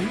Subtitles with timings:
[0.00, 0.08] Hallo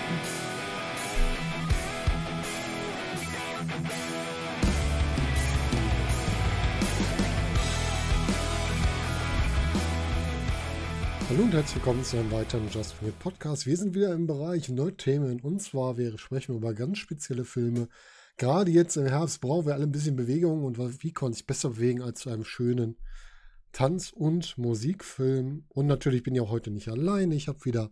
[11.44, 13.66] und herzlich willkommen zu einem weiteren Just for It Podcast.
[13.66, 17.88] Wir sind wieder im Bereich Nerd-Themen und zwar wir sprechen über ganz spezielle Filme.
[18.38, 21.70] Gerade jetzt im Herbst brauchen wir alle ein bisschen Bewegung und wie kann sich besser
[21.72, 22.96] bewegen als zu einem schönen
[23.72, 25.66] Tanz- und Musikfilm.
[25.70, 27.32] Und natürlich bin ich auch heute nicht allein.
[27.32, 27.90] Ich habe wieder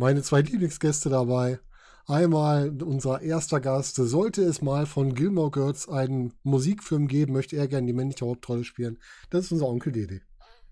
[0.00, 1.60] meine zwei Lieblingsgäste dabei.
[2.06, 3.96] Einmal unser erster Gast.
[3.96, 8.64] Sollte es mal von Gilmore Girls einen Musikfilm geben, möchte er gerne die männliche Hauptrolle
[8.64, 8.98] spielen.
[9.28, 10.22] Das ist unser Onkel Dede.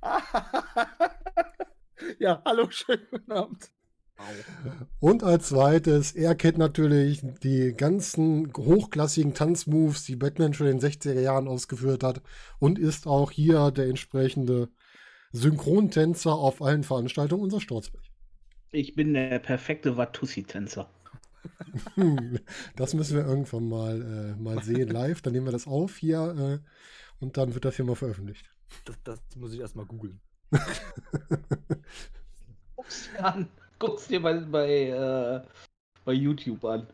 [2.21, 3.71] Ja, hallo, schönen guten Abend.
[4.99, 10.91] Und als zweites, er kennt natürlich die ganzen hochklassigen Tanzmoves, die Batman schon in den
[10.91, 12.23] 60er Jahren ausgeführt hat
[12.61, 14.69] und ist auch hier der entsprechende
[15.33, 18.09] Synchrontänzer auf allen Veranstaltungen unserer Sturzberg.
[18.71, 20.91] Ich bin der perfekte Watussi-Tänzer.
[22.77, 25.23] das müssen wir irgendwann mal, äh, mal sehen live.
[25.23, 26.59] Dann nehmen wir das auf hier äh,
[27.21, 28.51] und dann wird das hier mal veröffentlicht.
[28.85, 30.21] Das, das muss ich erstmal googeln.
[32.77, 33.49] Guck's dir an.
[33.79, 35.43] Guck's dir bei, bei, äh,
[36.05, 36.87] bei YouTube an.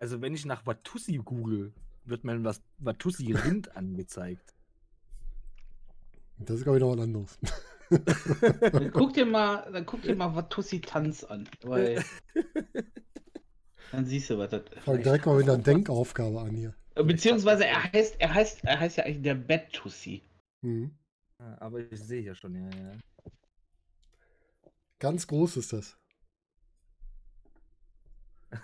[0.00, 1.72] Also wenn ich nach Watussi google,
[2.04, 4.54] wird mir was Watussi Rind angezeigt.
[6.38, 7.38] Das ist, glaube ich, noch was anderes.
[7.90, 11.48] Dann guck dir mal, dann guck dir mal Watussi Tanz an.
[11.62, 12.04] Weil
[13.92, 16.74] dann siehst du, was das Fang direkt mal wieder eine Denkaufgabe an hier.
[16.94, 20.22] Beziehungsweise er heißt, er heißt, er heißt ja eigentlich der Bettussi.
[20.62, 20.90] Mhm.
[21.38, 22.96] Ja, aber ich sehe ja schon, ja, ja.
[24.98, 25.98] Ganz groß ist das.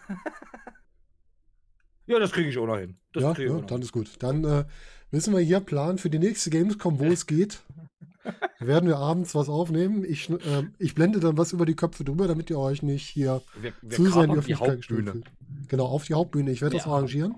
[2.07, 2.97] ja, das kriege ich auch noch hin.
[3.13, 4.11] Das ja, ja noch dann ist gut.
[4.21, 4.65] Dann äh,
[5.11, 7.63] wissen wir hier Plan für die nächste Gamescom, wo es geht.
[8.61, 10.05] Werden wir abends was aufnehmen.
[10.05, 13.43] Ich, ähm, ich blende dann was über die Köpfe drüber, damit ihr euch nicht hier
[13.61, 15.13] Wir, wir zu sehr in die Öffentlichkeit gestellt Hauptbühne.
[15.13, 15.69] fühlt.
[15.69, 16.51] Genau, auf die Hauptbühne.
[16.53, 16.93] Ich werde das Ja.
[16.93, 17.35] arrangieren.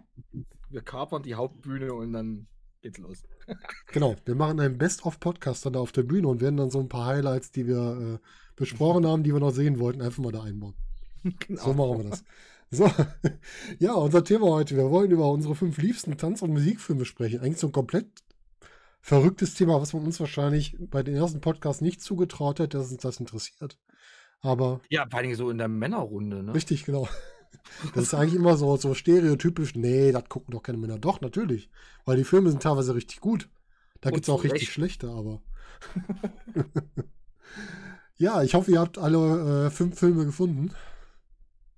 [0.71, 2.47] Wir kapern die Hauptbühne und dann
[2.83, 3.23] geht's los.
[3.93, 6.89] Genau, wir machen einen Best-of-Podcast dann da auf der Bühne und werden dann so ein
[6.89, 8.27] paar Highlights, die wir äh,
[8.57, 10.75] besprochen haben, die wir noch sehen wollten, einfach mal da einbauen.
[11.47, 11.63] Genau.
[11.63, 12.25] So machen wir das.
[12.71, 12.91] So,
[13.79, 14.77] ja, unser Thema heute.
[14.77, 17.41] Wir wollen über unsere fünf liebsten Tanz- und Musikfilme sprechen.
[17.41, 18.24] Eigentlich so ein komplett
[19.05, 23.03] verrücktes Thema, was man uns wahrscheinlich bei den ersten Podcasts nicht zugetraut hätte, dass uns
[23.03, 23.79] das interessiert.
[24.41, 26.55] Aber Ja, vor allem so in der Männerrunde, ne?
[26.55, 27.07] richtig, genau.
[27.95, 29.75] Das ist eigentlich immer so, so stereotypisch.
[29.75, 30.99] Nee, das gucken doch keine Männer.
[30.99, 31.71] Doch, natürlich.
[32.05, 33.49] Weil die Filme sind teilweise richtig gut.
[34.01, 34.73] Da gibt es auch richtig Recht.
[34.73, 35.41] schlechte, aber.
[38.17, 40.73] ja, ich hoffe, ihr habt alle äh, fünf Filme gefunden.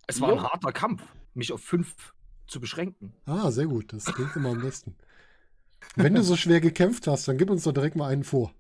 [0.06, 1.02] Es war ein harter Kampf,
[1.34, 2.14] mich auf fünf
[2.48, 3.12] zu beschränken.
[3.26, 3.92] Ah, sehr gut.
[3.92, 4.96] Das klingt immer am besten.
[5.94, 8.52] Wenn du so schwer gekämpft hast, dann gib uns doch direkt mal einen vor.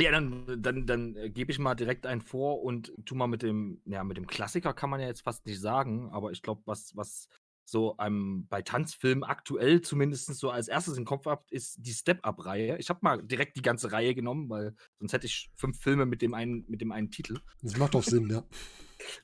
[0.00, 3.42] Ja, dann, dann, dann äh, gebe ich mal direkt einen vor und tu mal mit
[3.42, 6.62] dem, ja, mit dem Klassiker kann man ja jetzt fast nicht sagen, aber ich glaube,
[6.66, 7.28] was, was
[7.64, 12.78] so einem bei Tanzfilmen aktuell zumindest so als erstes im Kopf habt, ist die Step-Up-Reihe.
[12.78, 16.22] Ich habe mal direkt die ganze Reihe genommen, weil sonst hätte ich fünf Filme mit
[16.22, 17.40] dem einen, mit dem einen Titel.
[17.60, 18.44] Das macht doch Sinn, ja.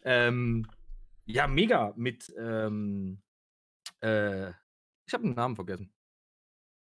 [0.05, 0.69] Ähm,
[1.27, 3.21] ja, mega mit, ähm,
[4.01, 5.93] äh, ich habe den Namen vergessen.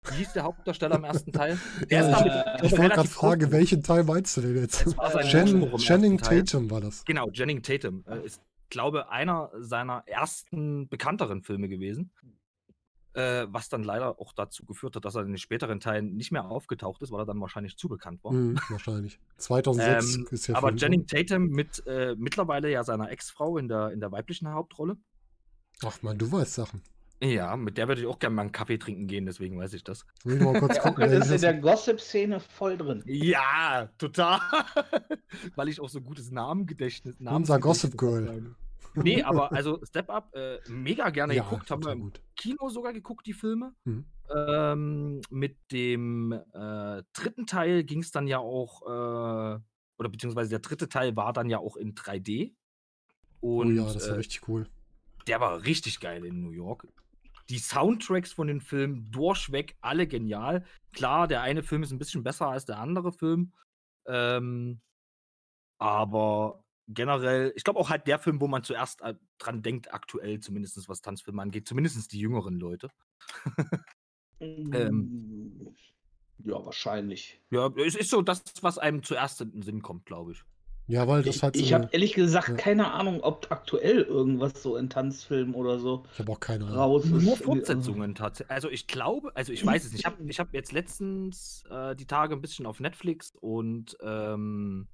[0.10, 1.58] Wie hieß der Hauptdarsteller im ersten Teil?
[1.90, 4.86] Der Ja, damit Ich wollte gerade fragen, welchen Teil meinst du denn jetzt?
[4.86, 5.00] Ersten
[6.18, 6.44] Teil.
[6.44, 7.06] Tatum war das.
[7.06, 12.12] Genau, Channing Tatum äh, ist, glaube einer seiner ersten bekannteren Filme gewesen.
[13.16, 16.32] Äh, was dann leider auch dazu geführt hat, dass er in den späteren Teilen nicht
[16.32, 18.32] mehr aufgetaucht ist, weil er dann wahrscheinlich zu bekannt war.
[18.32, 19.20] Mhm, wahrscheinlich.
[19.38, 20.76] 2006 Ähm, ist ja aber.
[20.76, 24.98] Channing Tatum mit äh, mittlerweile ja seiner Ex-Frau in der, in der weiblichen Hauptrolle.
[25.86, 26.82] Ach man, du weißt Sachen.
[27.22, 29.84] Ja, mit der würde ich auch gerne mal einen Kaffee trinken gehen, deswegen weiß ich
[29.84, 30.06] das.
[30.26, 31.10] Will ich mal kurz Der gucken.
[31.10, 33.02] Ist in der Gossip-Szene voll drin.
[33.06, 34.40] Ja, total.
[35.56, 38.28] Weil ich auch so gutes Namengedächtnis Unser Namensgedächtnis Gossip Girl.
[38.28, 38.56] habe.
[38.96, 42.22] Nee, aber also Step Up, äh, mega gerne Ja, geguckt, haben wir im gut.
[42.36, 43.74] Kino sogar geguckt, die Filme.
[43.86, 44.06] Mhm.
[44.36, 49.60] Ähm, mit dem äh, dritten Teil ging es dann ja auch, äh,
[49.98, 52.54] oder beziehungsweise der dritte Teil war dann ja auch in 3D.
[53.42, 54.68] Oh Und ja, das war äh, richtig cool.
[55.28, 56.88] der war richtig geil in New York.
[57.54, 60.66] Die Soundtracks von den Filmen durchweg alle genial.
[60.92, 63.54] Klar, der eine Film ist ein bisschen besser als der andere Film.
[64.08, 64.82] Ähm,
[65.78, 70.40] aber generell, ich glaube auch halt der Film, wo man zuerst äh, dran denkt, aktuell
[70.40, 72.90] zumindest was Tanzfilme angeht, zumindest die jüngeren Leute.
[74.42, 75.74] Ähm,
[76.40, 77.40] ja, wahrscheinlich.
[77.50, 80.44] Ja, es ist so das, was einem zuerst in den Sinn kommt, glaube ich.
[80.88, 82.56] Ja, weil das Ich, halt so ich habe ehrlich gesagt Ja.
[82.56, 86.78] keine Ahnung, ob aktuell irgendwas so in Tanzfilmen oder so ich habe auch keine Ahnung.
[86.78, 87.06] raus.
[87.06, 88.52] Nur Fortsetzungen tatsächlich.
[88.52, 90.02] Also ich glaube, also ich weiß es nicht.
[90.02, 94.88] Ich habe ich hab jetzt letztens äh, die Tage ein bisschen auf Netflix und ähm,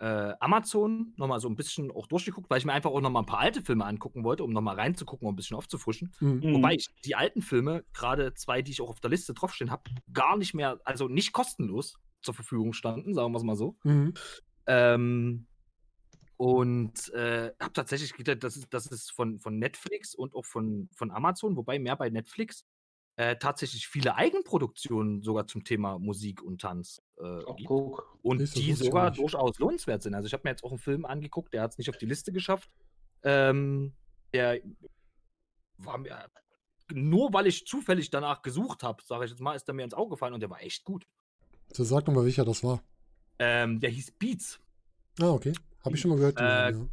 [0.00, 3.26] äh, Amazon nochmal so ein bisschen auch durchgeguckt, weil ich mir einfach auch nochmal ein
[3.26, 6.12] paar alte Filme angucken wollte, um nochmal reinzugucken und ein bisschen aufzufrischen.
[6.20, 6.54] Mhm.
[6.54, 9.82] Wobei ich die alten Filme, gerade zwei, die ich auch auf der Liste draufstehen habe,
[10.12, 13.76] gar nicht mehr, also nicht kostenlos zur Verfügung standen, sagen wir es mal so.
[13.84, 14.14] Mhm.
[14.70, 15.46] Ähm,
[16.36, 20.88] und äh, habe tatsächlich gedacht, das ist, das ist von, von Netflix und auch von,
[20.94, 22.64] von Amazon, wobei mehr bei Netflix
[23.16, 27.68] äh, tatsächlich viele Eigenproduktionen sogar zum Thema Musik und Tanz äh, gibt.
[27.68, 28.16] guck.
[28.22, 29.20] Und du, die sogar nicht.
[29.20, 30.14] durchaus lohnenswert sind.
[30.14, 32.06] Also ich habe mir jetzt auch einen Film angeguckt, der hat es nicht auf die
[32.06, 32.70] Liste geschafft.
[33.24, 33.92] Ähm,
[34.32, 34.60] der
[35.78, 36.16] war mir,
[36.92, 39.94] nur weil ich zufällig danach gesucht habe, sage ich jetzt mal, ist der mir ins
[39.94, 41.06] Auge gefallen und der war echt gut.
[41.72, 42.82] So, sag doch mal, welcher das war.
[43.40, 44.60] Ähm, der hieß Beats.
[45.18, 45.54] Ah, okay.
[45.82, 46.38] Habe ich schon mal gehört.
[46.38, 46.90] Äh, Namen,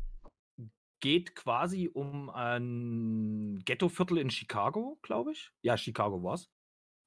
[1.00, 5.52] Geht quasi um ein Ghettoviertel in Chicago, glaube ich.
[5.62, 6.50] Ja, Chicago war's.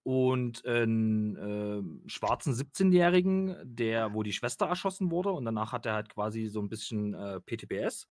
[0.04, 5.94] Und einen ähm, schwarzen 17-Jährigen, der, wo die Schwester erschossen wurde und danach hat er
[5.94, 8.08] halt quasi so ein bisschen äh, PTBS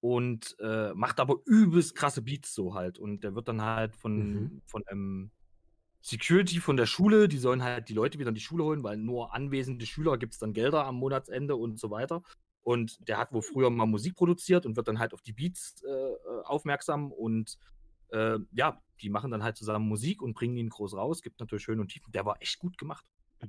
[0.00, 2.98] und äh, macht aber übelst krasse Beats so halt.
[2.98, 4.62] Und der wird dann halt von, Mhm.
[4.66, 5.30] von einem
[6.00, 8.96] Security von der Schule, die sollen halt die Leute wieder in die Schule holen, weil
[8.96, 12.22] nur anwesende Schüler gibt es dann Gelder am Monatsende und so weiter.
[12.62, 15.82] Und der hat wohl früher mal Musik produziert und wird dann halt auf die Beats
[15.84, 17.56] äh, äh, aufmerksam und
[18.10, 21.22] äh, ja, die machen dann halt zusammen Musik und bringen ihn groß raus.
[21.22, 22.12] Gibt natürlich Höhen und Tiefen.
[22.12, 23.04] Der war echt gut gemacht.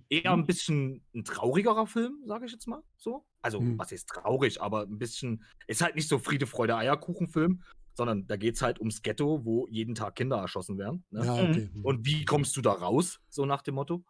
[0.10, 3.26] Eher ein bisschen ein traurigerer Film, sage ich jetzt mal so.
[3.42, 3.80] Also, Hm.
[3.80, 7.64] was ist traurig, aber ein bisschen, ist halt nicht so Friede, Freude, Eierkuchen-Film,
[7.98, 11.04] sondern da geht es halt ums Ghetto, wo jeden Tag Kinder erschossen werden.
[11.10, 11.26] Ne?
[11.26, 11.70] Ja, okay.
[11.74, 11.84] Mhm.
[11.84, 14.06] Und wie kommst du da raus, so nach dem Motto?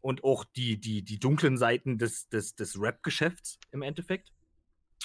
[0.00, 4.32] Und auch die, die, die dunklen Seiten des, des, des Rap-Geschäfts im Endeffekt.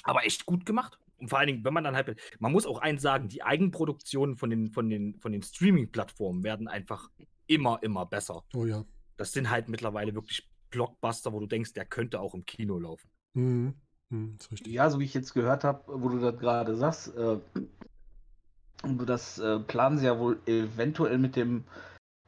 [0.04, 0.98] Aber echt gut gemacht.
[1.16, 2.16] Und vor allen Dingen, wenn man dann halt.
[2.38, 6.68] Man muss auch eins sagen, die Eigenproduktionen von den, von den, von den Streaming-Plattformen werden
[6.68, 7.10] einfach
[7.48, 8.44] immer, immer besser.
[8.54, 8.84] Oh ja.
[9.16, 13.10] Das sind halt mittlerweile wirklich Blockbuster, wo du denkst, der könnte auch im Kino laufen.
[13.34, 13.74] Mhm.
[14.10, 14.72] Mhm, ist richtig.
[14.72, 17.38] Ja, so wie ich jetzt gehört habe, wo du das gerade sagst, äh,
[18.82, 21.64] und das äh, planen sie ja wohl eventuell mit dem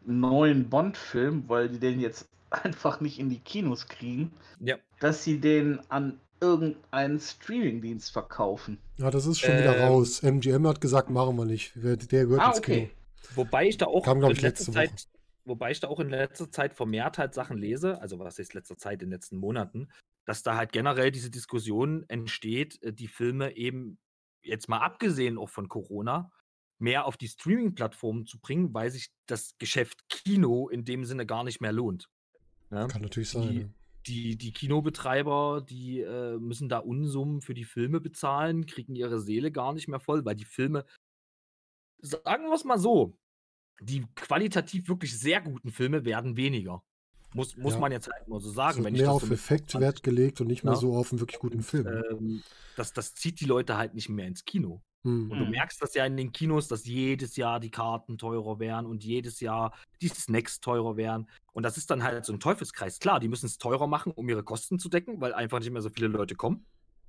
[0.04, 4.76] neuen Bond-Film, weil die den jetzt einfach nicht in die Kinos kriegen, Ja.
[5.00, 8.78] dass sie den an irgendeinen Streamingdienst verkaufen.
[8.98, 9.82] Ja, das ist schon wieder Ähm.
[9.84, 10.22] raus.
[10.22, 11.72] MGM hat gesagt, machen wir nicht.
[11.76, 12.76] Der der gehört Ah, ins Kino.
[12.82, 12.90] okay.
[13.34, 14.74] Wobei ich da auch Kam, ich, letzter letzte Woche.
[14.74, 15.08] Zeit,
[15.46, 18.76] wobei ich da auch in letzter Zeit vermehrt halt Sachen lese, also was ist letzter
[18.76, 19.88] Zeit, in den letzten Monaten,
[20.26, 23.98] dass da halt generell diese Diskussion entsteht, äh, die Filme eben
[24.42, 26.30] jetzt mal abgesehen auch von Corona
[26.84, 31.42] mehr auf die Streaming-Plattformen zu bringen, weil sich das Geschäft Kino in dem Sinne gar
[31.42, 32.08] nicht mehr lohnt.
[32.70, 32.86] Ja?
[32.86, 33.48] Kann natürlich sein.
[33.48, 33.70] Die,
[34.06, 39.50] die, die Kinobetreiber, die äh, müssen da Unsummen für die Filme bezahlen, kriegen ihre Seele
[39.50, 40.84] gar nicht mehr voll, weil die Filme,
[42.00, 43.16] sagen wir es mal so,
[43.80, 46.82] die qualitativ wirklich sehr guten Filme werden weniger.
[47.34, 47.80] Muss, muss Ja.
[47.80, 48.76] man jetzt halt mal so Es sagen.
[48.78, 50.74] wird wenn ich mehr das auf so mit Effekt 20 Wert gelegt und nicht mehr
[50.74, 50.78] Ja.
[50.78, 51.86] so auf einen wirklich guten Film.
[51.88, 52.42] ähm,
[52.76, 54.82] das, das zieht die Leute halt nicht mehr ins Kino.
[55.04, 55.30] Mhm.
[55.30, 55.50] Und du Mhm.
[55.52, 59.40] merkst das ja in den Kinos, dass jedes Jahr die Karten teurer werden und jedes
[59.40, 59.72] Jahr
[60.02, 61.28] die Snacks teurer werden.
[61.52, 62.98] Und das ist dann halt so ein Teufelskreis.
[62.98, 65.82] Klar, die müssen es teurer machen, um ihre Kosten zu decken, weil einfach nicht mehr
[65.82, 66.66] so viele Leute kommen.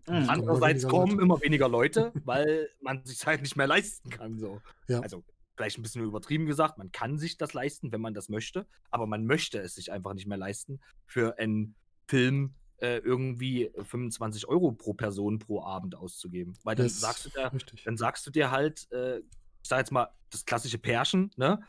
[0.07, 0.11] Mhm.
[0.11, 1.23] kommen immer Andererseits weniger kommen Leute.
[1.23, 4.37] immer weniger Leute, weil man sich halt nicht mehr leisten kann.
[4.37, 4.61] So.
[4.87, 4.99] Ja.
[4.99, 5.23] Also
[5.57, 9.07] vielleicht ein bisschen übertrieben gesagt, man kann sich das leisten, wenn man das möchte, aber
[9.07, 11.75] man möchte es sich einfach nicht mehr leisten, für einen
[12.07, 16.57] Film äh, irgendwie 25 Euro pro Person pro Abend auszugeben.
[16.63, 17.83] Weil dann Das sagst du dir, richtig.
[17.83, 19.23] dann sagst du dir halt, äh, ich
[19.69, 21.59] sag jetzt mal, das klassische Pärchen, ne?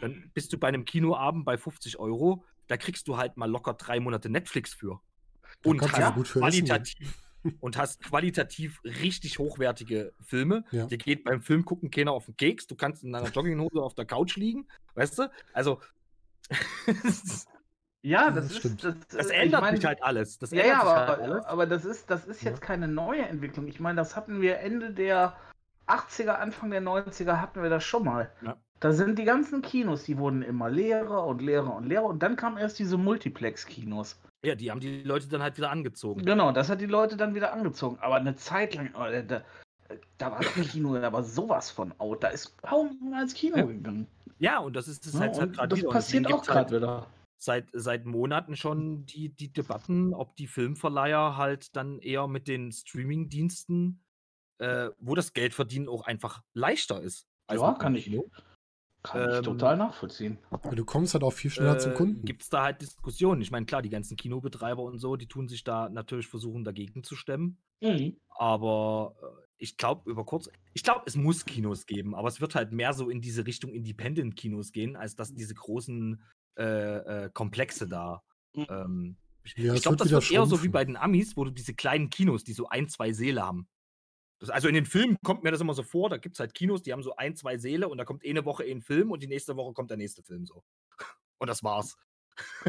[0.00, 3.74] Dann bist du bei einem Kinoabend bei 50 Euro, da kriegst du halt mal locker
[3.74, 5.00] drei Monate Netflix für.
[5.62, 7.18] Da Und hast, gut für qualitativ,
[7.60, 10.64] und hast qualitativ richtig hochwertige Filme.
[10.70, 10.86] Ja.
[10.86, 12.66] Dir geht beim Film gucken keiner auf den Keks.
[12.66, 15.30] Du kannst in deiner Jogginghose auf der Couch liegen, weißt du?
[15.52, 15.80] Also,
[18.02, 18.58] Ja, das, das ist.
[18.58, 18.84] stimmt.
[18.84, 20.38] Das, das äh, ändert ich mein, sich halt alles.
[20.38, 21.44] Das Ja, ändert ja, sich aber, halt alles.
[21.46, 22.66] aber das ist, das ist jetzt Ja.
[22.66, 23.66] keine neue Entwicklung.
[23.68, 25.34] Ich meine, das hatten wir Ende der
[25.86, 28.30] 80er, Anfang der 90er hatten wir das schon mal.
[28.42, 28.56] Ja.
[28.78, 32.36] Da sind die ganzen Kinos, die wurden immer leerer und leerer und leerer und dann
[32.36, 34.18] kamen erst diese Multiplex-Kinos.
[34.42, 36.24] Ja, die haben die Leute dann halt wieder angezogen.
[36.24, 37.98] Genau, das hat die Leute dann wieder angezogen.
[38.00, 39.42] Aber eine Zeit lang, oh, da,
[40.16, 42.24] da war das Kino aber sowas von out.
[42.24, 44.06] Da ist kaum ins Kino gegangen.
[44.38, 47.06] Ja, und das ist das Ja, halt, halt gerade das passiert auch halt gerade wieder.
[47.40, 52.70] Seit, seit Monaten schon die, die Debatten, ob die Filmverleiher halt dann eher mit den
[52.70, 54.04] Streaming-Diensten,
[54.58, 57.26] äh, wo das Geldverdienen auch einfach leichter ist.
[57.50, 58.10] Ja, kann ich,
[59.02, 60.38] kann ich Ähm, total nachvollziehen.
[60.50, 62.24] Weil du kommst halt auch viel schneller zum Äh, Kunden.
[62.26, 63.40] Gibt es da halt Diskussionen?
[63.40, 67.02] Ich meine, klar, die ganzen Kinobetreiber und so, die tun sich da natürlich versuchen, dagegen
[67.02, 67.56] zu stemmen.
[67.80, 68.18] Mhm.
[68.28, 72.54] Aber äh, ich glaube, über kurz, ich glaube, es muss Kinos geben, aber es wird
[72.54, 76.22] halt mehr so in diese Richtung Independent-Kinos gehen, als dass diese großen
[76.60, 78.22] äh, äh, Komplexe da
[78.54, 78.66] Mhm.
[78.68, 81.44] ähm, Ich, Ja, ich glaube, das wieder wird eher so wie bei den Amis, wo
[81.44, 83.68] du diese kleinen Kinos, die so ein, zwei Säle haben.
[84.38, 86.54] Das, also in den Filmen kommt mir das immer so vor, da gibt es halt
[86.54, 89.22] Kinos, die haben so ein, zwei Säle und da kommt eine Woche ein Film und
[89.22, 90.64] die nächste Woche kommt der nächste Film so.
[91.38, 91.96] Und das war's.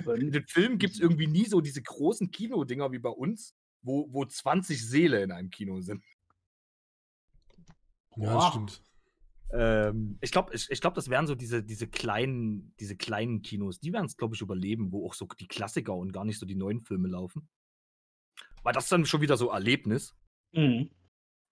[0.05, 4.07] In den Filmen gibt es irgendwie nie so diese großen Kinodinger wie bei uns, wo,
[4.13, 6.03] wo 20 Säle in einem Kino sind.
[8.15, 8.49] Ja, das Boah.
[8.51, 8.81] stimmt.
[9.53, 13.79] Ähm, ich glaube, ich, ich glaub, das wären so diese, diese, kleinen, diese kleinen Kinos,
[13.79, 16.45] die werden es, glaube ich, überleben, wo auch so die Klassiker und gar nicht so
[16.45, 17.49] die neuen Filme laufen.
[18.63, 20.15] Weil das ist dann schon wieder so Erlebnis.
[20.53, 20.91] Mhm.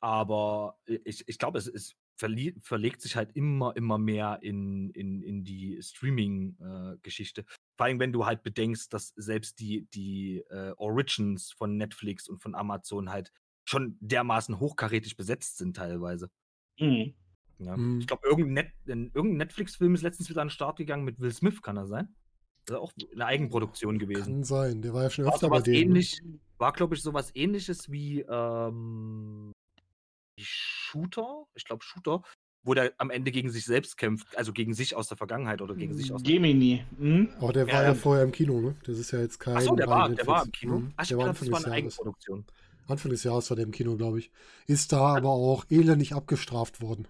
[0.02, 5.44] Aber ich, ich glaube, es, es verlegt sich halt immer, immer mehr in, in, in
[5.44, 7.46] die Streaming-Geschichte.
[7.78, 12.42] Vor allem, wenn du halt bedenkst, dass selbst die, die äh, Origins von Netflix und
[12.42, 13.32] von Amazon halt
[13.66, 16.30] schon dermaßen hochkarätig besetzt sind teilweise.
[16.80, 17.14] Mhm.
[17.60, 17.76] Ja.
[17.78, 18.00] Mhm.
[18.00, 21.32] Ich glaube, irgendein, Net irgendein Netflix-Film ist letztens wieder an den Start gegangen mit Will
[21.32, 22.08] Smith, kann er sein?
[22.66, 24.24] Das ist auch eine Eigenproduktion gewesen.
[24.36, 24.82] Kann sein.
[24.82, 25.76] Der war ja schon War öfter bei denen.
[25.76, 25.82] ne?
[25.86, 26.22] ähnlich,
[26.58, 29.52] war, glaube ich, sowas ähnliches wie, ähm,
[30.40, 32.22] Shooter, ich glaube Shooter,
[32.64, 35.76] wo der am Ende gegen sich selbst kämpft, also gegen sich aus der Vergangenheit oder
[35.76, 36.84] gegen sich aus der Gemini.
[36.98, 37.30] Mhm.
[37.40, 38.76] Aber der Ja, war ja ähm, vorher im Kino, ne?
[38.86, 39.58] Das ist ja jetzt kein.
[39.58, 40.52] Achso, der war, der war im.
[40.52, 40.80] Kino.
[40.80, 40.94] Mhm.
[40.96, 41.74] Ach, ich Der war dachte, das war eine.
[41.76, 42.46] Eigenproduktion.
[42.88, 44.32] Anfang des Jahres war der im Kino, glaube ich.
[44.66, 47.08] Ist da aber auch elendig abgestraft worden.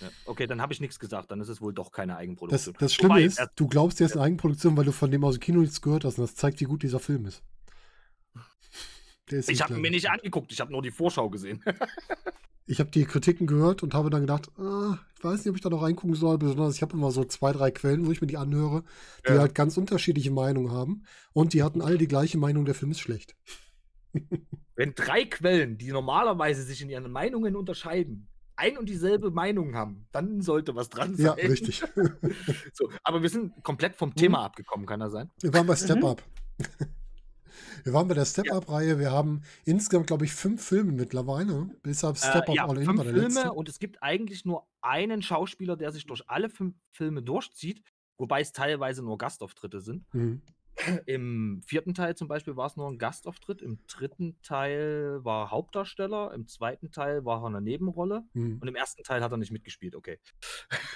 [0.00, 0.08] Ja.
[0.24, 2.74] Okay, dann habe ich nichts gesagt, dann ist es wohl doch keine Das, Eigenproduktion.
[2.78, 5.24] das Schlimme Wobei, ist, er- du glaubst, der ist eine Eigenproduktion, weil du von dem
[5.24, 6.18] aus dem Kino nichts gehört hast.
[6.18, 7.42] Und das zeigt, wie gut dieser Film ist.
[9.30, 9.80] Der ist ich habe klar.
[9.80, 11.62] mir nicht angeguckt, ich habe nur die Vorschau gesehen.
[12.66, 15.60] Ich habe die Kritiken gehört und habe dann gedacht, ah, ich weiß nicht, ob ich
[15.60, 16.38] da noch reingucken soll.
[16.38, 18.84] Besonders ich habe immer so zwei, drei Quellen, wo ich mir die anhöre,
[19.26, 19.40] die Ja.
[19.40, 21.02] halt ganz unterschiedliche Meinungen haben.
[21.32, 23.34] Und die hatten alle die gleiche Meinung, der Film ist schlecht.
[24.76, 28.28] Wenn drei Quellen, die normalerweise sich in ihren Meinungen unterscheiden,
[28.60, 31.24] ein und dieselbe Meinung haben, dann sollte was dran sein.
[31.26, 31.82] Ja, richtig.
[32.72, 33.98] So, aber wir sind komplett Mhm.
[33.98, 35.30] vom Thema abgekommen, kann das sein?
[35.40, 36.04] Wir waren bei Step Mhm.
[36.04, 36.22] Up.
[37.84, 38.98] Wir waren bei der Step Up-Reihe.
[38.98, 41.70] Wir haben insgesamt, glaube ich, fünf Filme mittlerweile.
[41.82, 43.52] Bis auf Step Äh, Up ja, All In fünf war der Filme letzte.
[43.52, 47.82] und es gibt eigentlich nur einen Schauspieler, der sich durch alle fünf Filme durchzieht,
[48.18, 50.04] wobei es teilweise nur Gastauftritte sind.
[50.12, 50.42] Mhm.
[51.06, 55.50] Im vierten Teil zum Beispiel war es nur ein Gastauftritt, im dritten Teil war er
[55.50, 58.58] Hauptdarsteller, im zweiten Teil war er eine Nebenrolle Mhm.
[58.60, 60.18] und im ersten Teil hat er nicht mitgespielt, okay.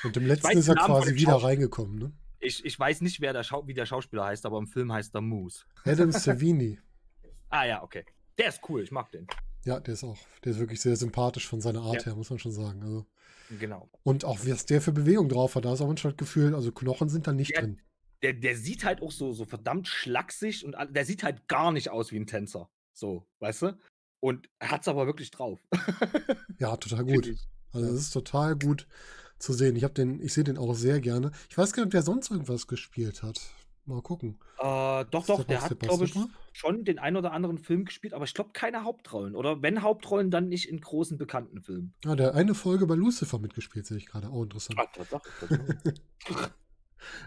[0.04, 1.98] Und im letzten weiß ist er quasi wieder reingekommen.
[1.98, 2.12] Ne?
[2.40, 5.14] Ich, ich weiß nicht, wer der Schau wie der Schauspieler heißt, aber im Film heißt
[5.14, 5.64] er Moose.
[5.84, 6.78] Adam Savini.
[7.50, 8.04] Ah ja, okay.
[8.36, 9.28] Der ist cool, ich mag den.
[9.64, 12.06] Ja, der ist auch, der ist wirklich sehr sympathisch von seiner Art Ja.
[12.06, 12.82] her, muss man schon sagen.
[12.82, 13.06] Also,
[13.60, 13.88] Genau.
[14.02, 17.08] und auch, was der für Bewegung drauf hat, da ist auch das Gefühl, also Knochen
[17.08, 17.60] sind da nicht Ja.
[17.60, 17.80] drin.
[18.24, 21.90] Der, der sieht halt auch so, so verdammt schlaksig und der sieht halt gar nicht
[21.90, 22.70] aus wie ein Tänzer.
[22.94, 23.78] So, weißt du?
[24.20, 25.60] Und er hat's aber wirklich drauf.
[26.58, 27.26] Ja, total gut.
[27.72, 27.92] Also, Ja.
[27.92, 28.86] das ist total gut
[29.38, 29.76] zu sehen.
[29.76, 31.32] Ich habe den, ich sehe den auch sehr gerne.
[31.50, 33.40] Ich weiß gar nicht, ob der sonst irgendwas gespielt hat.
[33.84, 34.38] Mal gucken.
[34.58, 36.14] Äh, doch, doch, der up, hat, glaube ich,
[36.54, 39.36] schon den ein oder anderen Film gespielt, aber ich glaube keine Hauptrollen.
[39.36, 41.92] Oder wenn Hauptrollen, dann nicht in großen bekannten Filmen.
[42.06, 44.28] Ah, der hat eine Folge bei Lucifer mitgespielt, sehe ich gerade.
[44.30, 44.78] Auch interessant.
[44.78, 46.54] Ah, Tatsache, Tatsache.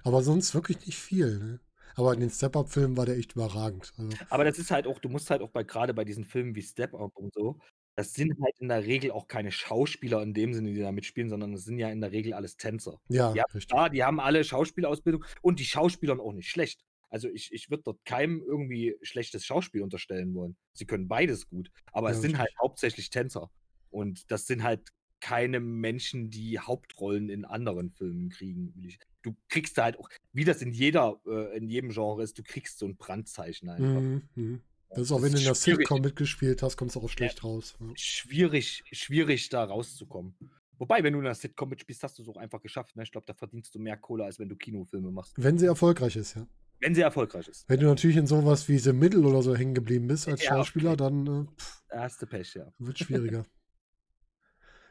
[0.04, 1.40] Aber sonst wirklich nicht viel.
[1.40, 1.60] Ne?
[1.96, 3.94] Aber in den Step-Up-Filmen war der echt überragend.
[3.98, 6.56] Also, aber das ist halt auch, du musst halt auch bei gerade bei diesen Filmen
[6.56, 7.60] wie Step Up und so,
[7.96, 11.30] das sind halt in der Regel auch keine Schauspieler in dem Sinne, die da mitspielen,
[11.30, 13.00] sondern das sind ja in der Regel alles Tänzer.
[13.10, 13.68] ja, Ja, richtig.
[13.70, 16.86] klar, die haben alle Schauspielausbildung und die Schauspielern auch nicht schlecht.
[17.10, 20.58] Also ich, ich würde dort keinem irgendwie schlechtes Schauspiel unterstellen wollen.
[20.74, 22.60] Sie können beides gut, aber Ja, es sind halt natürlich.
[22.62, 23.50] hauptsächlich Tänzer.
[23.90, 28.74] Und das sind halt keine Menschen, die Hauptrollen in anderen Filmen kriegen.
[29.22, 32.44] Du kriegst da halt auch, wie das in jeder, äh, in jedem Genre ist, du
[32.44, 34.02] kriegst so ein Brandzeichen einfach.
[34.02, 34.62] Mhm, mhm.
[34.90, 35.56] Das ist auch, wenn du in der.
[35.56, 37.76] Sitcom mitgespielt hast, kommst du auch schlecht raus.
[37.80, 37.88] Ja.
[37.96, 40.36] Schwierig, schwierig da rauszukommen.
[40.80, 42.96] Wobei, wenn du in einer Sitcom mitspielst, hast du es auch einfach geschafft.
[42.96, 43.04] Ne?
[43.04, 45.34] Ich glaube, da verdienst du mehr Kohle, als wenn du Kinofilme machst.
[45.36, 46.48] Wenn sie erfolgreich ist, ja.
[46.80, 47.68] Wenn sie erfolgreich ist.
[47.68, 50.52] Wenn du natürlich in sowas wie The Middle oder so hängen geblieben bist als Ja,
[50.52, 50.98] Schauspieler, okay.
[50.98, 52.72] dann äh, pff, Da hast du Pech, ja.
[52.78, 53.44] wird schwieriger.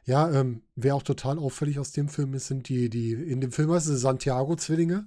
[0.07, 3.53] ja, ähm, wer auch total auffällig aus dem Film ist, sind die, die, in dem
[3.53, 5.07] Film heißt es Santiago-Zwillinge.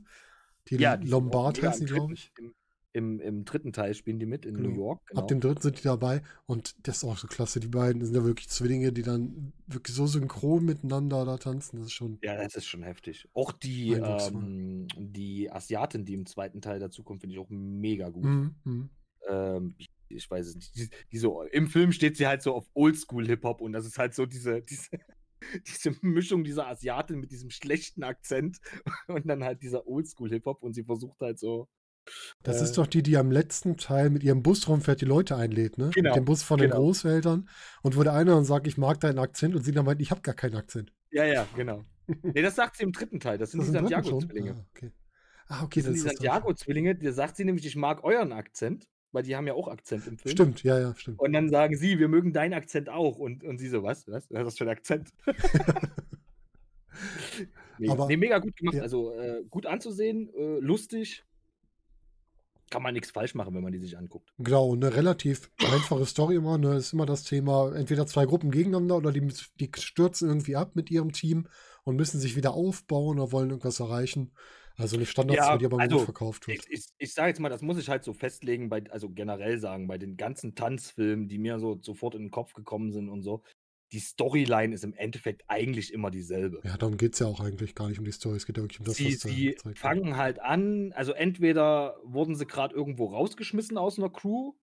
[0.67, 2.31] Die, Ja, die Lombard heißen die, glaube ich.
[2.37, 2.53] Im,
[2.91, 4.69] im, Im dritten Teil spielen die mit in Genau.
[4.69, 5.05] New York.
[5.07, 5.21] Genau.
[5.21, 7.59] Ab dem dritten sind die dabei und das ist auch so klasse.
[7.59, 11.77] Die beiden sind ja wirklich Zwillinge, die dann wirklich so synchron miteinander da tanzen.
[11.77, 12.17] Das ist schon.
[12.21, 13.29] ja, das ist schon heftig.
[13.33, 18.25] Auch die, ähm, die Asiatin, die im zweiten Teil dazukommt, finde ich auch mega gut.
[18.25, 18.89] Mhm, mhm.
[19.29, 20.75] Ähm, ich, ich weiß es nicht.
[20.75, 24.13] Die, die so, Im Film steht sie halt so auf Oldschool-Hip-Hop und das ist halt
[24.15, 24.89] so diese, diese,
[25.67, 28.59] diese Mischung dieser Asiatin mit diesem schlechten Akzent
[29.07, 31.69] und dann halt dieser Oldschool-Hip-Hop und sie versucht halt so.
[32.43, 35.35] Das Äh, ist doch die, die am letzten Teil mit ihrem Bus rumfährt, die Leute
[35.35, 35.93] einlädt, ne?
[35.93, 36.81] Genau, Mit dem Bus von den genau.
[36.81, 37.49] Großeltern.
[37.83, 40.11] Und wo der eine dann sagt, ich mag deinen Akzent und sie dann meint, ich
[40.11, 40.93] habe gar keinen Akzent.
[41.11, 41.85] Ja, ja, genau.
[42.33, 43.37] Nee, das sagt sie im dritten Teil.
[43.37, 43.71] Das sind Das die?
[43.71, 44.55] Santiago-Zwillinge.
[44.55, 44.91] Ah, okay.
[45.47, 48.03] Ah, okay, Das sind die das ist das Santiago-Zwillinge, da sagt sie nämlich, ich mag
[48.03, 48.87] euren Akzent.
[49.11, 50.31] Weil die haben ja auch Akzent im Film.
[50.33, 51.19] Stimmt, ja, ja, stimmt.
[51.19, 53.17] Und dann sagen sie, wir mögen deinen Akzent auch.
[53.17, 54.07] Und, und sie so, was?
[54.07, 54.29] Was?
[54.29, 55.09] Was ist das für ein Akzent?
[57.79, 58.75] nee, Aber- nee, mega gut gemacht.
[58.75, 58.81] ja.
[58.83, 61.23] Also äh, gut anzusehen, äh, lustig.
[62.71, 64.31] Kann man nichts falsch machen, wenn man die sich anguckt.
[64.37, 66.59] Genau, eine relativ einfache Story immer.
[66.59, 69.27] Ne, ist immer das Thema, entweder zwei Gruppen gegeneinander oder die,
[69.59, 71.47] die stürzen irgendwie ab mit ihrem Team
[71.83, 74.31] und müssen sich wieder aufbauen oder wollen irgendwas erreichen.
[74.79, 76.65] Also eine Standardstory, Ja, die aber also, gut verkauft wird.
[76.67, 79.59] Ich, ich, ich sage jetzt mal, das muss ich halt so festlegen, bei, also generell
[79.59, 83.21] sagen, bei den ganzen Tanzfilmen, die mir so sofort in den Kopf gekommen sind und
[83.21, 83.43] so,
[83.91, 86.62] die Storyline ist im Endeffekt eigentlich immer dieselbe.
[86.63, 88.38] Ja, darum geht es ja auch eigentlich gar nicht um die Story.
[88.38, 92.36] Es geht ja wirklich um das, sie, was sie fangen halt an, also entweder wurden
[92.36, 94.53] sie gerade irgendwo rausgeschmissen aus einer Crew,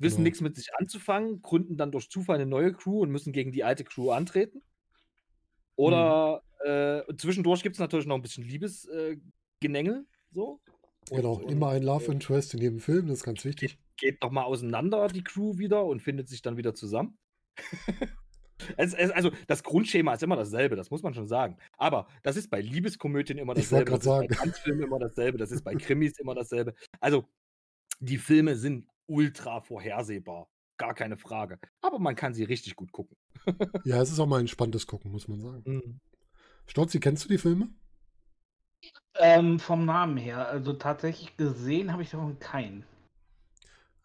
[0.00, 0.24] wissen Genau.
[0.24, 3.64] nichts mit sich anzufangen, gründen dann durch Zufall eine neue Crew und müssen gegen die
[3.64, 4.62] alte Crew antreten.
[5.76, 10.00] Oder äh, zwischendurch gibt es natürlich noch ein bisschen Liebesgenängel.
[10.00, 10.60] Äh, so.
[11.10, 13.78] Und- Genau, und, immer ein Love äh, Interest in jedem Film, das ist ganz wichtig.
[13.96, 17.18] geht noch mal auseinander, die Crew wieder, und findet sich dann wieder zusammen.
[18.76, 21.56] es, es, also das Grundschema ist immer dasselbe, das muss man schon sagen.
[21.78, 24.28] Aber das ist bei Liebeskomödien immer dasselbe, das ist bei sagen.
[24.28, 26.74] Tanzfilmen immer dasselbe, das ist bei Krimis immer dasselbe.
[27.00, 27.26] Also
[28.00, 30.48] die Filme sind ultra vorhersehbar,
[30.78, 31.58] gar keine Frage.
[31.80, 33.16] Aber man kann sie richtig gut gucken.
[33.84, 35.62] Ja, es ist auch mal ein spannendes Gucken, muss man sagen.
[35.66, 36.00] Mhm.
[36.70, 37.68] Stolzi, kennst du die Filme?
[39.18, 42.84] Ähm, vom Namen her, also tatsächlich gesehen habe ich davon keinen.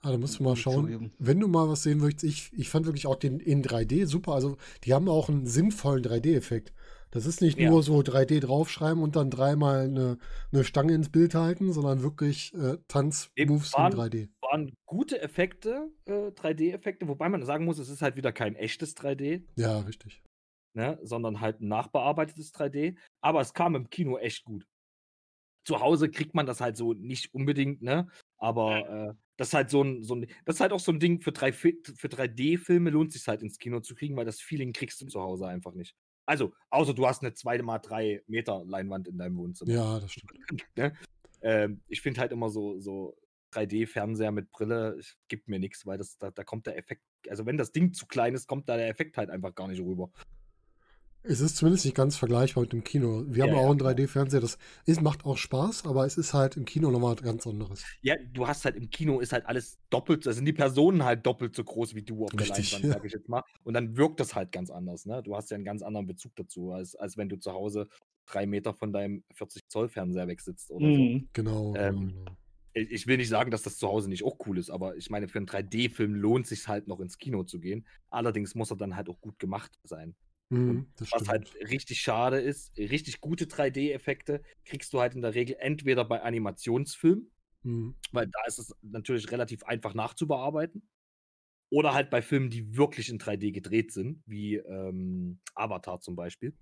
[0.01, 0.85] Ah, da musst du mal schauen.
[0.85, 1.13] zugeben.
[1.19, 4.33] Wenn du mal was sehen möchtest, ich, ich fand wirklich auch den in 3D super.
[4.33, 6.73] Also, die haben auch einen sinnvollen 3D-Effekt.
[7.11, 7.69] Das ist nicht Ja.
[7.69, 10.17] nur so 3D draufschreiben und dann dreimal eine,
[10.51, 14.29] eine Stange ins Bild halten, sondern wirklich äh, Tanzmoves in waren- 3D.
[14.41, 18.95] Waren gute Effekte, äh, 3D-Effekte, wobei man sagen muss, es ist halt wieder kein echtes
[18.95, 19.43] 3D.
[19.55, 20.23] Ja, richtig.
[20.75, 22.97] Ne, sondern halt ein nachbearbeitetes 3D.
[23.21, 24.67] Aber es kam im Kino echt gut.
[25.65, 28.07] Zu Hause kriegt man das halt so nicht unbedingt, ne?
[28.37, 30.99] Aber äh, das ist halt so ein, so ein, das ist halt auch so ein
[30.99, 34.39] Ding für, drei, Fi- für 3D-Filme lohnt sich halt ins Kino zu kriegen, weil das
[34.41, 35.95] Feeling kriegst du zu Hause einfach nicht.
[36.27, 39.71] Also, außer du hast eine 2x3 Meter Leinwand in deinem Wohnzimmer.
[39.71, 40.31] Ja, das stimmt.
[40.77, 40.95] Ne?
[41.41, 43.17] Ähm, ich finde halt immer so, so
[43.53, 47.57] 3D-Fernseher mit Brille, gibt mir nichts, weil das, da, da kommt der Effekt, also wenn
[47.57, 50.11] das Ding zu klein ist, kommt da der Effekt halt einfach gar nicht rüber.
[51.27, 53.25] Es ist zumindest nicht ganz vergleichbar mit dem Kino.
[53.27, 53.93] Wir haben Ja, auch ja, einen klar.
[53.93, 57.45] 3D-Fernseher, das ist, macht auch Spaß, aber es ist halt im Kino nochmal was ganz
[57.47, 57.89] anderes.
[58.01, 61.25] Ja, du hast halt im Kino ist halt alles doppelt, da sind die Personen halt
[61.25, 62.93] doppelt so groß wie du auf der Richtig, Leinwand, ja.
[62.93, 63.43] sag ich jetzt mal.
[63.63, 65.23] Und dann wirkt das halt ganz anders, ne?
[65.23, 67.87] Du hast ja einen ganz anderen Bezug dazu, als, als wenn du zu Hause
[68.27, 71.09] drei Meter von deinem 40 Zoll Fernseher wegsitzt oder so.
[71.09, 71.29] Mhm.
[71.33, 72.37] Genau, Ähm, genau, genau.
[72.73, 75.09] Ich ich will nicht sagen, dass das zu Hause nicht auch cool ist, aber ich
[75.09, 77.87] meine, für einen 3D-Film lohnt sich halt noch ins Kino zu gehen.
[78.09, 80.15] Allerdings muss er dann halt auch gut gemacht sein.
[80.49, 81.29] Mhm, Was stimmt.
[81.29, 86.21] halt richtig schade ist, richtig gute 3D-Effekte kriegst du halt in der Regel entweder bei
[86.21, 87.31] Animationsfilmen,
[87.63, 87.95] Mhm.
[88.11, 90.89] weil da ist es natürlich relativ einfach nachzubearbeiten.
[91.71, 96.57] Oder halt bei Filmen, die wirklich in 3D gedreht sind, wie ähm, Avatar zum Beispiel.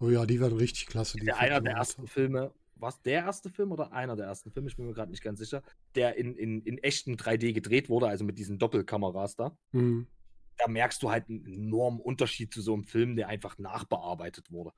[0.00, 1.18] Oh ja, die werden richtig klasse.
[1.18, 4.68] Die Der einer der ersten Filme, was der erste Film oder einer der ersten Filme,
[4.68, 5.62] ich bin mir gerade nicht ganz sicher,
[5.94, 9.56] der in, in, in echten 3D gedreht wurde, also mit diesen Doppelkameras da.
[9.72, 10.06] Mhm.
[10.58, 14.72] Da merkst du halt einen enormen Unterschied zu so einem Film, der einfach nachbearbeitet wurde.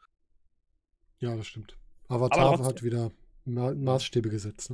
[1.19, 1.77] Ja, das stimmt.
[2.09, 2.67] Avatar trotzdem.
[2.67, 3.13] hat wieder
[3.45, 4.71] Ma Maßstäbe gesetzt.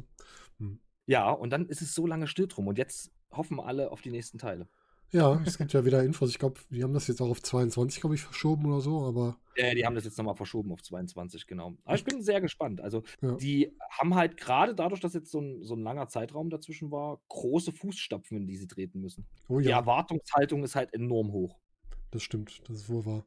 [0.59, 0.79] Ne?
[1.07, 4.11] Ja, und dann ist es so lange still drum und jetzt hoffen alle auf die
[4.11, 4.69] nächsten Teile.
[5.13, 6.31] Ja, es gibt ja wieder Infos.
[6.31, 9.39] Ich glaube, die haben das jetzt auch auf 22, glaube ich, verschoben oder so, aber
[9.57, 11.77] Äh, die haben das jetzt nochmal verschoben auf 22, genau.
[11.85, 12.81] Aber ich bin sehr gespannt.
[12.81, 13.37] Also, Ja.
[13.37, 17.21] die haben halt gerade dadurch, dass jetzt so ein, so ein langer Zeitraum dazwischen war,
[17.29, 19.27] große Fußstapfen, in die sie treten müssen.
[19.49, 21.59] oh Die ja, Erwartungshaltung ist halt enorm hoch.
[22.11, 22.61] das stimmt.
[22.69, 23.25] Das ist wohl wahr.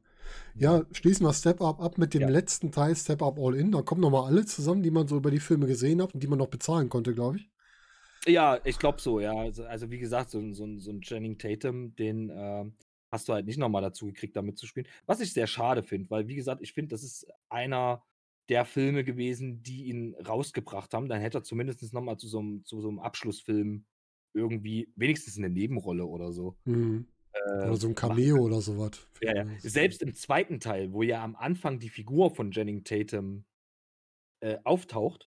[0.54, 2.28] Ja, schließen wir Step Up ab mit dem Ja.
[2.28, 3.72] letzten Teil, Step Up All In.
[3.72, 6.28] Da kommen nochmal alle zusammen, die man so über die Filme gesehen hat und die
[6.28, 7.50] man noch bezahlen konnte, glaube ich.
[8.26, 9.34] Ja, ich glaube so, ja.
[9.36, 12.74] Also, also wie gesagt, so, ein- so, so ein Channing Tatum, den ähm,
[13.12, 14.88] hast du halt nicht nochmal dazu gekriegt, da mitzuspielen.
[15.06, 18.02] Was ich sehr schade finde, weil, wie gesagt, ich finde, das ist einer
[18.48, 21.08] der Filme gewesen, die ihn rausgebracht haben.
[21.08, 23.84] Dann hätte er zumindest nochmal zu so einem, zu so einem Abschlussfilm
[24.34, 26.56] irgendwie wenigstens eine Nebenrolle oder so.
[26.64, 27.06] Mhm.
[27.32, 29.06] äh, Oder so ein Cameo oder sowas.
[29.22, 29.46] Ja, ja.
[29.60, 33.44] Selbst im zweiten Teil, wo ja am Anfang die Figur von Channing Tatum
[34.40, 35.28] äh, auftaucht,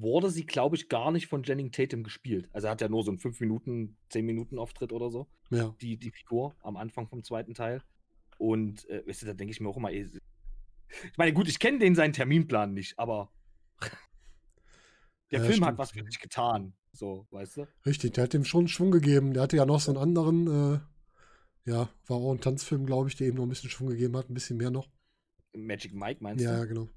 [0.00, 2.48] wurde sie, glaube ich, gar nicht von Channing Tatum gespielt.
[2.52, 5.74] Also er hat ja nur so einen 5 Minuten, 10 Minuten Auftritt oder so, Ja.
[5.80, 7.82] die, die Figur am Anfang vom zweiten Teil.
[8.38, 11.58] Und äh, weißt du, da denke ich mir auch immer, ey, ich meine, gut, ich
[11.58, 13.32] kenne den seinen Terminplan nicht, aber
[15.30, 16.74] der Ja, Film hat stimmt, was für dich getan.
[16.92, 17.66] So, weißt du?
[17.86, 19.32] Richtig, der hat dem schon Schwung gegeben.
[19.34, 20.80] Der hatte ja noch so einen anderen, äh,
[21.70, 24.30] ja, war auch ein Tanzfilm, glaube ich, der ihm noch ein bisschen Schwung gegeben hat,
[24.30, 24.88] ein bisschen mehr noch.
[25.54, 26.58] Magic Mike meinst Ja, du?
[26.58, 26.88] ja, genau.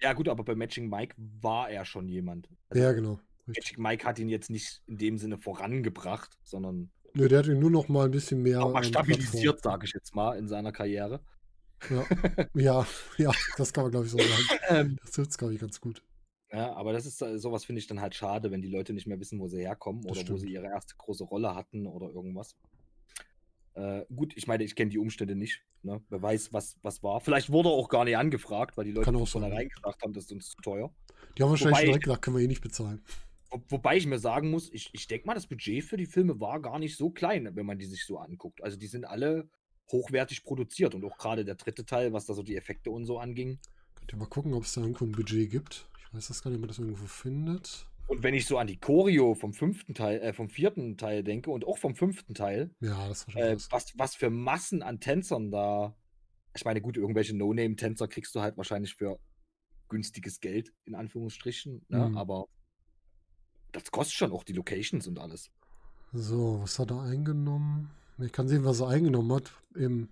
[0.00, 2.48] Ja, gut, aber bei Matching Mike war er schon jemand.
[2.68, 3.18] Also, Ja, genau.
[3.46, 7.58] Magic Mike hat ihn jetzt nicht in dem Sinne vorangebracht, sondern Nö, der hat ihn
[7.58, 8.62] nur noch mal ein bisschen mehr.
[8.62, 11.20] auch mal stabilisiert, sage ich jetzt mal, in seiner Karriere.
[11.80, 12.46] Plattform.
[12.54, 12.86] Ja,
[13.18, 14.30] ja, das kann man, glaube ich, so sagen.
[14.68, 16.02] Ähm, Das trifft glaube ich, ganz gut.
[16.52, 19.06] Ja, aber das ist äh, sowas finde ich dann halt schade, wenn die Leute nicht
[19.06, 20.40] mehr wissen, wo sie herkommen Das oder wo stimmt.
[20.40, 22.56] sie ihre erste große Rolle hatten oder irgendwas.
[23.78, 25.62] Äh, gut, ich meine, ich kenne die Umstände nicht.
[25.84, 26.02] Ne?
[26.08, 27.20] Wer weiß, was, was war.
[27.20, 29.26] Vielleicht wurde er auch gar nicht angefragt, weil die Leute von sein.
[29.26, 30.92] vornherein gesagt haben, das ist uns zu teuer.
[31.36, 33.04] Die haben wahrscheinlich Wobei- direkt gesagt, können wir eh nicht bezahlen.
[33.50, 36.40] Wo, wobei ich mir sagen muss, ich, ich denke mal, das Budget für die Filme
[36.40, 38.62] war gar nicht so klein, wenn man die sich so anguckt.
[38.64, 39.48] Also die sind alle
[39.92, 43.18] hochwertig produziert und auch gerade der dritte Teil, was da so die Effekte und so
[43.18, 43.58] anging.
[43.94, 45.88] Könnt ihr mal gucken, ob es da irgendwo ein Budget gibt.
[45.98, 47.87] Ich weiß das gar nicht, ob man das irgendwo findet.
[48.08, 51.50] Und wenn ich so an die Choreo vom fünften Teil, äh, vom vierten Teil denke
[51.50, 53.68] und auch vom fünften Teil, Ja, das war schon äh, krass.
[53.70, 55.94] was, was für Massen an Tänzern da.
[56.56, 59.20] Ich meine, gut, irgendwelche No-Name-Tänzer kriegst du halt wahrscheinlich für
[59.88, 61.84] günstiges Geld, in Anführungsstrichen.
[61.88, 62.08] Ne?
[62.08, 62.16] Mhm.
[62.16, 62.46] Aber
[63.72, 65.50] das kostet schon auch die Locations und alles.
[66.12, 67.90] So, was hat er eingenommen?
[68.18, 69.52] Ich kann sehen, was er eingenommen hat.
[69.74, 70.08] Im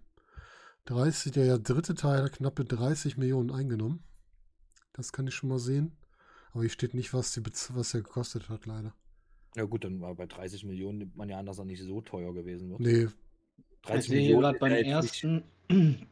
[0.84, 4.04] 30, der dritte Teil hat knappe 30 Millionen eingenommen.
[4.92, 5.96] Das kann ich schon mal sehen.
[6.56, 8.94] Aber hier steht nicht, was, die, was er gekostet hat, leider.
[9.56, 12.00] Ja, gut, dann war bei 30 Millionen nimmt man ja an, dass er nicht so
[12.00, 12.80] teuer gewesen wird.
[12.80, 15.44] Nee, Ich 30 sehe hier gerade beim nicht- ersten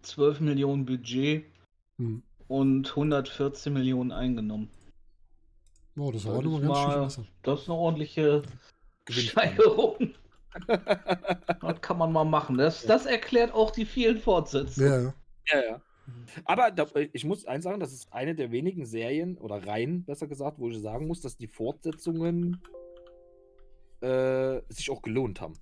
[0.00, 1.44] 12 Millionen Budget
[1.98, 2.22] hm.
[2.48, 4.70] und 114 Millionen eingenommen.
[5.98, 7.24] Oh, das war nochmal ganz schön besser.
[7.42, 8.42] Das ist eine ordentliche.
[9.10, 10.14] Steigerung.
[11.60, 12.56] Das kann man mal machen.
[12.56, 14.88] Das, das erklärt auch die vielen Fortsetzungen.
[14.88, 15.14] Ja, ja.
[15.52, 15.82] Ja, ja.
[16.44, 20.04] Aber da, äh, ich muss eins sagen, das ist eine der wenigen Serien oder Reihen,
[20.04, 22.60] besser gesagt, wo ich sagen muss, dass die Fortsetzungen
[24.00, 25.54] äh, sich auch gelohnt haben.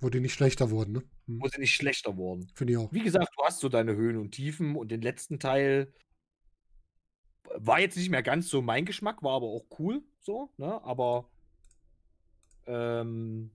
[0.00, 1.02] Wo die nicht schlechter wurden, ne?
[1.26, 1.40] Hm.
[1.40, 2.50] Wo sie nicht schlechter wurden.
[2.54, 2.92] Finde ich auch.
[2.92, 5.92] Wie gesagt, du hast so deine Höhen und Tiefen und den letzten Teil
[7.54, 10.82] war jetzt nicht mehr ganz so mein Geschmack, war aber auch cool, so, ne?
[10.84, 11.30] Aber
[12.66, 13.50] ähm,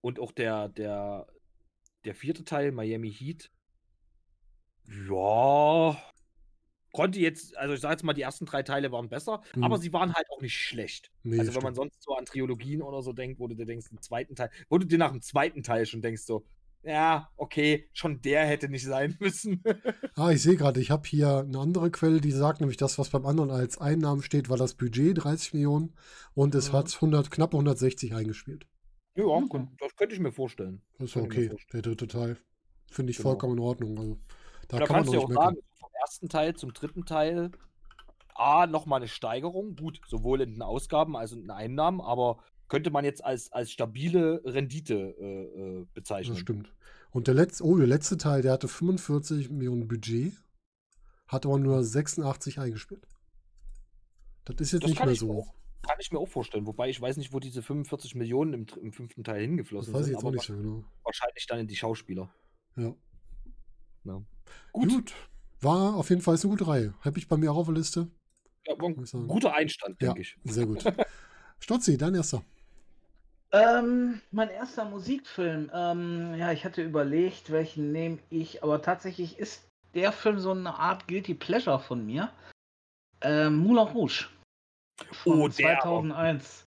[0.00, 1.26] und auch der, der,
[2.04, 3.50] der vierte Teil, Miami Heat,
[4.88, 5.96] ja,
[6.92, 9.80] konnte jetzt, also ich sag jetzt mal, die ersten drei Teile waren besser, aber Mhm.
[9.82, 11.10] sie waren halt auch nicht schlecht.
[11.22, 13.86] Nee, also wenn man sonst so an Trilogien oder so denkt, wo du dir denkst,
[13.90, 16.44] im zweiten Teil, wo du dir nach dem zweiten Teil schon denkst, so,
[16.84, 19.62] ja, okay, schon der hätte nicht sein müssen.
[20.14, 23.08] Ah, ich sehe gerade, ich habe hier eine andere Quelle, die sagt nämlich, das, was
[23.10, 25.94] beim anderen als Einnahmen steht, war das Budget 30 Millionen
[26.34, 26.76] und es Mhm.
[26.76, 28.66] hat 100, knapp 160 eingespielt.
[29.16, 30.82] ja, kun- das könnte ich mir vorstellen.
[30.98, 31.58] Das ist okay, vorstellen.
[31.72, 32.36] der dritte Teil.
[32.90, 33.30] Finde ich Genau.
[33.30, 33.96] vollkommen in Ordnung.
[33.98, 34.18] Also,
[34.68, 37.50] da kann kannst du ja auch sagen, vom ersten Teil zum dritten Teil,
[38.34, 42.38] A, nochmal eine Steigerung, gut, sowohl in den Ausgaben als auch in den Einnahmen, aber
[42.68, 45.44] könnte man jetzt als, als stabile Rendite äh,
[45.80, 46.34] äh, bezeichnen.
[46.34, 46.72] Das stimmt.
[47.12, 50.32] Und der letzte, oh, der letzte Teil, der hatte 45 Millionen Budget,
[51.28, 53.06] hat aber nur 86 eingespielt.
[54.46, 55.30] Das ist jetzt Das nicht mehr ich so.
[55.32, 58.66] auch- Kann ich mir auch vorstellen, wobei ich weiß nicht, wo diese 45 Millionen im,
[58.82, 60.84] im fünften Teil Das hingeflossen weiß ich sind, jetzt auch nicht so genau.
[61.04, 62.28] wahrscheinlich dann in die Schauspieler.
[62.76, 62.94] Ja.
[64.04, 64.22] Ja.
[64.72, 64.88] Gut.
[64.88, 65.12] Gut,
[65.60, 66.94] War auf jeden Fall eine gute Reihe.
[67.00, 68.08] Habe ich bei mir auch auf der Liste.
[68.66, 70.36] Ja, war ein guter Einstand, Ja, denke ich.
[70.44, 70.84] sehr gut.
[71.60, 72.42] Stotzi, dein erster.
[73.52, 75.70] Ähm, mein erster Musikfilm.
[75.72, 79.62] Ähm, ja, ich hatte überlegt, welchen nehme ich, aber tatsächlich ist
[79.94, 82.32] der Film so eine Art Guilty Pleasure von mir.
[83.20, 84.26] Ähm, Moulin Rouge.
[85.12, 86.00] Von Oh, der aber.
[86.00, 86.64] 2001.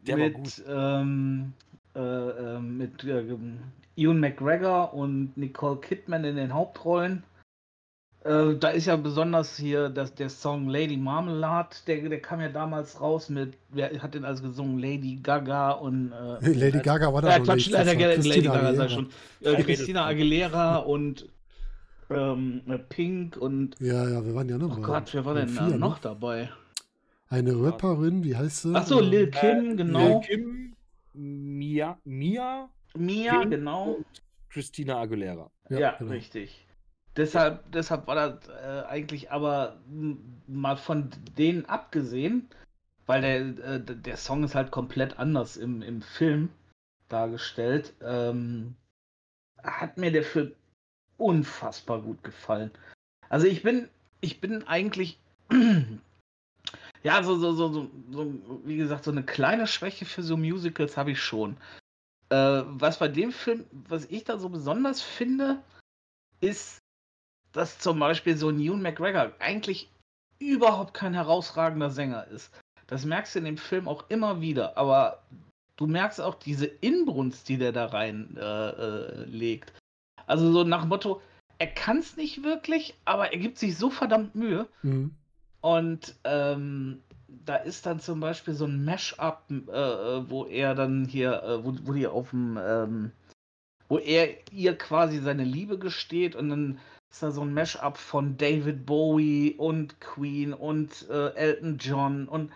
[0.00, 0.62] Der war mit, gut.
[0.66, 1.71] Ähm, äh, äh,
[2.92, 3.24] mit äh,
[3.96, 7.22] Ewan McGregor und Nicole Kidman in den Hauptrollen.
[8.24, 12.48] Äh, da ist ja besonders hier das, der Song Lady Marmalade, der, der kam ja
[12.48, 14.78] damals raus mit, wer hat den also gesungen?
[14.78, 16.12] Lady Gaga und.
[16.12, 19.08] Äh, Lady äh, Gaga war da ja, noch Quatsch, leider Lady Christina Gaga, sag schon.
[19.40, 20.06] Äh, Christina.
[20.06, 21.26] Aguilera und
[22.10, 23.74] ähm, äh, Pink und.
[23.80, 24.86] Ja, ja, wir waren ja noch Oh mal.
[24.86, 25.78] Gott, wer war denn vier, da ne?
[25.78, 26.48] noch dabei?
[27.28, 28.74] Eine Rapperin, wie heißt sie?
[28.74, 30.20] Achso, Lil Kim, genau.
[30.20, 30.76] Lil Kim,
[31.14, 33.92] Mia, Mia Mia, Pink genau.
[33.92, 34.06] und
[34.50, 35.50] Christina Aguilera.
[35.68, 36.10] Ja, Ja, genau.
[36.10, 36.66] richtig.
[37.16, 39.78] Deshalb, deshalb war das äh, eigentlich aber
[40.46, 42.48] mal von denen abgesehen,
[43.06, 46.48] weil der, äh, der Song ist halt komplett anders im, im Film
[47.08, 48.74] dargestellt, ähm,
[49.62, 50.52] hat mir der Film
[51.18, 52.70] unfassbar gut gefallen.
[53.28, 53.88] Also ich bin,
[54.22, 55.18] ich bin eigentlich,
[57.02, 60.96] ja, so, so, so, so, so, wie gesagt, so eine kleine Schwäche für so Musicals
[60.96, 61.58] habe ich schon.
[62.32, 65.62] Äh, was bei dem Film, was ich da so besonders finde,
[66.40, 66.78] ist,
[67.52, 69.90] dass zum Beispiel so ein Ewan McGregor eigentlich
[70.38, 72.50] überhaupt kein herausragender Sänger ist.
[72.86, 75.22] Das merkst du in dem Film auch immer wieder, aber
[75.76, 79.74] du merkst auch diese Inbrunst, die der da rein äh, äh, legt.
[80.26, 81.20] Also so nach dem Motto,
[81.58, 84.66] er kann es nicht wirklich, aber er gibt sich so verdammt Mühe.
[84.82, 85.14] Mhm.
[85.60, 87.02] Und ähm,
[87.44, 91.64] da ist dann zum Beispiel so ein Mash-up, äh, äh, wo er dann hier, äh,
[91.64, 93.12] wo, wo die auf dem, ähm,
[93.88, 96.78] wo er ihr quasi seine Liebe gesteht und dann
[97.10, 102.52] ist da so ein Mash-up von David Bowie und Queen und äh, Elton John und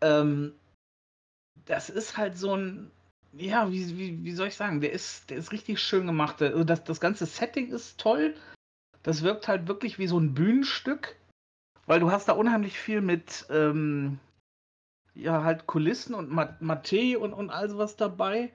[0.00, 0.54] ähm,
[1.66, 2.90] das ist halt so ein,
[3.32, 6.40] ja, wie, wie, wie soll ich sagen, der ist, der ist richtig schön gemacht.
[6.42, 8.34] Also das, das ganze Setting ist toll.
[9.02, 11.16] Das wirkt halt wirklich wie so ein Bühnenstück,
[11.86, 14.18] weil du hast da unheimlich viel mit, ähm,
[15.14, 18.52] ja, halt Kulissen und Mathe und, und all sowas dabei.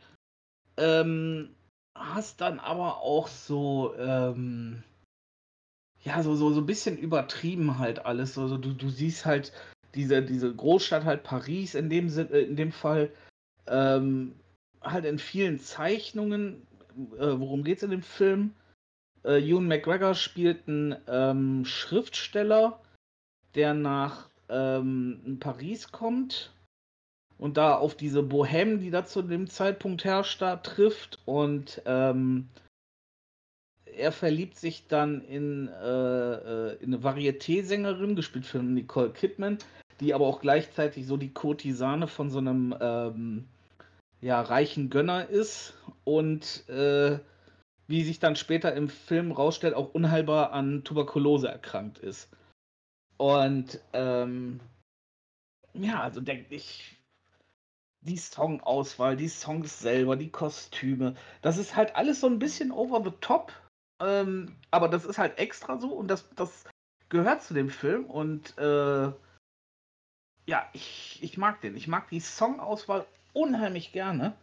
[0.77, 1.55] Ähm,
[1.95, 4.83] hast dann aber auch so, ähm,
[6.03, 8.33] ja, so, so, so ein bisschen übertrieben halt alles.
[8.33, 9.51] So, so, du, du siehst halt
[9.95, 13.11] diese, diese Großstadt halt Paris in dem, äh, in dem Fall
[13.67, 14.35] ähm,
[14.81, 16.65] halt in vielen Zeichnungen.
[17.17, 18.53] Äh, worum geht es in dem Film?
[19.23, 22.79] Äh, Ewan McGregor spielt einen ähm, Schriftsteller,
[23.55, 26.51] der nach ähm, Paris kommt
[27.37, 32.49] und da auf diese Bohème, die da zu dem Zeitpunkt herrscht, da trifft und ähm,
[33.85, 36.33] er verliebt sich dann in, äh,
[36.71, 39.57] äh, in eine Varieté-Sängerin, gespielt von Nicole Kidman,
[39.99, 43.45] die aber auch gleichzeitig so die Kurtisane von so einem ähm,
[44.21, 47.19] ja, reichen Gönner ist und äh,
[47.87, 52.29] wie sich dann später im Film rausstellt, auch unheilbar an Tuberkulose erkrankt ist.
[53.19, 54.61] Und ähm,
[55.73, 56.97] ja, also denke ich,
[57.99, 63.03] die Songauswahl, die Songs selber, die Kostüme, das ist halt alles so ein bisschen over
[63.03, 63.51] the top,
[63.99, 66.63] ähm, aber das ist halt extra so und das, das
[67.09, 69.11] gehört zu dem Film und äh,
[70.45, 71.75] ja, ich, ich mag den.
[71.75, 74.33] Ich mag die Songauswahl unheimlich gerne.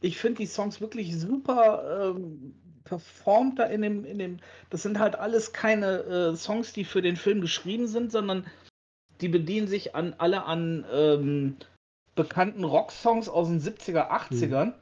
[0.00, 2.54] Ich finde die Songs wirklich super ähm,
[2.88, 4.38] performt da in dem, in dem.
[4.70, 8.46] Das sind halt alles keine äh, Songs, die für den Film geschrieben sind, sondern
[9.20, 11.56] die bedienen sich an alle an ähm,
[12.14, 14.66] bekannten Rocksongs aus den 70er, 80ern.
[14.66, 14.74] Mhm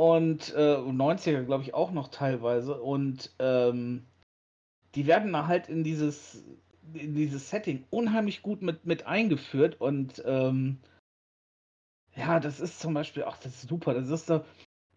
[0.00, 2.80] und äh, 90er, glaube ich, auch noch teilweise.
[2.80, 4.06] Und ähm,
[4.94, 6.42] die werden da halt in dieses,
[6.94, 9.78] in dieses Setting unheimlich gut mit, mit eingeführt.
[9.78, 10.78] Und ähm,
[12.16, 13.92] ja, das ist zum Beispiel, ach, das ist super.
[13.92, 14.42] Das ist so,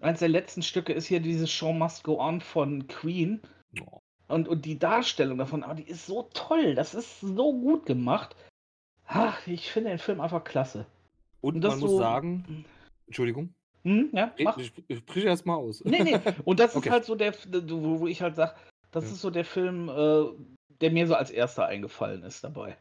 [0.04, 3.42] eins der letzten Stücke ist hier dieses Show Must Go On von Queen.
[3.82, 4.00] Oh.
[4.28, 6.76] Und, und die Darstellung davon, aber die ist so toll.
[6.76, 8.36] Das ist so gut gemacht.
[9.06, 10.86] Ach, ich finde den Film einfach klasse.
[11.42, 12.66] Und, und man so, muss sagen,
[13.06, 13.54] Entschuldigung.
[13.84, 14.58] Hm, ja, mach.
[14.58, 15.84] Ich, ich sprich erst mal aus.
[15.84, 16.20] Nee, nee.
[16.46, 16.88] Und das okay.
[16.88, 18.56] ist halt so der, wo, wo ich halt sage,
[18.92, 19.12] das ja.
[19.12, 20.24] ist so der Film, äh,
[20.82, 22.78] der mir so als erster eingefallen ist dabei.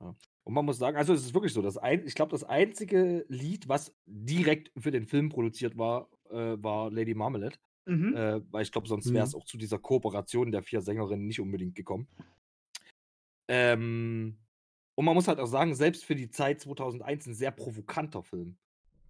[0.00, 0.14] Ja.
[0.44, 3.26] Und man muss sagen, also es ist wirklich so, das ein, ich glaube, das einzige
[3.28, 7.56] Lied, was direkt für den Film produziert war, äh, war Lady Marmalade.
[7.86, 8.14] Mhm.
[8.14, 9.40] Äh, weil ich glaube, sonst wäre es mhm.
[9.40, 12.06] auch zu dieser Kooperation der vier Sängerinnen nicht unbedingt gekommen.
[13.48, 14.38] Ähm,
[14.94, 18.58] und man muss halt auch sagen, selbst für die Zeit 2001 ein sehr provokanter Film.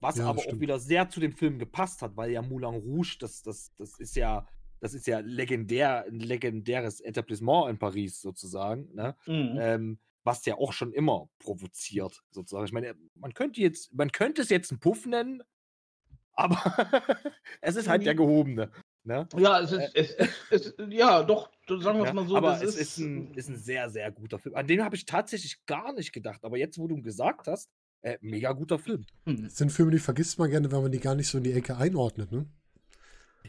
[0.00, 3.16] Was ja, aber auch wieder sehr zu dem Film gepasst hat, weil ja Moulin Rouge,
[3.18, 4.46] das, das, das ist ja,
[4.80, 9.16] das ist ja legendär, ein legendäres Etablissement in Paris sozusagen, ne?
[9.26, 9.56] Mhm.
[9.58, 12.66] Ähm, was ja auch schon immer provoziert, sozusagen.
[12.66, 15.42] Ich meine, man könnte jetzt, man könnte es jetzt einen Puff nennen,
[16.38, 16.62] aber
[17.60, 18.18] es ist halt der mhm.
[18.18, 18.70] gehobene.
[19.02, 19.28] Ne?
[19.36, 20.14] Ja, es ist, äh, es,
[20.50, 22.36] es, es, ja, doch, sagen wir es ja, mal so.
[22.36, 24.54] Aber es ist, ist, ein, ist ein sehr, sehr guter Film.
[24.54, 26.44] An den habe ich tatsächlich gar nicht gedacht.
[26.44, 27.70] Aber jetzt, wo du ihn gesagt hast,
[28.02, 29.04] äh, mega guter Film.
[29.26, 29.44] Hm.
[29.44, 31.52] Das sind Filme, die vergisst man gerne, weil man die gar nicht so in die
[31.52, 32.46] Ecke einordnet, ne?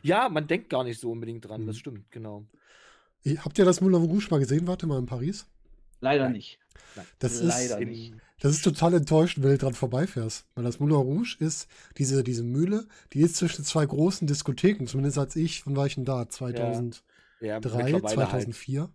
[0.02, 1.67] Ja, man denkt gar nicht so unbedingt dran, hm.
[1.67, 2.47] das stimmt, genau.
[3.43, 4.65] Habt ihr das Moulin Rouge mal gesehen?
[4.65, 5.45] Warte mal in Paris?
[5.99, 6.58] Leider nicht.
[7.20, 8.13] Das Leider ist, nicht.
[8.39, 10.46] Das ist total enttäuschend, wenn du dran vorbeifährst.
[10.56, 15.18] Weil das Moulin Rouge ist diese, diese Mühle, die ist zwischen zwei großen Diskotheken, zumindest
[15.18, 16.28] als ich, wann war ich denn da?
[16.28, 17.02] 2003,
[17.42, 17.60] ja.
[17.60, 18.82] Ja, 2004.
[18.82, 18.92] Halt.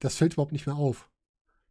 [0.00, 1.08] Das fällt überhaupt nicht mehr auf.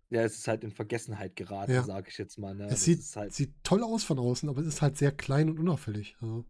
[0.10, 1.84] Ja, es ist halt in Vergessenheit geraten, ja.
[1.84, 2.56] sage ich jetzt mal.
[2.56, 2.68] Ne?
[2.68, 5.60] Es sieht, halt sieht toll aus von außen, aber es ist halt sehr klein und
[5.60, 6.16] unauffällig.
[6.22, 6.46] Also.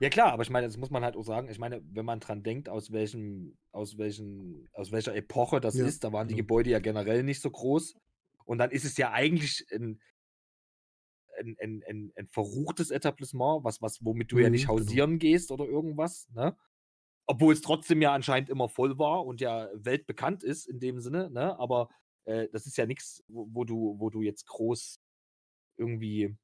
[0.00, 1.48] Ja klar, aber ich meine, das muss man halt auch sagen.
[1.48, 5.86] Ich meine, wenn man dran denkt, aus welchem, aus welchen, aus welcher Epoche das ja,
[5.86, 6.36] ist, da waren genau.
[6.36, 7.94] die Gebäude ja generell nicht so groß.
[8.44, 10.00] Und dann ist es ja eigentlich ein,
[11.38, 14.80] ein, ein, ein, ein verruchtes Etablissement, was, was, womit du mhm, ja nicht genau.
[14.80, 15.20] hausieren genau.
[15.20, 16.56] gehst oder irgendwas, ne?
[17.26, 21.30] Obwohl es trotzdem ja anscheinend immer voll war und ja weltbekannt ist in dem Sinne,
[21.30, 21.58] ne?
[21.58, 21.88] Aber
[22.24, 25.00] äh, das ist ja nichts, wo, wo, du, wo du jetzt groß
[25.76, 26.36] irgendwie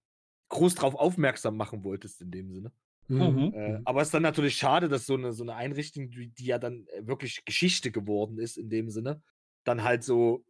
[0.51, 2.73] groß drauf aufmerksam machen wolltest in dem Sinne.
[3.09, 3.19] Mhm.
[3.19, 3.53] mhm.
[3.55, 3.83] Äh, mhm.
[3.85, 6.59] aber es ist dann natürlich schade, dass so eine, so eine Einrichtung, die, die ja
[6.59, 9.23] dann äh, wirklich Geschichte geworden ist in dem Sinne,
[9.65, 10.45] dann halt so,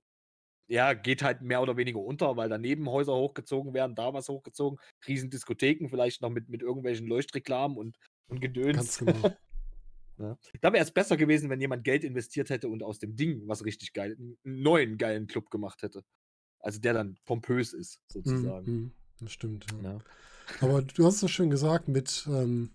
[0.66, 4.78] ja, geht halt mehr oder weniger unter, weil daneben Häuser hochgezogen werden, da was hochgezogen,
[5.06, 7.96] Riesendiskotheken, vielleicht noch mit, mit irgendwelchen Leuchtreklamen und,
[8.28, 8.76] und Gedöns.
[8.76, 9.34] Ganz genau.
[10.20, 10.36] Ja.
[10.60, 13.64] Da wäre es besser gewesen, wenn jemand Geld investiert hätte und aus dem Ding was
[13.64, 16.02] richtig geil, einen neuen geilen Club gemacht hätte.
[16.58, 18.66] Also der dann pompös ist, sozusagen.
[18.70, 19.92] Mhm, das stimmt, ja.
[19.92, 19.98] Ja.
[20.60, 22.70] Aber du hast es so schön gesagt mit, ähm,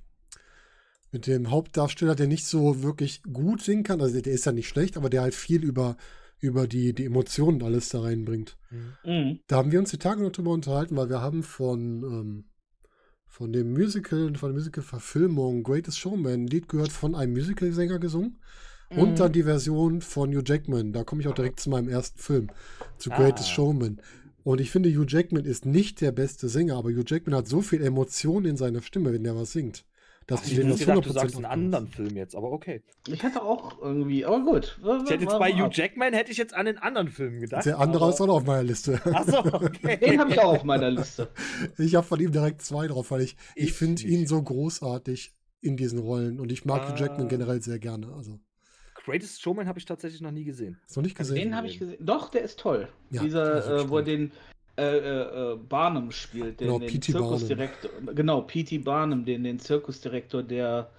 [1.12, 4.02] mit dem Hauptdarsteller, der nicht so wirklich gut singen kann.
[4.02, 5.96] Also der ist ja nicht schlecht, aber der halt viel über,
[6.40, 8.58] über die, die Emotionen und alles da reinbringt.
[9.06, 9.40] Mhm.
[9.48, 12.46] Da haben wir uns die Tage noch drüber unterhalten, weil wir haben von, ähm,
[13.28, 18.40] von dem Musical, von der Musical-Verfilmung Greatest Showman ein Lied gehört von einem Musical-Sänger gesungen.
[18.90, 19.16] Und Mhm.
[19.16, 20.94] dann die Version von Hugh Jackman.
[20.94, 22.48] Da komme ich auch direkt zu meinem ersten Film,
[23.00, 23.18] zu Ah.
[23.18, 24.00] Greatest Showman.
[24.44, 27.62] Und ich finde, Hugh Jackman ist nicht der beste Sänger, aber Hugh Jackman hat so
[27.62, 29.86] viel Emotion in seiner Stimme, wenn er was singt,
[30.28, 32.82] dass Ich ich den hätte gedacht, du 100% sagst einen anderen Film jetzt, aber okay.
[33.08, 34.80] Ich hatte auch irgendwie, aber gut.
[35.06, 37.66] Ich hätte jetzt bei Hugh Jackman hätte ich jetzt an einen anderen Film gedacht.
[37.66, 39.00] Der andere aber- ist auch noch auf meiner Liste.
[39.06, 39.98] Achso, okay.
[39.98, 41.30] Den habe ich auch auf meiner Liste.
[41.78, 45.34] Ich habe von ihm direkt zwei drauf, weil ich, ich, Ich finde ihn so großartig
[45.62, 47.30] in diesen Rollen und ich mag Hugh Jackman Ah.
[47.30, 48.12] generell sehr gerne.
[48.14, 48.40] Also,
[49.06, 50.78] Greatest Showman habe ich tatsächlich noch nie gesehen.
[50.88, 51.50] ist noch nicht Also gesehen.
[51.50, 51.98] Den habe ich gesehen.
[52.00, 52.88] Doch, der ist toll.
[53.12, 54.32] Ja, Dieser, äh, wo er den
[54.78, 57.12] äh, äh, äh, Barnum spielt, den, Genau, den P.T.
[57.12, 57.30] Barnum.
[57.30, 57.92] Zirkusdirektor.
[58.16, 58.78] Genau, P.T.
[58.80, 60.90] Barnum, den, den Zirkusdirektor, der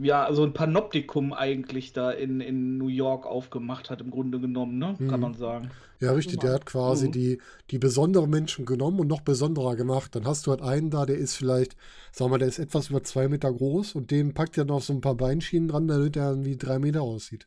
[0.00, 4.78] ja so ein Panoptikum eigentlich da in, in New York aufgemacht hat, im Grunde genommen,
[4.78, 4.96] ne?
[4.98, 5.08] Mhm.
[5.08, 5.70] Kann man sagen.
[6.00, 7.12] Ja, richtig, der hat quasi Mhm.
[7.12, 10.14] die, die besonderen Menschen genommen und noch besonderer gemacht.
[10.14, 11.76] Dann hast du halt einen da, der ist vielleicht,
[12.12, 14.82] sagen wir mal, der ist etwas über zwei Meter groß und dem packt er noch
[14.82, 17.46] so ein paar Beinschienen dran, damit er wie drei Meter aussieht.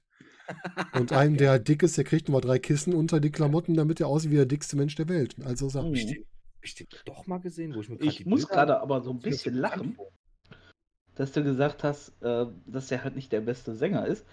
[0.94, 4.00] Und einem, der halt dick ist, der kriegt nochmal drei Kissen unter die Klamotten, damit
[4.00, 5.36] er aussieht wie der dickste Mensch der Welt.
[5.44, 5.68] Also.
[5.68, 5.74] Mhm.
[5.88, 8.80] Hab ich den, hab ich den doch mal gesehen, wo ich mir Ich muss gerade
[8.80, 9.94] aber so ein bisschen lachen.
[9.96, 10.08] vor.
[11.18, 14.26] Dass du gesagt hast, äh, dass er halt nicht der beste Sänger ist.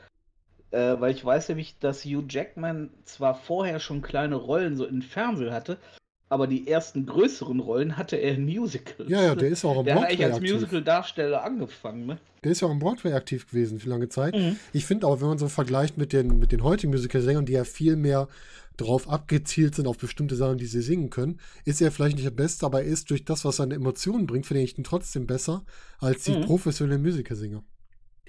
[0.71, 5.03] Äh, weil ich weiß nämlich, dass Hugh Jackman zwar vorher schon kleine Rollen so im
[5.03, 5.79] Fernsehen hatte,
[6.29, 9.09] aber die ersten größeren Rollen hatte er in Musicals.
[9.09, 10.53] Ja, ja, der ist auch am Der hat eigentlich Broadway als aktiv.
[10.53, 12.19] Musical-Darsteller angefangen, ne?
[12.43, 14.35] Der ist ja auch am Broadway aktiv gewesen für lange Zeit.
[14.35, 14.57] Mhm.
[14.73, 17.65] Ich finde auch, wenn man so vergleicht mit den, mit den heutigen Musical-Sängern, die ja
[17.65, 18.29] viel mehr
[18.77, 22.31] drauf abgezielt sind, auf bestimmte Sachen, die sie singen können, ist er vielleicht nicht der
[22.33, 25.65] Beste, aber er ist durch das, was seine Emotionen bringt, finde ich ihn trotzdem besser
[25.99, 26.41] als die Mhm.
[26.41, 27.65] professionellen Musical-Sänger.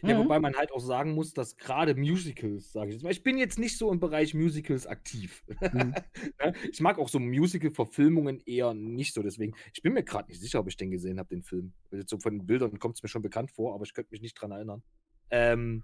[0.07, 0.19] Ja, Mhm.
[0.19, 3.37] wobei man halt auch sagen muss, dass gerade Musicals, sage ich jetzt mal, ich bin
[3.37, 5.43] jetzt nicht so im Bereich Musicals aktiv.
[5.71, 5.95] Mhm.
[6.41, 6.53] Ne?
[6.71, 10.59] ich mag auch so Musical-Verfilmungen eher nicht so, deswegen, ich bin mir gerade nicht sicher,
[10.59, 11.73] ob ich den gesehen habe, den Film.
[11.91, 14.21] Jetzt so von den Bildern kommt es mir schon bekannt vor, aber ich könnte mich
[14.21, 14.83] nicht dran erinnern.
[15.31, 15.83] Ähm,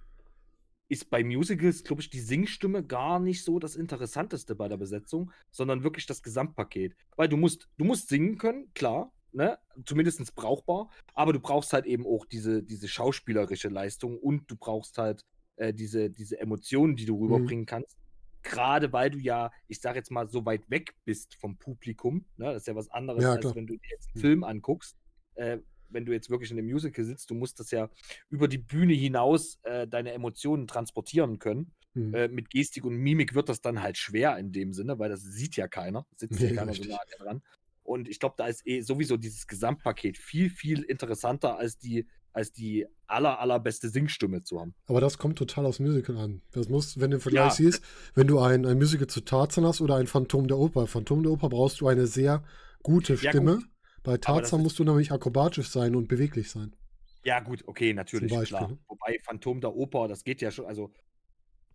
[0.91, 5.31] ist bei Musicals, glaube ich, die Singstimme gar nicht so das Interessanteste bei der Besetzung,
[5.51, 6.95] sondern wirklich das Gesamtpaket.
[7.15, 9.57] Weil du musst, du musst singen können, klar, ne?
[9.85, 14.97] Zumindest brauchbar, aber du brauchst halt eben auch diese, diese schauspielerische Leistung und du brauchst
[14.97, 15.21] halt
[15.55, 17.23] äh, diese, diese Emotionen, die du Mhm.
[17.23, 17.95] rüberbringen kannst.
[18.43, 22.47] Gerade weil du ja, ich sag jetzt mal, so weit weg bist vom Publikum, ne?
[22.53, 24.21] Das ist ja was anderes, Ja, als wenn du dir jetzt einen Mhm.
[24.21, 24.97] Film anguckst.
[25.35, 25.59] Äh,
[25.91, 27.89] wenn du jetzt wirklich in einem Musical sitzt, du musst das ja
[28.29, 31.71] über die Bühne hinaus äh, deine Emotionen transportieren können.
[31.93, 32.13] Mhm.
[32.13, 35.21] Äh, mit Gestik und Mimik wird das dann halt schwer in dem Sinne, weil das
[35.23, 36.97] sieht ja keiner, sitzt ja Nee, keiner so richtig.
[36.97, 37.41] nah dran.
[37.83, 42.53] Und ich glaube, da ist eh sowieso dieses Gesamtpaket viel, viel interessanter als die, als
[42.53, 44.73] die aller, allerbeste Singstimme zu haben.
[44.87, 46.41] Aber das kommt total aufs Musical an.
[46.51, 47.57] Das muss, wenn du im Vergleich Ja.
[47.57, 50.87] siehst, wenn du ein, ein Musical zu Tarzan hast oder ein Phantom der Oper.
[50.87, 52.43] Phantom der Oper brauchst du eine sehr
[52.83, 53.55] gute Ja, Stimme.
[53.57, 53.65] gut.
[54.03, 56.75] Bei das Tarzan ist- musst du nämlich akrobatisch sein und beweglich sein.
[57.23, 58.77] Ja, gut, okay, natürlich, Beispiel, klar.
[58.87, 60.91] Wobei Phantom der Oper, das geht ja schon, also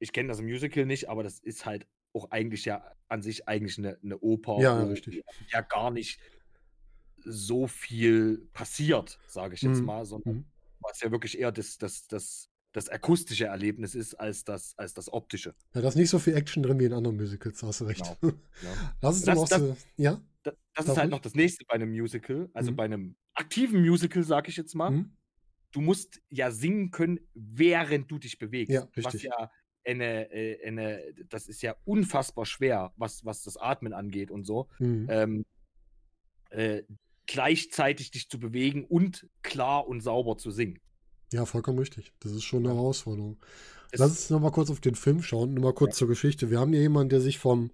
[0.01, 3.79] ich kenne das Musical nicht, aber das ist halt auch eigentlich ja an sich eigentlich
[3.79, 5.23] eine, eine Oper, Ja, wo richtig.
[5.53, 6.19] ja gar nicht
[7.25, 9.85] so viel passiert, sage ich jetzt Mhm.
[9.87, 10.45] mal, sondern Mhm.
[10.81, 15.13] was ja wirklich eher das, das, das, das akustische Erlebnis ist als das, als das
[15.13, 15.55] optische.
[15.75, 18.05] Ja, da ist nicht so viel Action drin wie in anderen Musicals, hast du recht.
[18.21, 18.35] Genau.
[18.63, 18.71] Ja.
[19.01, 20.21] Lass uns Das- doch auch das- so, ja?
[20.47, 22.77] Da, das Darf ist halt noch das nächste bei einem Musical, also Mhm.
[22.77, 24.91] bei einem aktiven Musical, sage ich jetzt mal.
[24.91, 25.13] Hm?
[25.73, 28.73] du musst ja singen können, während du dich bewegst.
[28.73, 29.25] Ja, Was richtig.
[29.25, 29.51] ja
[29.85, 34.69] eine, äh, eine, das ist ja unfassbar schwer, was, was das Atmen angeht und so.
[34.79, 35.07] Mhm.
[35.11, 35.45] Ähm,
[36.51, 36.83] äh,
[37.27, 40.79] gleichzeitig dich zu bewegen und klar und sauber zu singen.
[41.33, 42.13] Ja, vollkommen richtig.
[42.21, 42.75] Das ist schon eine Ja.
[42.77, 43.37] Herausforderung.
[43.91, 46.49] Es- Lass uns nochmal kurz auf den Film schauen, nochmal kurz zur Geschichte.
[46.51, 47.71] Wir haben hier jemanden, der sich vom,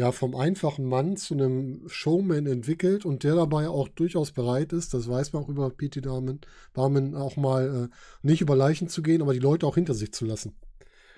[0.00, 4.94] ja, vom einfachen Mann zu einem Showman entwickelt und der dabei auch durchaus bereit ist,
[4.94, 6.00] das weiß man auch über P.T.
[6.00, 6.38] Barnum,
[6.72, 7.94] Barnum auch mal äh,
[8.26, 10.54] nicht über Leichen zu gehen, aber die Leute auch hinter sich zu lassen.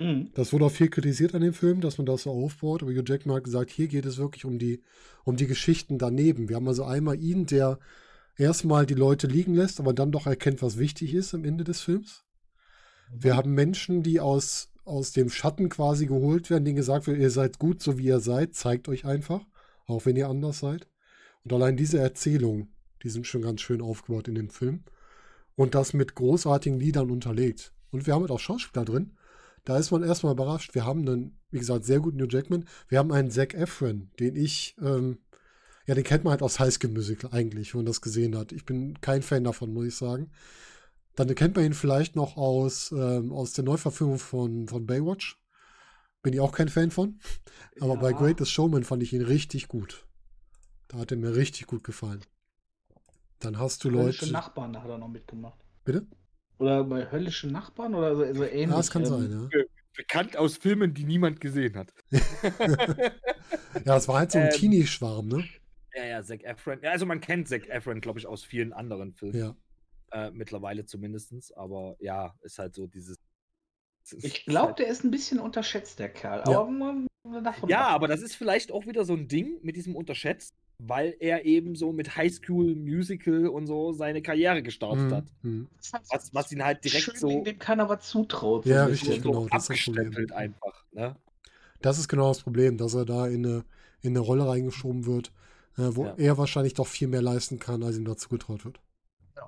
[0.00, 0.30] Mhm.
[0.34, 3.04] Das wurde auch viel kritisiert an dem Film, dass man das so aufbaut, aber Hugh
[3.06, 4.82] Jackman hat gesagt, hier geht es wirklich um die,
[5.22, 6.48] um die Geschichten daneben.
[6.48, 7.78] Wir haben also einmal ihn, der
[8.36, 11.82] erstmal die Leute liegen lässt, aber dann doch erkennt, was wichtig ist am Ende des
[11.82, 12.24] Films.
[13.14, 17.30] Wir haben Menschen, die aus, aus dem Schatten quasi geholt werden, denen gesagt wird, ihr
[17.30, 19.40] seid gut, so wie ihr seid, zeigt euch einfach,
[19.86, 20.88] auch wenn ihr anders seid.
[21.44, 22.72] Und allein diese Erzählungen,
[23.02, 24.84] die sind schon ganz schön aufgebaut in dem Film.
[25.54, 27.72] Und das mit großartigen Liedern unterlegt.
[27.90, 29.12] Und wir haben halt auch Schauspieler drin,
[29.64, 30.74] da ist man erstmal überrascht.
[30.74, 32.64] Wir haben einen, wie gesagt, sehr guten New Jackman.
[32.88, 35.18] Wir haben einen Zac Efron, den ich, ähm,
[35.86, 38.52] ja, den kennt man halt aus High School Musical eigentlich, wenn man das gesehen hat.
[38.52, 40.30] Ich bin kein Fan davon, muss ich sagen.
[41.16, 45.38] Dann kennt man ihn vielleicht noch aus, ähm, aus der Neuverfilmung von, von Baywatch.
[46.22, 47.18] Bin ich auch kein Fan von.
[47.80, 48.16] Aber bei Ja.
[48.16, 50.06] Greatest Showman fand ich ihn richtig gut.
[50.88, 52.22] Da hat er mir richtig gut gefallen.
[53.40, 54.32] Dann hast du Höllische Leute.
[54.32, 55.58] Nachbarn, da hat er noch mitgemacht.
[55.84, 56.06] Bitte?
[56.58, 58.70] Oder bei höllischen Nachbarn oder so, so ähnlich.
[58.70, 59.62] Ja, das kann ähm, sein, ja.
[59.96, 61.92] Bekannt aus Filmen, die niemand gesehen hat.
[63.84, 65.44] Ja, es war halt so ein Ähm, Teenie-Schwarm, ne?
[65.94, 66.78] Ja, ja, Zac Efron.
[66.82, 69.38] Ja, also man kennt Zac Efron, glaube ich, aus vielen anderen Filmen.
[69.38, 69.56] Ja.
[70.12, 71.56] Äh, mittlerweile zumindest.
[71.56, 73.16] Aber ja, ist halt so dieses.
[74.22, 76.42] Ich glaube, der ist ein bisschen unterschätzt, der Kerl.
[76.50, 76.60] Ja.
[76.60, 77.06] Aber
[77.68, 77.92] Ja, ab.
[77.94, 81.76] aber das ist vielleicht auch wieder so ein Ding mit diesem Unterschätzt, weil er eben
[81.76, 85.14] so mit High School Musical und so seine Karriere gestartet Mhm.
[85.14, 85.24] hat.
[85.42, 85.68] Mhm.
[85.76, 88.64] Das ist halt Was, was ihn halt direkt schön, so, dem keiner was zutraut.
[88.64, 90.06] so Ja, richtig, so genau, das ist das Problem.
[90.08, 90.84] abgestempelt einfach.
[90.90, 91.16] Ne?
[91.80, 93.64] Das ist genau das Problem, dass er da in eine,
[94.00, 95.28] in eine Rolle reingeschoben wird,
[95.78, 96.14] äh, wo Ja.
[96.18, 98.80] er wahrscheinlich doch viel mehr leisten kann, als ihm dazu getraut wird.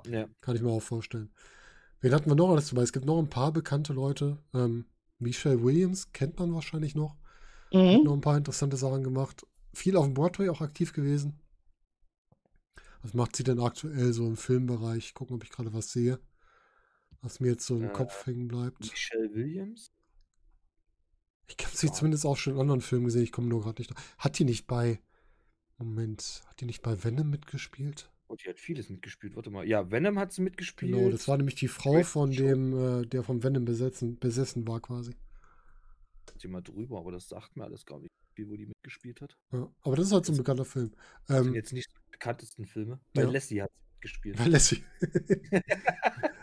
[0.06, 0.28] Ja.
[0.40, 1.32] Kann ich mir auch vorstellen.
[2.00, 2.82] Wen hatten wir noch alles dabei?
[2.82, 4.38] Es gibt noch ein paar bekannte Leute.
[4.52, 4.86] Ähm,
[5.18, 7.16] Michelle Williams kennt man wahrscheinlich noch.
[7.72, 8.04] Hat Mhm.
[8.04, 9.46] noch ein paar interessante Sachen gemacht.
[9.72, 11.40] Viel auf dem Broadway auch aktiv gewesen.
[13.02, 15.14] Was macht sie denn aktuell so im Filmbereich?
[15.14, 16.20] Gucken, ob ich gerade was sehe,
[17.20, 18.80] was mir jetzt so im Äh, Kopf hängen bleibt.
[18.80, 19.92] Michelle Williams?
[21.46, 21.92] Ich habe sie Ja.
[21.92, 23.22] zumindest auch schon in anderen Filmen gesehen.
[23.22, 23.90] Ich komme nur gerade nicht.
[23.90, 24.14] drauf.
[24.18, 25.00] Hat die nicht bei.
[25.76, 28.10] Moment, hat die nicht bei Venom mitgespielt?
[28.26, 29.36] Oh, die hat vieles mitgespielt.
[29.36, 29.66] Warte mal.
[29.68, 30.92] Ja, Venom hat sie mitgespielt.
[30.92, 34.80] Genau, das war nämlich die Frau von dem, äh, der vom Venom besessen, besessen war
[34.80, 35.14] quasi.
[36.38, 39.36] Steht mal drüber, aber das sagt mir alles gar nicht, viel, wo die mitgespielt hat.
[39.52, 40.92] Ja, aber das ist halt so ein bekannter Film.
[41.26, 42.98] Das sind Ähm, jetzt nicht die bekanntesten Filme.
[43.14, 43.30] Bei Ja.
[43.30, 44.38] Lassie hat sie mitgespielt.
[44.38, 44.82] Weil Lassie.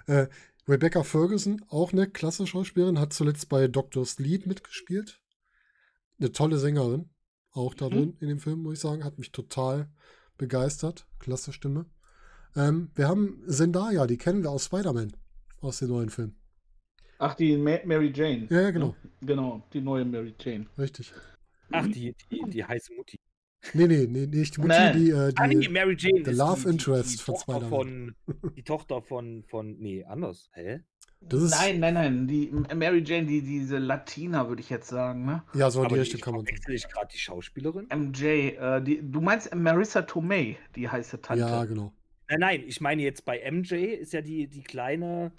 [0.08, 0.28] äh,
[0.68, 4.06] Rebecca Ferguson, auch eine klasse Schauspielerin, hat zuletzt bei Dr.
[4.06, 5.22] Sleep mitgespielt.
[6.20, 7.10] Eine tolle Sängerin,
[7.52, 7.92] auch da Mhm.
[7.92, 9.04] drin in dem Film, muss ich sagen.
[9.04, 9.92] Hat mich total
[10.42, 11.06] begeistert.
[11.20, 11.86] Klasse Stimme.
[12.56, 15.14] Ähm, wir haben Zendaya, die kennen wir aus Spider-Man,
[15.62, 16.36] aus dem neuen Film.
[17.20, 18.48] Ach, die Ma Mary Jane.
[18.50, 18.96] Ja, ja, genau.
[19.22, 20.66] Genau, die neue Mary Jane.
[20.78, 21.14] Richtig.
[21.72, 23.20] Ach, die, die, die heiße Mutti.
[23.74, 24.98] Nee, nee, nee, nicht die Mutti, Nein.
[24.98, 26.26] die, äh, Ah, nee, die, Mary Jane.
[26.26, 27.70] the Love die, Interest die, die von Tochter Spider-Man.
[27.70, 29.78] von, Die Tochter von, von.
[29.78, 30.50] Nee, anders.
[30.54, 30.80] Hä?
[31.22, 32.28] Das ist- nein, nein, nein.
[32.28, 35.44] Die Mary Jane, die, diese Latina, würde ich jetzt sagen, ne?
[35.54, 36.58] ja, so in die ich kann man sagen.
[36.74, 37.88] ich gerade die Schauspielerin?
[37.94, 38.26] MJ,
[38.58, 41.42] äh, die, du meinst Marissa Tomei, die heiße Tante.
[41.44, 41.94] Ja, genau.
[42.28, 45.32] Nein, nein, ich meine jetzt bei MJ ist ja die, die kleine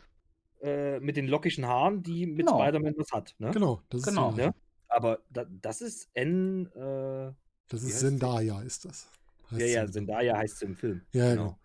[0.63, 2.61] äh, mit den lockigen Haaren, die mit Genau.
[2.61, 3.35] Spider-Man was hat.
[3.39, 3.51] Ne?
[3.51, 4.31] Genau, das ist Genau.
[4.33, 4.55] Ne?
[4.89, 6.67] Aber da, das ist N.
[6.77, 7.33] Äh,
[7.69, 7.99] Das ist?
[8.01, 9.09] Zendaya, ist das.
[9.51, 9.87] Heißt ja, ja.
[9.91, 11.01] Zendaya heißt sie im Film.
[11.13, 11.59] Ja, ja, genau.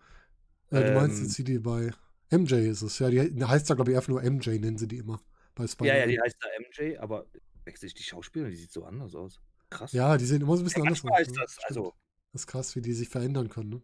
[0.72, 1.92] Äh, du meinst Ähm, jetzt die, die bei
[2.32, 3.00] MJ ist es.
[3.00, 5.22] Ja, die heißt da, glaube ich, einfach nur MJ, nennen sie die immer.
[5.56, 6.00] Bei Ja, Spider-Man.
[6.02, 7.26] ja, die heißt da MJ, aber
[7.66, 9.40] wechsle ich die Schauspielerin, die sieht so anders aus.
[9.70, 9.92] Krass.
[9.92, 11.20] Ja, die sehen immer so ein bisschen Ja, anders aus.
[11.22, 11.42] ist ne?
[11.42, 11.94] das, also,
[12.34, 13.70] Das ist krass, wie die sich verändern können.
[13.70, 13.82] Ne?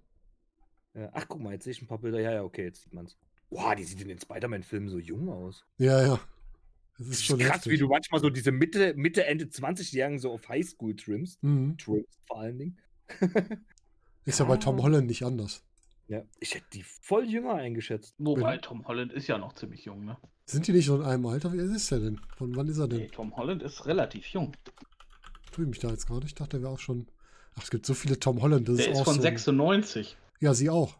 [0.96, 2.20] ja, ach guck mal, jetzt sehe ich ein paar Bilder.
[2.20, 3.18] Ja, ja, okay, jetzt sieht man's.
[3.50, 5.66] Boah, die sieht in den Spider-Man-Filmen so jung aus.
[5.78, 6.20] Ja, ja.
[6.98, 7.72] Das Das ist ist schon krass, heftig.
[7.74, 11.42] wie du manchmal so diese Mitte, Mitte Ende 20-Jährigen so auf Highschool trimmst.
[11.44, 11.78] Mhm.
[11.78, 12.78] Trimmst vor allen Dingen.
[14.26, 14.84] Ist ja bei Tom Ja.
[14.84, 15.64] Holland nicht anders.
[16.08, 18.16] Ja, ich hätte die voll jünger eingeschätzt.
[18.18, 20.18] Wobei Tom Holland ist ja noch ziemlich jung, ne?
[20.46, 21.54] Sind die nicht so in einem Alter?
[21.54, 22.20] Wie alt ist der denn?
[22.38, 23.00] Von wann ist er denn?
[23.00, 24.52] Nee, Tom Holland ist relativ jung.
[25.52, 26.26] Tue ich mich da jetzt gerade?
[26.26, 27.08] Ich dachte, der wäre auch schon.
[27.56, 28.68] Ach, es gibt so viele Tom Holland.
[28.68, 30.18] Das Der ist ist auch von so ein- 96.
[30.40, 30.98] Ja, sie auch.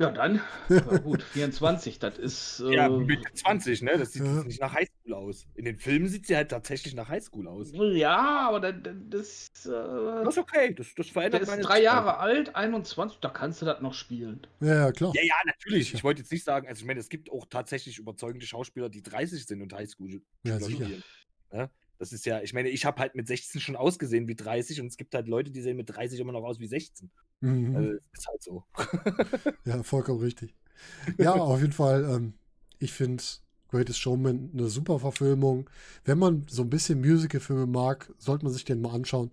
[0.00, 0.40] Ja, dann.
[0.68, 2.60] Ja, gut, 24, das ist.
[2.60, 3.98] Äh, Ja, Mitte 20, ne?
[3.98, 4.36] Das sieht Ja.
[4.36, 5.46] jetzt nicht nach Highschool aus.
[5.54, 7.72] In den Filmen sieht sie halt tatsächlich nach Highschool aus.
[7.72, 8.74] ja, aber das,
[9.08, 11.84] das, Das äh, ist okay, das, das der verändert ist meine drei Sichtweise.
[11.84, 14.46] Jahre alt, 21, da kannst du das noch spielen.
[14.60, 15.12] Ja, ja, klar.
[15.16, 15.92] Ja, ja, natürlich.
[15.92, 19.02] Ich wollte jetzt nicht sagen, also ich meine, es gibt auch tatsächlich überzeugende Schauspieler, die
[19.02, 20.76] 30 sind und Highschool Ja, sicher.
[20.76, 21.02] studieren.
[21.50, 21.70] Ne?
[21.98, 24.86] Das ist ja, ich meine, ich habe halt mit 16 schon ausgesehen wie 30 und
[24.86, 27.10] es gibt halt Leute, die sehen mit 30 immer noch aus wie 16.
[27.40, 27.76] Mhm.
[27.76, 28.64] Also, ist halt so.
[29.64, 30.54] Ja, vollkommen richtig.
[31.18, 32.04] Ja, auf jeden Fall.
[32.04, 32.34] Ähm,
[32.78, 33.22] ich finde
[33.68, 35.68] Greatest Showman eine super Verfilmung.
[36.04, 39.32] Wenn man so ein bisschen Musical-Filme mag, sollte man sich den mal anschauen,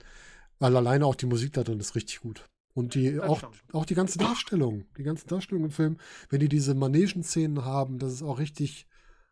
[0.60, 2.46] weil alleine auch die Musik da drin ist richtig gut.
[2.74, 3.42] Und die, auch,
[3.72, 5.98] auch die ganze Darstellung, die ganze Darstellung im Film,
[6.30, 8.86] wenn die diese Manegen-Szenen haben, das ist auch richtig,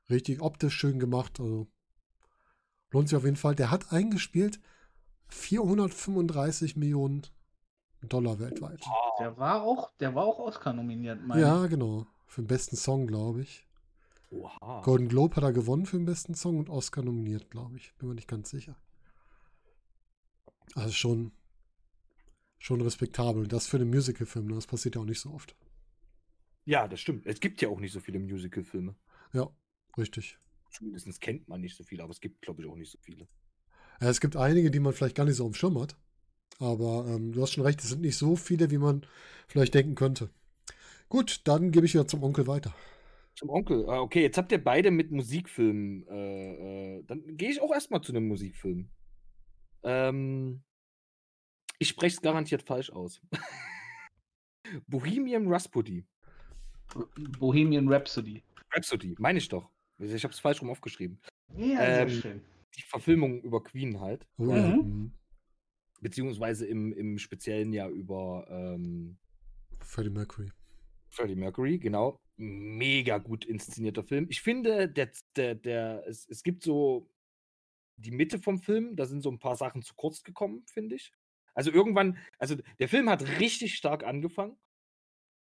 [0.09, 1.41] richtig optisch schön gemacht.
[1.41, 1.67] Also
[2.93, 3.55] lohnt sich auf jeden Fall.
[3.55, 4.59] Der hat eingespielt
[5.27, 7.23] 435 Millionen
[8.01, 8.81] Dollar weltweit.
[9.19, 12.05] Der war auch, der war auch Oscar nominiert, meine Ja, genau.
[12.25, 13.67] Für den besten Song, glaube ich.
[14.31, 14.81] Oha.
[14.81, 17.93] Golden Globe hat er gewonnen für den besten Song und Oscar nominiert, glaube ich.
[17.95, 18.75] Bin mir nicht ganz sicher.
[20.75, 21.31] Also schon,
[22.57, 23.43] schon respektabel.
[23.43, 24.55] Und das für einen Musical-Film, ne?
[24.55, 25.55] das passiert ja auch nicht so oft.
[26.65, 27.25] Ja, das stimmt.
[27.25, 28.95] Es gibt ja auch nicht so viele Musical-Filme.
[29.33, 29.49] Ja,
[29.97, 30.39] richtig.
[30.73, 33.27] Zumindest kennt man nicht so viele, aber es gibt, glaube ich, auch nicht so viele.
[34.01, 35.95] Ja, es gibt einige, die man vielleicht gar nicht so am Schirm hat.
[36.59, 39.05] Aber ähm, du hast schon recht, es sind nicht so viele, wie man
[39.47, 40.29] vielleicht denken könnte.
[41.09, 42.75] Gut, dann gebe ich wieder zum Onkel weiter.
[43.35, 43.89] Zum Onkel.
[43.89, 46.07] Ah, okay, jetzt habt ihr beide mit Musikfilmen.
[46.07, 48.89] Äh, äh, dann gehe ich auch erstmal zu einem Musikfilm.
[49.83, 50.63] Ähm,
[51.79, 53.21] ich spreche es garantiert falsch aus.
[54.87, 56.05] Bohemian Rhapsody.
[57.39, 58.43] Bohemian Rhapsody.
[58.71, 59.72] Rhapsody, meine ich doch.
[59.99, 61.19] Ich habe es falsch rum aufgeschrieben.
[61.55, 62.41] Ja, Ähm, sehr schön.
[62.75, 64.25] Die Verfilmung über Queen halt.
[64.37, 64.75] Oh, ja.
[64.75, 64.75] Mhm.
[64.75, 65.13] mhm.
[66.01, 69.17] Beziehungsweise im, im Speziellen ja über ähm,
[69.79, 70.51] Freddie Mercury.
[71.09, 72.19] Freddie Mercury, genau.
[72.35, 74.25] Mega gut inszenierter Film.
[74.29, 77.09] Ich finde, der, der, der, es, es gibt so
[77.97, 81.13] die Mitte vom Film, da sind so ein paar Sachen zu kurz gekommen, finde ich.
[81.53, 84.57] Also irgendwann, also der Film hat richtig stark angefangen.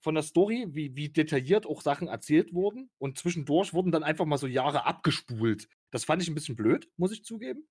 [0.00, 2.90] Von der Story, wie, wie detailliert auch Sachen erzählt wurden.
[2.98, 5.68] Und zwischendurch wurden dann einfach mal so Jahre abgespult.
[5.90, 7.68] Das fand ich ein bisschen blöd, muss ich zugeben.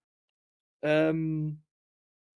[0.81, 1.63] Ähm,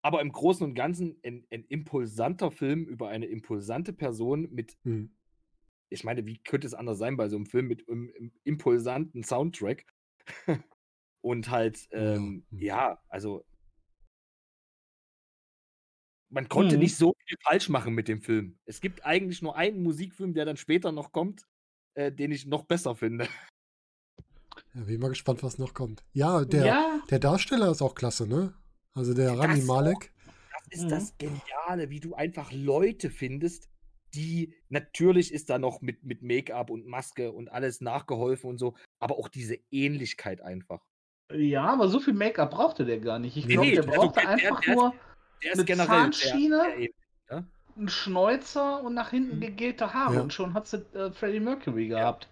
[0.02, 5.16] aber im Großen und Ganzen ein, ein impulsanter Film über eine impulsante Person mit Mhm.
[5.90, 9.24] ich meine, wie könnte es anders sein bei so einem Film mit einem im impulsanten
[9.24, 9.86] Soundtrack?
[11.22, 12.60] Und halt, ähm, hm.
[12.60, 13.46] ja, also
[16.34, 16.82] man konnte Mhm.
[16.84, 18.58] nicht so viel falsch machen mit dem Film.
[18.66, 21.46] Es gibt eigentlich nur einen Musikfilm, der dann später noch kommt,
[21.94, 23.28] äh, den ich noch besser finde.
[24.74, 26.04] Ja, bin mal gespannt, was noch kommt.
[26.14, 28.54] Ja, der, ja, der Darsteller ist auch klasse, ne?
[28.94, 30.12] Also der Rami Das Malek.
[30.70, 30.90] Das ist Mhm.
[30.90, 33.68] das Geniale, wie du einfach Leute findest,
[34.16, 38.76] die natürlich ist da noch mit, mit Make-up und Maske und alles nachgeholfen und so,
[39.00, 40.84] aber auch diese Ähnlichkeit einfach.
[41.32, 43.38] ja, aber so viel Make-up brauchte der gar nicht.
[43.38, 44.94] Ich Nee, glaube, nee, der also brauchte der- einfach der- nur
[45.44, 46.90] Der ist Eine generell Zahnschiene?
[47.30, 47.46] Ja?
[47.76, 49.42] einen Schnäuzer und nach hinten Mhm.
[49.42, 50.22] gegelte Haare Ja.
[50.22, 52.30] und schon hat sie äh, Freddie Mercury gehabt.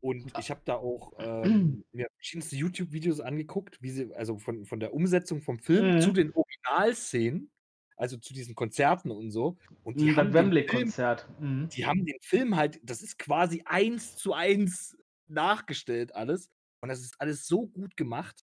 [0.00, 4.80] Und ich habe da auch ähm, mir verschiedenste YouTube-Videos angeguckt, wie sie, also von, von
[4.80, 6.00] der Umsetzung vom Film Mhm.
[6.00, 7.50] zu den Originalszenen,
[7.96, 9.58] also zu diesen Konzerten und so.
[9.84, 11.28] Und die Die haben, das den Film, Wembley-Konzert.
[11.38, 11.68] Mhm.
[11.68, 14.96] die haben den Film halt, das ist quasi eins zu eins
[15.28, 16.48] nachgestellt alles.
[16.82, 18.42] Und das ist alles so gut gemacht.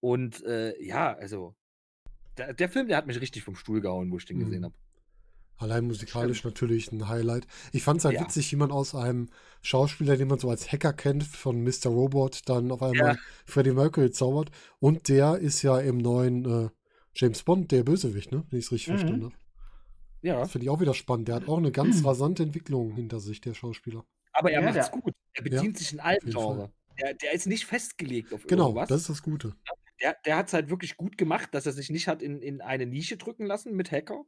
[0.00, 1.54] Und äh, ja, also
[2.38, 4.44] der, der Film, der hat mich richtig vom Stuhl gehauen, wo ich den Mhm.
[4.44, 4.74] gesehen habe.
[5.58, 7.46] Allein musikalisch natürlich ein Highlight.
[7.72, 8.22] Ich fand es halt Ja.
[8.22, 9.28] witzig, wie man aus einem
[9.60, 11.86] Schauspieler, den man so als Hacker kennt, von Mr.
[11.86, 13.16] Robot, dann auf einmal Ja.
[13.46, 14.50] Freddie Mercury zaubert.
[14.80, 16.68] Und der ist ja im neuen äh,
[17.14, 18.44] James Bond der Bösewicht, ne?
[18.50, 18.98] Wenn ich es richtig Mhm.
[18.98, 19.34] verstanden habe.
[20.22, 21.28] Ja, Das finde ich auch wieder spannend.
[21.28, 24.04] Der hat auch eine ganz rasante Entwicklung hinter sich, der Schauspieler.
[24.32, 25.14] aber er Ja, macht's der- gut.
[25.34, 26.46] Er bedient sich in allen auf jeden Fall.
[26.54, 26.72] Genre.
[26.98, 28.88] Der, der ist nicht festgelegt auf Genau, irgendwas.
[28.88, 29.54] das ist das Gute.
[30.00, 32.60] Der, der hat es halt wirklich gut gemacht, dass er sich nicht hat in, in
[32.60, 34.24] eine Nische drücken lassen mit Hacker.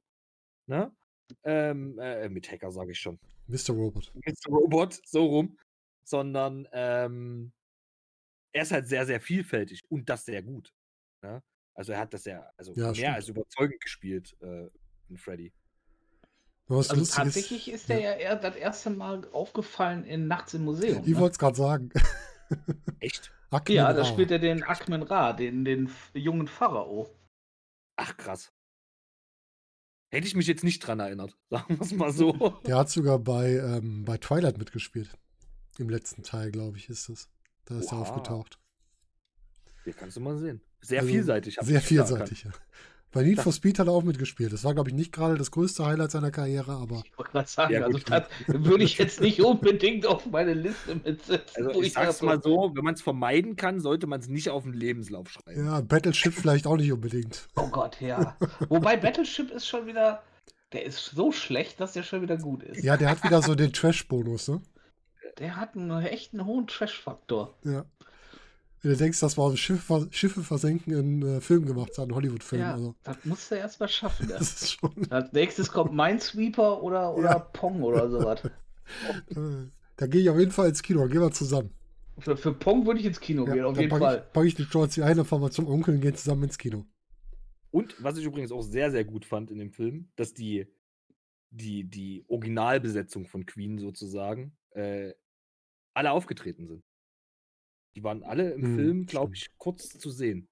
[0.66, 0.94] Ne?
[1.42, 3.18] Ähm, äh, mit Hacker sage ich schon.
[3.46, 3.70] Mr.
[3.70, 4.12] Robot.
[4.36, 5.58] So Robot, so rum.
[6.04, 7.52] Sondern ähm,
[8.52, 10.72] er ist halt sehr, sehr vielfältig und das sehr gut.
[11.22, 11.42] Ne?
[11.74, 13.08] Also er hat das ja, also Ja, mehr stimmt.
[13.16, 14.68] als überzeugend gespielt äh,
[15.08, 15.52] in Freddy.
[16.66, 18.12] Was Also lustig ist- tatsächlich ist der ja.
[18.12, 21.02] eher das erste Mal aufgefallen in Nachts im Museum.
[21.02, 21.18] Ich Ne?
[21.18, 21.90] wollte es gerade sagen.
[23.00, 23.32] Echt?
[23.54, 27.08] Akmen Ja, da spielt er den Akmen Ra, den, den jungen Pharao.
[27.96, 28.52] Ach krass.
[30.10, 32.32] Hätte ich mich jetzt nicht dran erinnert, sagen wir es mal so.
[32.66, 35.16] Der hat sogar bei, ähm, bei Twilight mitgespielt.
[35.78, 37.28] Im letzten Teil, glaube ich, ist es.
[37.64, 38.02] Da ist er Oha.
[38.02, 38.60] aufgetaucht.
[39.84, 40.60] Hier kannst du mal sehen.
[40.80, 41.58] Sehr Also, vielseitig.
[41.60, 42.52] Sehr vielseitig, ja.
[43.14, 44.52] Bei Need for Speed hat er auch mitgespielt.
[44.52, 47.48] Das war, glaube ich, nicht gerade das größte Highlight seiner Karriere, aber Ich wollte gerade
[47.48, 51.66] sagen, Ja, also das würde ich jetzt nicht unbedingt auf meine Liste mitsetzen.
[51.68, 54.64] Also ich sag's mal so, wenn man es vermeiden kann, sollte man es nicht auf
[54.64, 55.64] den Lebenslauf schreiben.
[55.64, 57.48] ja, Battleship vielleicht auch nicht unbedingt.
[57.54, 58.36] Oh Gott, ja.
[58.68, 60.22] Wobei Battleship ist schon wieder,
[60.72, 62.82] der ist so schlecht, dass der schon wieder gut ist.
[62.82, 64.60] Ja, der hat wieder so den Trash-Bonus, ne?
[65.38, 67.54] Der hat einen echten hohen Trash-Faktor.
[67.64, 67.84] Ja.
[68.84, 72.60] Wenn du denkst, dass wir Schiff, Schiffe versenken einen äh, Film gemacht haben, einen Hollywood-Film.
[72.60, 74.28] Ja, Also, das musst du erst mal schaffen.
[74.28, 74.38] Das.
[74.40, 75.10] das ist schon.
[75.10, 77.38] Als nächstes kommt Minesweeper oder, oder Ja.
[77.38, 78.40] Pong oder sowas.
[79.30, 81.06] Äh, da gehe ich auf jeden Fall ins Kino.
[81.06, 81.70] Gehen wir zusammen.
[82.18, 84.24] Für, für Pong würde ich ins Kino Ja, gehen, auf jeden packe Fall.
[84.26, 86.58] ich, pack ich die Chance ein, dann fahren wir zum Onkel und gehen zusammen ins
[86.58, 86.84] Kino.
[87.70, 90.66] Und was ich übrigens auch sehr, sehr gut fand in dem Film, dass die,
[91.48, 95.14] die, die Originalbesetzung von Queen sozusagen äh,
[95.94, 96.84] alle aufgetreten sind.
[97.96, 100.48] Die waren alle im Hm, Film, glaube ich, kurz zu sehen.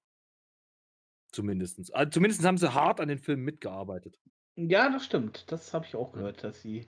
[1.31, 1.89] Zumindestens.
[1.91, 4.19] Also zumindest haben sie hart an den Film mitgearbeitet.
[4.55, 5.51] Ja, das stimmt.
[5.51, 6.87] Das habe ich auch gehört, dass sie.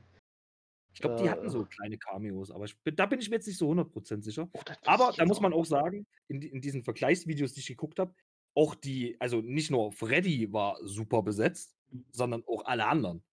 [0.94, 1.50] Ich glaube, die hatten Äh.
[1.50, 4.50] so kleine Cameos, aber ich, da bin ich mir jetzt nicht so 100% sicher.
[4.54, 8.14] Oh, Aber da muss man auch sagen, in, in diesen Vergleichsvideos, die ich geguckt habe,
[8.54, 11.76] auch die, also nicht nur Freddy war super besetzt,
[12.14, 13.24] sondern auch alle anderen.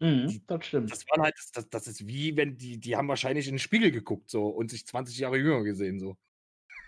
[0.00, 0.92] Mhm, die- das stimmt.
[0.92, 3.90] Das waren halt, das, das ist wie, wenn die, die haben wahrscheinlich in den Spiegel
[3.90, 6.16] geguckt so und sich 20 Jahre jünger gesehen so.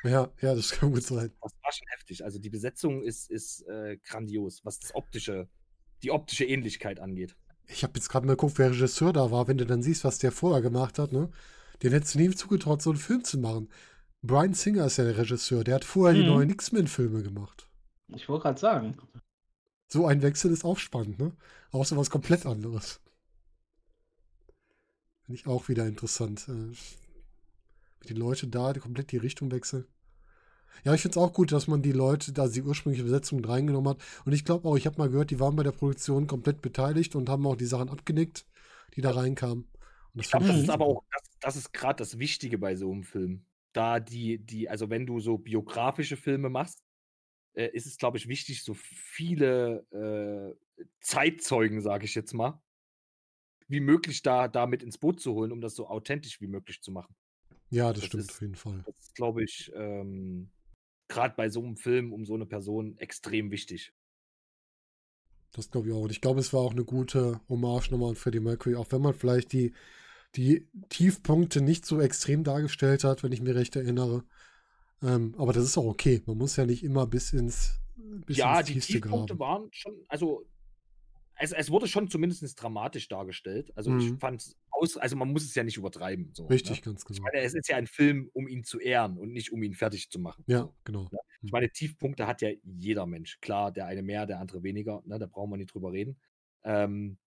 [0.06, 1.32] Ja, ja, das kann gut sein.
[1.42, 2.24] Das war schon heftig.
[2.24, 5.48] Also die Besetzung ist, ist äh, grandios, was das optische,
[6.02, 7.36] die optische Ähnlichkeit angeht.
[7.68, 9.48] Ich habe jetzt gerade mal geguckt, wer Regisseur da war.
[9.48, 11.30] Wenn du dann siehst, was der vorher gemacht hat, ne?
[11.82, 13.68] Den hättest du nie zugetraut, so einen Film zu machen.
[14.22, 15.64] Brian Singer ist ja der Regisseur.
[15.64, 16.34] Der hat vorher die Mhm.
[16.34, 17.68] neuen X-Men-Filme gemacht.
[18.08, 18.96] Ich wollte gerade sagen.
[19.88, 21.36] So ein Wechsel ist auch spannend, ne?
[21.72, 23.00] Auch so was komplett anderes.
[25.24, 26.48] Finde ich auch wieder interessant.
[26.48, 26.72] Äh,
[28.08, 29.86] die Leute da die komplett die Richtung wechseln.
[30.84, 33.48] Ja, ich finde es auch gut, dass man die Leute, da die ursprüngliche Besetzung mit
[33.48, 33.98] reingenommen hat.
[34.24, 37.14] Und ich glaube auch, ich habe mal gehört, die waren bei der Produktion komplett beteiligt
[37.16, 38.46] und haben auch die Sachen abgenickt,
[38.94, 39.66] die da reinkamen.
[40.14, 43.02] Ich glaube, das ist aber auch, das, das ist gerade das Wichtige bei so einem
[43.02, 43.44] Film.
[43.72, 46.82] Da die, die, also wenn du so biografische Filme machst,
[47.54, 52.62] äh, ist es, glaube ich, wichtig, so viele äh, Zeitzeugen, sage ich jetzt mal,
[53.68, 56.80] wie möglich da, da mit ins Boot zu holen, um das so authentisch wie möglich
[56.80, 57.14] zu machen.
[57.70, 58.82] Ja, das, das stimmt ist- auf jeden Fall.
[58.86, 60.48] Das ist, glaube ich, ähm,
[61.08, 63.92] gerade bei so einem Film um so eine Person extrem wichtig.
[65.52, 66.02] Das glaube ich auch.
[66.02, 69.00] Und ich glaube, es war auch eine gute Hommage nochmal an Freddie Mercury, auch wenn
[69.00, 69.72] man vielleicht die,
[70.36, 74.24] die Tiefpunkte nicht so extrem dargestellt hat, wenn ich mich recht erinnere.
[75.02, 76.22] Ähm, aber das ist auch okay.
[76.26, 77.80] Man muss ja nicht immer bis ins,
[78.26, 79.40] bis ja, ins die Tiefste Tiefpunkte graben.
[79.40, 80.46] waren schon, also
[81.38, 83.72] es, es wurde schon zumindest dramatisch dargestellt.
[83.76, 84.18] Also ich Mhm.
[84.18, 86.32] fand es aus, also man muss es ja nicht übertreiben.
[86.34, 86.82] So, Richtig, Ne?
[86.82, 87.22] ganz Ich genau.
[87.22, 90.10] meine, es ist ja ein Film, um ihn zu ehren und nicht um ihn fertig
[90.10, 90.46] zu machen.
[90.46, 90.70] Ja, So.
[90.84, 91.10] genau.
[91.44, 93.40] Ich meine, Tiefpunkte hat ja jeder Mensch.
[93.40, 95.18] Klar, der eine mehr, der andere weniger, ne?
[95.18, 96.20] da brauchen wir nicht drüber reden.
[96.64, 97.18] Ähm,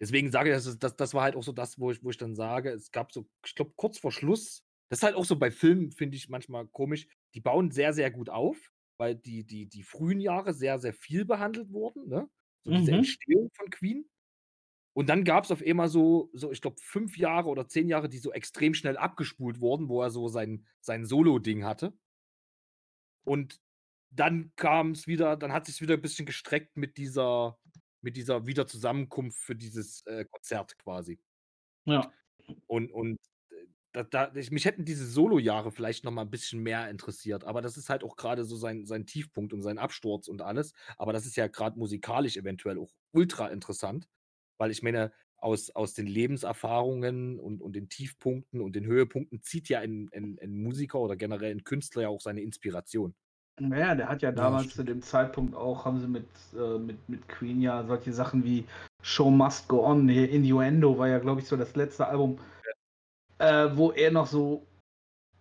[0.00, 2.16] deswegen sage ich, das, das, das war halt auch so das, wo ich, wo ich
[2.16, 5.36] dann sage, es gab so, ich glaube, kurz vor Schluss, das ist halt auch so
[5.38, 9.66] bei Filmen, finde ich manchmal komisch, die bauen sehr, sehr gut auf, weil die, die,
[9.68, 12.28] die frühen Jahre sehr, sehr viel behandelt wurden, ne?
[12.64, 12.94] So diese Mhm.
[12.94, 14.08] Entstehung von Queen.
[14.98, 18.08] Und dann gab es auf einmal so, so ich glaube, fünf Jahre oder zehn Jahre,
[18.08, 21.96] die so extrem schnell abgespult wurden, wo er so sein, sein Solo-Ding hatte.
[23.22, 23.60] Und
[24.10, 27.60] dann kam es wieder, dann hat sich wieder ein bisschen gestreckt mit dieser,
[28.00, 31.20] mit dieser Wiederzusammenkunft für dieses äh, Konzert quasi.
[31.84, 32.12] Ja.
[32.66, 33.20] Und, und
[33.50, 37.44] äh, da, da, ich, mich hätten diese Solo-Jahre vielleicht noch mal ein bisschen mehr interessiert,
[37.44, 40.72] aber das ist halt auch gerade so sein, sein Tiefpunkt und sein Absturz und alles.
[40.96, 44.08] Aber das ist ja gerade musikalisch eventuell auch ultra interessant,
[44.58, 49.68] weil ich meine, aus, aus den Lebenserfahrungen und, und den Tiefpunkten und den Höhepunkten zieht
[49.68, 53.14] ja ein, ein, ein Musiker oder generell ein Künstler ja auch seine Inspiration.
[53.60, 54.84] Naja, der hat ja Ja, damals zu stimmt.
[54.84, 58.68] dem Zeitpunkt auch, haben sie mit, äh, mit, mit Queen ja solche Sachen wie
[59.02, 62.38] Show Must Go On, hier Innuendo war ja, glaube ich, so das letzte Album,
[63.38, 64.67] äh, wo er noch so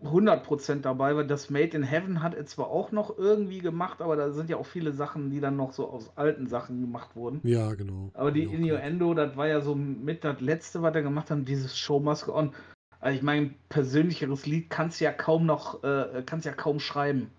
[0.03, 1.23] 100% dabei war.
[1.23, 4.57] Das Made in Heaven hat er zwar auch noch irgendwie gemacht, aber da sind ja
[4.57, 7.41] auch viele Sachen, die dann noch so aus alten Sachen gemacht wurden.
[7.43, 8.11] Ja, genau.
[8.13, 8.43] Aber die.
[8.43, 12.35] Innuendo, das war ja so mit das letzte, was er gemacht hat, dieses Show Go
[12.35, 12.53] On.
[12.99, 17.31] Also ich meine, persönlicheres Lied kannst du ja kaum noch, äh, kannst ja kaum schreiben.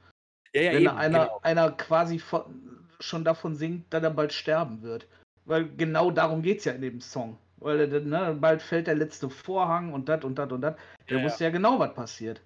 [0.53, 1.41] Ja, ja, Wenn eben, einer, genau.
[1.43, 2.43] einer quasi von,
[3.01, 5.07] schon davon singt, dass er bald sterben wird.
[5.45, 7.39] Weil genau darum geht es ja in dem Song.
[7.57, 10.75] Weil äh, ne, bald fällt der letzte Vorhang und das und das und das.
[11.09, 11.29] Der Ja, ja.
[11.29, 12.41] wusste ja genau, was passiert.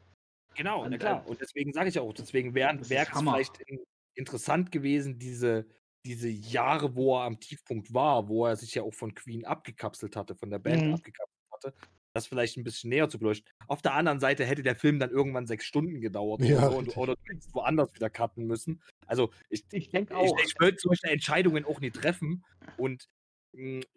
[0.55, 1.27] Genau, na Und, klar.
[1.27, 3.81] Und deswegen sage ich auch, deswegen wäre es vielleicht in,
[4.15, 5.67] interessant gewesen, diese,
[6.05, 10.17] diese Jahre, wo er am Tiefpunkt war, wo er sich ja auch von Queen abgekapselt
[10.17, 10.93] hatte, von der Band Mhm.
[10.95, 11.75] abgekapselt hatte,
[12.15, 13.51] das vielleicht ein bisschen näher zu beleuchten.
[13.69, 16.83] Auf der anderen Seite hätte der Film dann irgendwann sechs Stunden gedauert Ja, oder so
[17.07, 18.83] du hättest woanders wieder cutten müssen.
[19.07, 20.39] Also ich, Ich denke ich, auch.
[20.45, 22.45] ich wollte solche Entscheidungen auch nicht treffen.
[22.77, 23.07] Und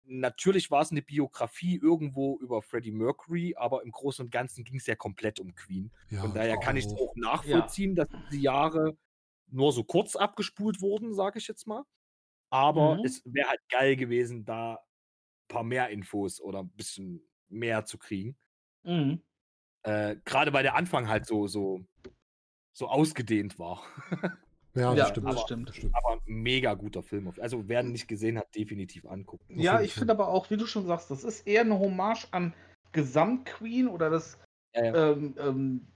[0.05, 4.77] natürlich war es eine Biografie irgendwo über Freddie Mercury, aber im Großen und Ganzen ging
[4.77, 5.91] es ja komplett um Queen.
[6.09, 7.15] Ja, Von daher kann ich es auch.
[7.15, 8.97] nachvollziehen, dass die Jahre
[9.47, 11.83] nur so kurz abgespult wurden, sage ich jetzt mal.
[12.51, 13.03] Aber Mhm.
[13.03, 14.79] es wäre halt geil gewesen, da ein
[15.49, 18.37] paar mehr Infos oder ein bisschen mehr zu kriegen.
[18.83, 19.21] Mhm.
[19.83, 21.85] Äh, Gerade weil der Anfang halt so, so,
[22.73, 23.83] so ausgedehnt war.
[24.75, 25.27] Ja, das Ja, stimmt.
[25.27, 25.75] das das stimmt.
[25.75, 25.95] stimmt.
[25.95, 27.31] Aber mega guter Film.
[27.39, 29.59] Also wer ihn nicht gesehen hat, definitiv angucken.
[29.59, 32.53] Ja, ich finde aber auch, wie du schon sagst, das ist eher eine Hommage an
[32.91, 34.37] Gesamt-Queen oder das,
[34.73, 35.11] Ja, ja.
[35.11, 35.87] ähm, ähm,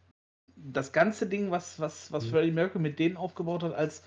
[0.55, 2.30] das ganze Ding, was, was, was Mhm.
[2.30, 4.03] Freddie Mercury mit denen aufgebaut hat, als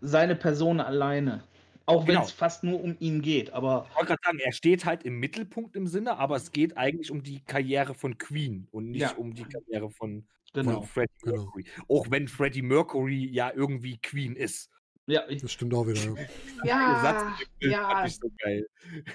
[0.00, 1.42] seine Person alleine.
[1.86, 2.24] Auch wenn Genau.
[2.24, 5.20] es fast nur um ihn geht, aber Ich wollte gerade sagen, er steht halt im
[5.20, 9.16] Mittelpunkt im Sinne, aber es geht eigentlich um die Karriere von Queen und nicht Ja.
[9.16, 10.26] um die Karriere von,
[10.64, 10.80] genau.
[10.80, 11.36] von Freddie Genau.
[11.44, 11.64] Mercury.
[11.88, 14.70] Auch wenn Freddie Mercury ja irgendwie Queen ist.
[15.08, 16.00] Ja, ich, Das stimmt auch wieder.
[16.00, 16.26] Ja.
[17.60, 18.66] Ja, ja, fand ich so geil.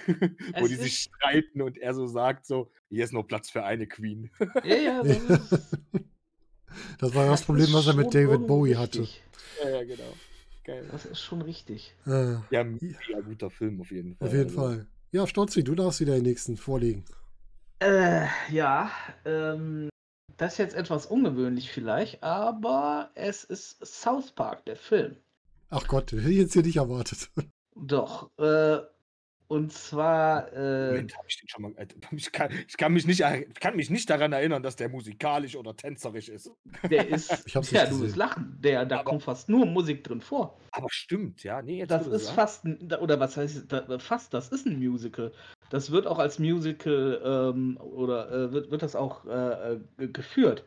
[0.58, 3.62] Wo die sich ist- streiten und er so sagt so, hier ist nur Platz für
[3.64, 4.30] eine Queen.
[4.64, 5.70] ja, ja, das
[6.98, 9.06] Das war das das Problem, was er mit David Bowie hatte.
[9.62, 10.14] ja, ja, genau.
[10.64, 10.86] Geil.
[10.92, 11.94] Das ist schon richtig.
[12.06, 14.28] Äh, Ja, mega guter Film auf jeden Fall.
[14.28, 14.86] auf jeden Also, Fall.
[15.10, 17.04] Ja, Stolzi, du darfst wieder den nächsten vorlegen.
[17.80, 18.90] Äh, ja,
[19.24, 19.88] ähm,
[20.42, 25.16] das ist jetzt etwas ungewöhnlich vielleicht, aber es ist South Park, der Film.
[25.70, 27.30] Ach Gott, hätte ich jetzt hier nicht erwartet.
[27.76, 28.78] Doch, äh,
[29.52, 31.72] und zwar, äh, Moment, habe ich den schon mal.
[31.76, 31.86] äh,
[32.16, 35.56] Ich kann, ich, kann mich nicht, ich kann mich nicht daran erinnern, dass der musikalisch
[35.56, 36.50] oder tänzerisch ist.
[36.90, 39.66] der ist, Ich hab's ja, nicht du wirst lachen, der, da Aber- kommt fast nur
[39.66, 40.58] Musik drin vor.
[40.72, 41.60] Aber stimmt, ja.
[41.60, 42.34] Nee, jetzt Das ist sagst.
[42.34, 45.32] fast, ein, oder was heißt da- fast, das ist ein Musical.
[45.70, 47.20] Das wird auch als Musical
[47.54, 50.64] ähm, oder äh, wird, wird das auch äh, äh, ge- geführt.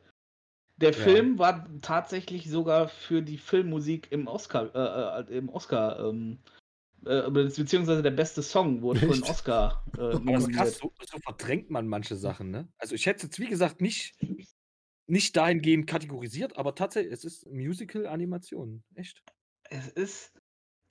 [0.78, 0.98] Der Ja.
[0.98, 6.40] Film war tatsächlich sogar für die Filmmusik im Oscar, äh, äh, im Oscar, ähm,
[7.06, 9.30] äh, beziehungsweise der beste Song wurde für den Echt?
[9.30, 12.68] Oscar äh, Aber das ist krass, so, so verdrängt man manche Sachen, ne?
[12.78, 14.16] Also ich hätte es jetzt, wie gesagt, nicht,
[15.08, 18.84] nicht dahingehend kategorisiert, aber tatsächlich, es ist Musical-Animation.
[18.95, 19.22] Echt.
[19.70, 20.34] Es ist.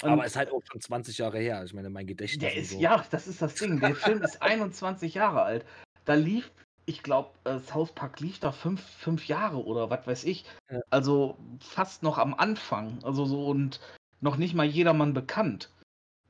[0.02, 1.62] aber es ist halt auch schon 20 Jahre her.
[1.64, 2.40] Ich meine, mein Gedächtnis.
[2.40, 2.78] Der ist, so.
[2.78, 3.80] ja, das ist das Ding.
[3.80, 5.64] Der Film ist 21 Jahre alt.
[6.04, 6.52] Da lief,
[6.86, 10.44] ich glaube, äh, South Park lief da fünf, fünf Jahre oder was weiß ich.
[10.70, 10.80] Ja.
[10.90, 13.02] Also fast noch am Anfang.
[13.02, 13.80] Also so und
[14.20, 15.70] noch nicht mal jedermann bekannt.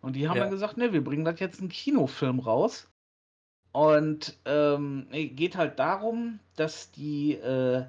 [0.05, 0.43] Und die haben Ja.
[0.45, 2.89] dann gesagt, ne, wir bringen das jetzt einen Kinofilm raus.
[3.73, 7.85] Und ähm, geht halt darum, dass die äh,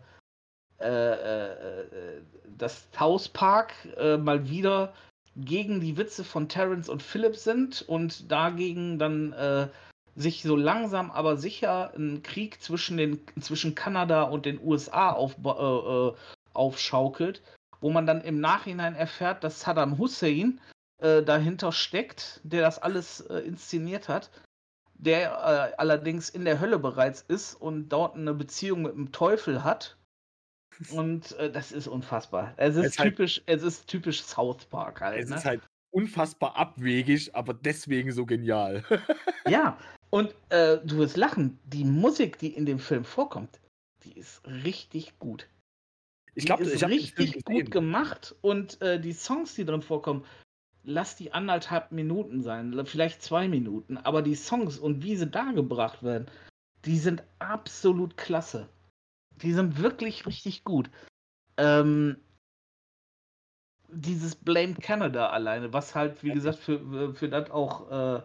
[0.79, 2.21] äh, äh, äh,
[2.57, 4.93] dass South Park äh, mal wieder
[5.35, 9.67] gegen die Witze von Terrence und Philip sind und dagegen dann äh,
[10.15, 15.35] sich so langsam aber sicher ein Krieg zwischen, den, zwischen Kanada und den USA auf,
[16.53, 17.41] aufschaukelt,
[17.81, 20.59] wo man dann im Nachhinein erfährt, dass Saddam Hussein
[21.05, 24.31] äh, dahinter steckt, der das alles äh, inszeniert hat,
[24.95, 29.63] der äh, allerdings in der Hölle bereits ist und dort eine Beziehung mit dem Teufel
[29.63, 29.97] hat.
[30.91, 32.53] Und äh, das ist unfassbar.
[32.57, 35.23] Es ist Es halt- typisch, es ist typisch South Park halt.
[35.23, 35.37] Es ne?
[35.37, 38.83] ist halt unfassbar abwegig, aber deswegen so genial.
[39.47, 39.77] Ja,
[40.09, 43.59] und äh, du wirst lachen, die Musik, die in dem Film vorkommt,
[44.03, 45.47] die ist richtig gut.
[46.33, 50.25] Ich glaube, ist ich richtig gut gemacht und äh, die Songs, die drin vorkommen,
[50.85, 56.03] lass die anderthalb Minuten sein, vielleicht zwei Minuten, aber die Songs und wie sie dargebracht
[56.03, 56.27] werden,
[56.85, 58.69] die sind absolut klasse.
[59.41, 60.89] Die sind wirklich richtig gut.
[61.57, 62.17] Ähm,
[63.89, 68.21] dieses Blame Canada alleine, was halt, wie gesagt, für, für das auch, äh,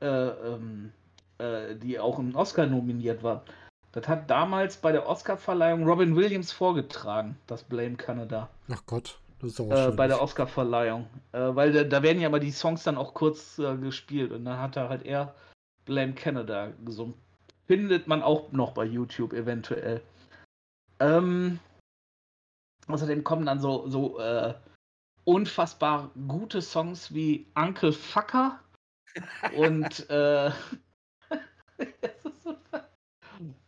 [0.00, 0.92] äh, ähm,
[1.38, 3.44] äh, die auch im Oscar nominiert war.
[3.92, 9.90] Das hat damals bei der Oscarverleihung Robin Williams vorgetragen, das Blame Canada, Ach Gott, äh,
[9.92, 10.22] bei der.
[10.22, 11.06] Oscarverleihung.
[11.32, 14.44] Äh, weil da, da werden ja aber die Songs dann auch kurz äh, gespielt und
[14.44, 15.34] dann hat er halt er
[15.84, 17.14] Blame Canada gesungen.
[17.66, 20.02] Findet man auch noch bei YouTube eventuell.
[21.00, 21.58] Ähm,
[22.88, 24.54] außerdem kommen dann so, so äh,
[25.24, 28.58] unfassbar gute Songs wie Uncle Fucker
[29.56, 30.48] und äh,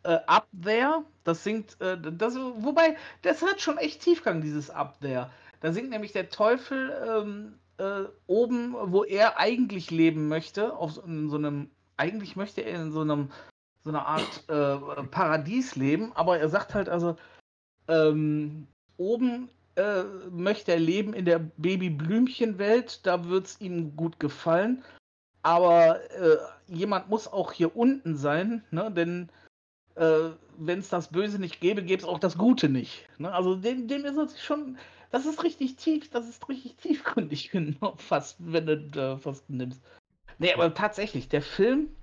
[0.02, 4.98] äh, Up There, das singt, äh, das, wobei, das hat schon echt Tiefgang, dieses Up
[5.00, 5.30] There.
[5.60, 11.02] Da singt nämlich der Teufel ähm, äh, oben, wo er eigentlich leben möchte, auf so,
[11.28, 13.30] so einem, eigentlich möchte er in so einem,
[13.84, 17.16] so einer Art äh, Paradies leben, aber er sagt halt also,
[17.88, 24.84] ähm, oben äh, möchte er leben in der Babyblümchenwelt, da wird es ihm gut gefallen.
[25.42, 26.36] Aber äh,
[26.66, 28.90] jemand muss auch hier unten sein, ne?
[28.92, 29.30] denn
[29.94, 33.08] äh, wenn es das Böse nicht gäbe, gäbe es auch das Gute nicht.
[33.18, 33.32] Ne?
[33.32, 34.76] Also dem, dem ist es schon,
[35.10, 39.82] das ist richtig tief, das ist richtig tiefgründig, genau, fast, wenn du äh, fast nimmst.
[40.38, 41.94] Nee, aber tatsächlich, der Film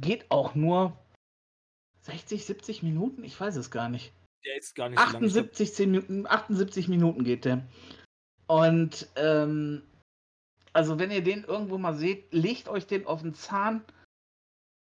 [0.00, 0.96] geht auch nur
[2.02, 4.12] 60, 70 Minuten, ich weiß es gar nicht.
[4.44, 5.22] Der ist gar nicht so lang.
[5.24, 7.66] Ich glaub, 78, 10 Minuten, 78 Minuten geht der.
[8.46, 9.82] Und ähm,
[10.72, 13.84] also wenn ihr den irgendwo mal seht, legt euch den auf den Zahn.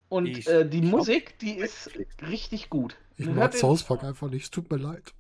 [0.10, 1.90] Und Ich- äh, die Musik, die ist
[2.22, 2.96] richtig gut.
[3.18, 4.44] Ich mag South Park einfach nicht.
[4.44, 5.14] Es tut mir leid.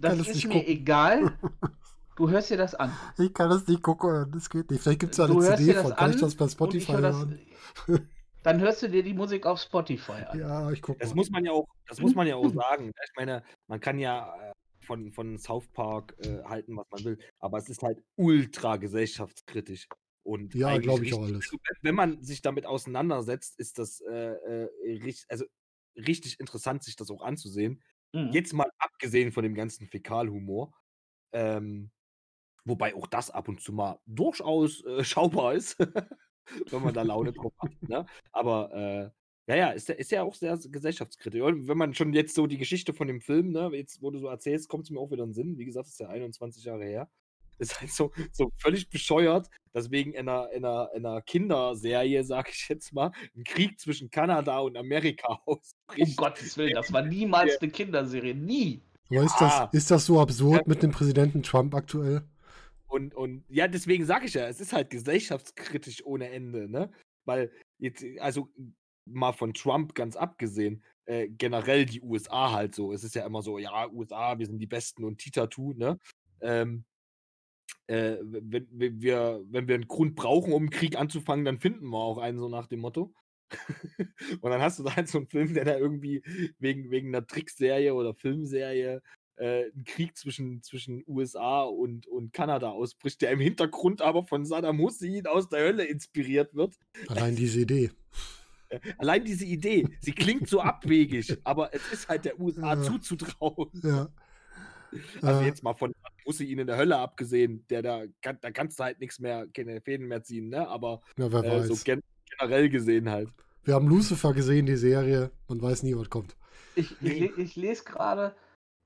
[0.00, 0.68] Das ist nicht mir gucken.
[0.68, 1.38] egal.
[2.16, 2.90] Du hörst dir das an.
[3.16, 4.28] Ich kann das nicht gucken.
[4.32, 4.82] Das geht nicht.
[4.82, 5.94] Vielleicht gibt es ja eine Du hörst CD dir das von.
[5.94, 7.38] Kann ich an das bei Spotify hör das, hören?
[8.42, 10.36] Dann hörst du dir die Musik auf Spotify an.
[10.36, 11.14] Ja, ich gucke Das mal.
[11.14, 12.88] muss man ja auch, das muss man ja auch sagen.
[12.88, 14.52] Ich meine, man kann ja äh,
[14.84, 19.86] von, von South Park äh, halten, was man will, aber es ist halt ultra gesellschaftskritisch.
[20.24, 21.36] Und Ja, eigentlich glaube ich auch alles.
[21.46, 25.44] also, wenn- Wenn man sich damit auseinandersetzt, ist das äh, äh, richtig, also
[25.96, 27.80] richtig interessant, sich das auch anzusehen.
[28.12, 28.30] Mhm.
[28.32, 30.72] Jetzt mal abgesehen von dem ganzen Fäkalhumor,
[31.32, 31.90] ähm,
[32.64, 35.78] wobei auch das ab und zu mal durchaus äh, schaubar ist,
[36.70, 37.70] wenn man da Laune drauf hat.
[37.88, 38.06] Ne?
[38.32, 39.10] Aber äh,
[39.50, 41.40] ja, ja, ist, ja- ist ja auch sehr gesellschaftskritisch.
[41.42, 44.18] Und wenn man schon jetzt so die Geschichte von dem Film, ne, jetzt, wo du
[44.18, 45.58] so erzählst, kommt es mir auch wieder in den Sinn.
[45.58, 47.10] Wie gesagt, ist ja 21 Jahre her.
[47.58, 52.92] Ist halt so, so völlig bescheuert, dass wegen einer, einer, einer Kinderserie, sag ich jetzt
[52.92, 56.16] mal, ein Krieg zwischen Kanada und Amerika Um ausbricht.
[56.16, 58.34] Gottes Willen, das war niemals eine Kinderserie.
[58.34, 58.80] Nie.
[59.10, 59.68] Aber ist, Ja.
[59.70, 62.22] das, ist das so absurd mit dem Präsidenten Trump aktuell?
[62.86, 66.90] Und, und ja, deswegen sage ich ja, es ist halt gesellschaftskritisch ohne Ende, ne?
[67.24, 68.48] Weil jetzt, also
[69.04, 72.92] mal von Trump ganz abgesehen, äh, generell die USA halt so.
[72.92, 75.98] Es ist ja immer so, ja, USA, wir sind die Besten und Titatu, ne?
[76.40, 76.84] Ähm,
[77.88, 81.88] äh, wenn, wenn, wir, wenn wir einen Grund brauchen, um einen Krieg anzufangen, dann finden
[81.88, 83.12] wir auch einen, so nach dem Motto.
[84.40, 86.22] und dann hast du da halt so einen Film, der da irgendwie
[86.58, 89.02] wegen, wegen einer Trickserie oder Filmserie
[89.36, 94.44] äh, ein Krieg zwischen, zwischen USA und, und Kanada ausbricht, der im Hintergrund aber von
[94.44, 96.74] Saddam Hussein aus der Hölle inspiriert wird.
[97.08, 97.90] Allein diese Idee.
[98.98, 102.82] Allein diese Idee, sie klingt so abwegig, aber es ist halt der USA Ja.
[102.82, 103.70] zuzutrauen.
[103.82, 104.08] Ja.
[105.22, 105.94] Also Äh, jetzt mal von
[106.28, 109.46] Saddam Hussein in der Hölle abgesehen, der da, kann- da kannst du halt nichts mehr,
[109.54, 110.68] keine Fäden mehr ziehen, ne?
[110.68, 111.68] Aber ja, wer äh, weiß.
[111.68, 112.02] so gen
[112.38, 113.30] generell gesehen halt.
[113.64, 115.30] Wir haben Lucifer gesehen, die Serie.
[115.48, 116.36] Man weiß nie, was kommt.
[116.74, 118.34] Ich, ich, ich lese gerade,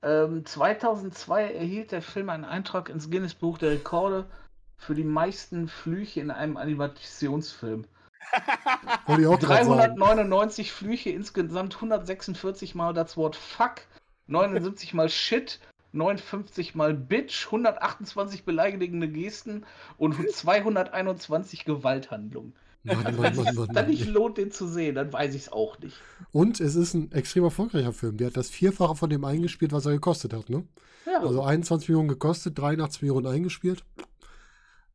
[0.02, 4.26] ähm, 2002 erhielt der Film einen Eintrag ins Guinness Buch der Rekorde
[4.78, 7.84] für die meisten Flüche in einem Animationsfilm.
[9.06, 9.96] Wollte ich auch gerade sagen.
[9.96, 13.82] 399 Flüche, insgesamt 146 Mal das Wort Fuck,
[14.28, 15.60] 79 Mal Shit,
[15.92, 19.64] 59 Mal Bitch, 128 beleidigende Gesten
[19.98, 22.54] und 221 Gewalthandlungen.
[22.84, 25.42] Mann, Wenn Mann, sich Mann, Mann, dann nicht lohnt, den zu sehen, dann weiß ich
[25.42, 25.96] es auch nicht.
[26.32, 28.16] Und es ist ein extrem erfolgreicher Film.
[28.16, 30.48] Der hat das Vierfache von dem eingespielt, was er gekostet hat.
[30.50, 30.66] Ne?
[31.06, 33.84] Ja, Also 21 Millionen gekostet, 83 Millionen eingespielt.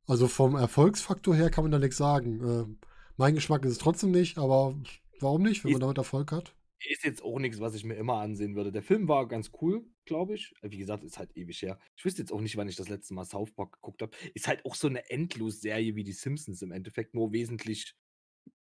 [0.06, 2.42] Also vom Erfolgsfaktor her kann man da nichts sagen.
[2.46, 2.88] Äh,
[3.18, 4.76] mein Geschmack ist es trotzdem nicht, aber
[5.20, 6.54] warum nicht, wenn man damit Erfolg hat?
[6.86, 8.72] Ist jetzt auch nichts, was ich mir immer ansehen würde.
[8.72, 10.54] Der Film war ganz cool, glaube ich.
[10.62, 11.80] Äh, Wie gesagt, ist halt ewig her.
[11.96, 14.16] Ich wüsste jetzt auch nicht, wann ich das letzte Mal South Park geguckt habe.
[14.36, 17.96] Ist halt auch so eine Endlos-Serie wie die Simpsons im Endeffekt, nur wesentlich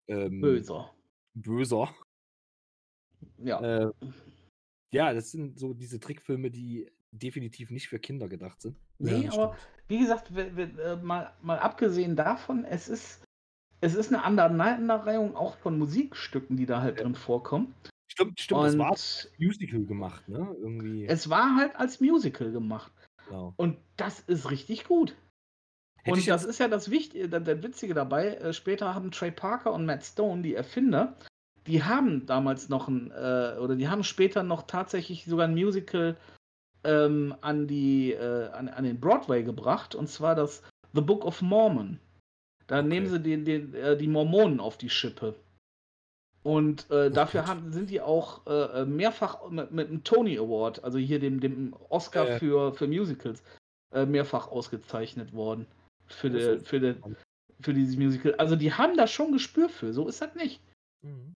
[0.07, 0.93] ähm, böser.
[1.33, 1.93] böser.
[3.37, 3.59] Ja.
[3.87, 3.91] Äh,
[4.91, 8.77] ja, das sind so diese Trickfilme, die definitiv nicht für Kinder gedacht sind.
[8.99, 9.57] Ja, Nee, das aber
[9.87, 13.23] wie gesagt, wir, wir, äh, mal, mal abgesehen davon, es ist,
[13.81, 17.03] es ist eine Aneinanderreihung auch von Musikstücken, die da halt Ja.
[17.03, 17.73] drin vorkommen.
[18.15, 20.55] Stimmt, stimmt, Und war als Musical gemacht, ne?
[20.61, 21.05] Irgendwie.
[21.05, 22.91] es war halt als Musical gemacht.
[23.27, 23.53] genau.
[23.57, 25.15] Und das ist richtig gut.
[26.03, 28.35] Hätte und das ist ja das Wichtige, das, das Witzige dabei.
[28.35, 31.17] Äh, später haben Trey Parker und Matt Stone, die Erfinder,
[31.67, 36.15] die haben damals noch ein, äh, oder die haben später noch tatsächlich sogar ein Musical
[36.85, 40.61] ähm, an, die, äh, an, an den Broadway gebracht, und zwar das
[40.93, 41.99] The Book of Mormon.
[42.67, 42.87] Da Okay.
[42.87, 45.35] nehmen sie den, den, äh, die Mormonen auf die Schippe.
[46.45, 47.49] Und äh, dafür Gott.
[47.49, 51.75] haben, sind die auch äh, mehrfach mit, mit einem Tony Award, also hier dem, dem
[51.89, 52.39] Oscar Äh.
[52.39, 53.41] für, für Musicals,
[53.91, 55.65] äh, mehrfach ausgezeichnet worden.
[56.05, 56.95] Für, ist für, die,
[57.61, 58.35] für dieses Musical.
[58.35, 60.61] Also die haben da schon Gespür für, so ist das nicht.
[61.01, 61.33] Mhm.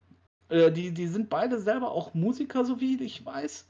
[0.50, 3.70] Äh, die, die sind beide selber auch Musiker, so wie ich weiß.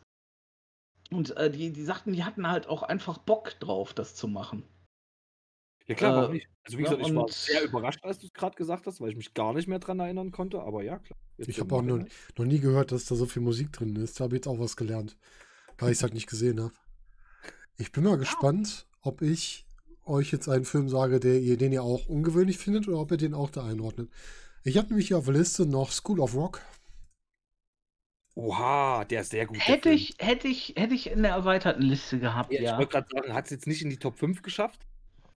[1.12, 4.64] Und äh, die, die sagten, die hatten halt auch einfach Bock drauf, das zu machen.
[5.88, 6.50] Ja, klar, warum Äh, nicht?
[6.64, 9.10] Also, wie ja, gesagt, ich war sehr überrascht, als du es gerade gesagt hast, weil
[9.12, 11.20] ich mich gar nicht mehr dran erinnern konnte, aber ja, klar.
[11.38, 12.12] Jetzt Ich habe auch noch, Nachhinein.
[12.38, 14.20] noch nie gehört, dass da so viel Musik drin ist.
[14.20, 15.18] Da habe ich jetzt auch was gelernt,
[15.78, 16.74] weil ich es halt nicht gesehen habe.
[17.78, 19.66] Ich bin mal gespannt, ob ich
[20.06, 23.18] euch jetzt einen Film sage, der ihr, den ihr auch ungewöhnlich findet oder ob ihr
[23.18, 24.10] den auch da einordnet.
[24.64, 26.62] Ich habe nämlich hier auf der Liste noch School of Rock.
[28.36, 29.58] Oha, der ist sehr gut.
[29.60, 32.72] Hätte ich, hätte ich, hätte ich in der erweiterten Liste gehabt, Ja, ja.
[32.74, 34.86] Ich wollte gerade sagen, hat es jetzt nicht in die Top 5 geschafft,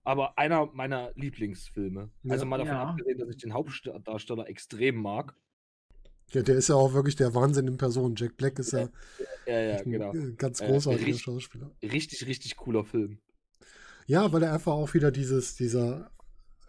[0.04, 2.10] aber einer meiner Lieblingsfilme.
[2.28, 2.48] Also Ja.
[2.48, 2.82] mal davon Ja.
[2.90, 5.34] abgesehen, dass ich den Hauptdarsteller extrem mag.
[6.32, 8.14] Ja, der ist ja auch wirklich der Wahnsinn in Person.
[8.16, 8.88] Jack Black ist ja,
[9.46, 10.14] Ja, ja, echt ein genau.
[10.14, 11.70] äh, ganz Äh, großartiger richtig- Schauspieler.
[11.82, 13.18] Richtig, richtig cooler Film.
[14.06, 16.10] Ja, weil er einfach auch wieder dieses, dieser,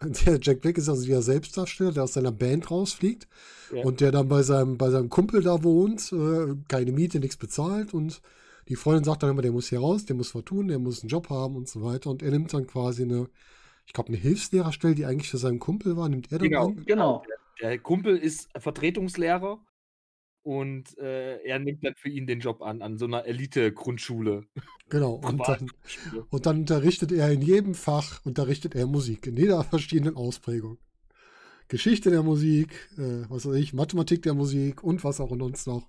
[0.00, 3.28] der Jack Black ist also dieser Selbstdarsteller, der aus seiner Band rausfliegt
[3.72, 3.84] Ja.
[3.84, 7.94] und der dann bei seinem, bei seinem Kumpel da wohnt, äh, keine Miete, nichts bezahlt
[7.94, 8.20] und
[8.68, 11.02] die Freundin sagt dann immer, der muss hier raus, der muss was tun, der muss
[11.02, 13.28] einen Job haben und so weiter und er nimmt dann quasi eine,
[13.86, 16.66] ich glaube, eine Hilfslehrerstelle, die eigentlich für seinen Kumpel war, nimmt er dann Genau.
[16.68, 16.84] an.
[16.84, 17.22] Genau.
[17.60, 19.60] Der Kumpel ist Vertretungslehrer
[20.42, 24.44] und äh, er nimmt dann für ihn den Job an, an so einer Elite-Grundschule.
[24.88, 25.14] Genau.
[25.24, 25.70] Und dann,
[26.30, 30.78] und dann unterrichtet er in jedem Fach, unterrichtet er Musik, in jeder verschiedenen Ausprägung.
[31.68, 35.88] Geschichte der Musik, äh, was weiß ich, Mathematik der Musik und was auch sonst noch.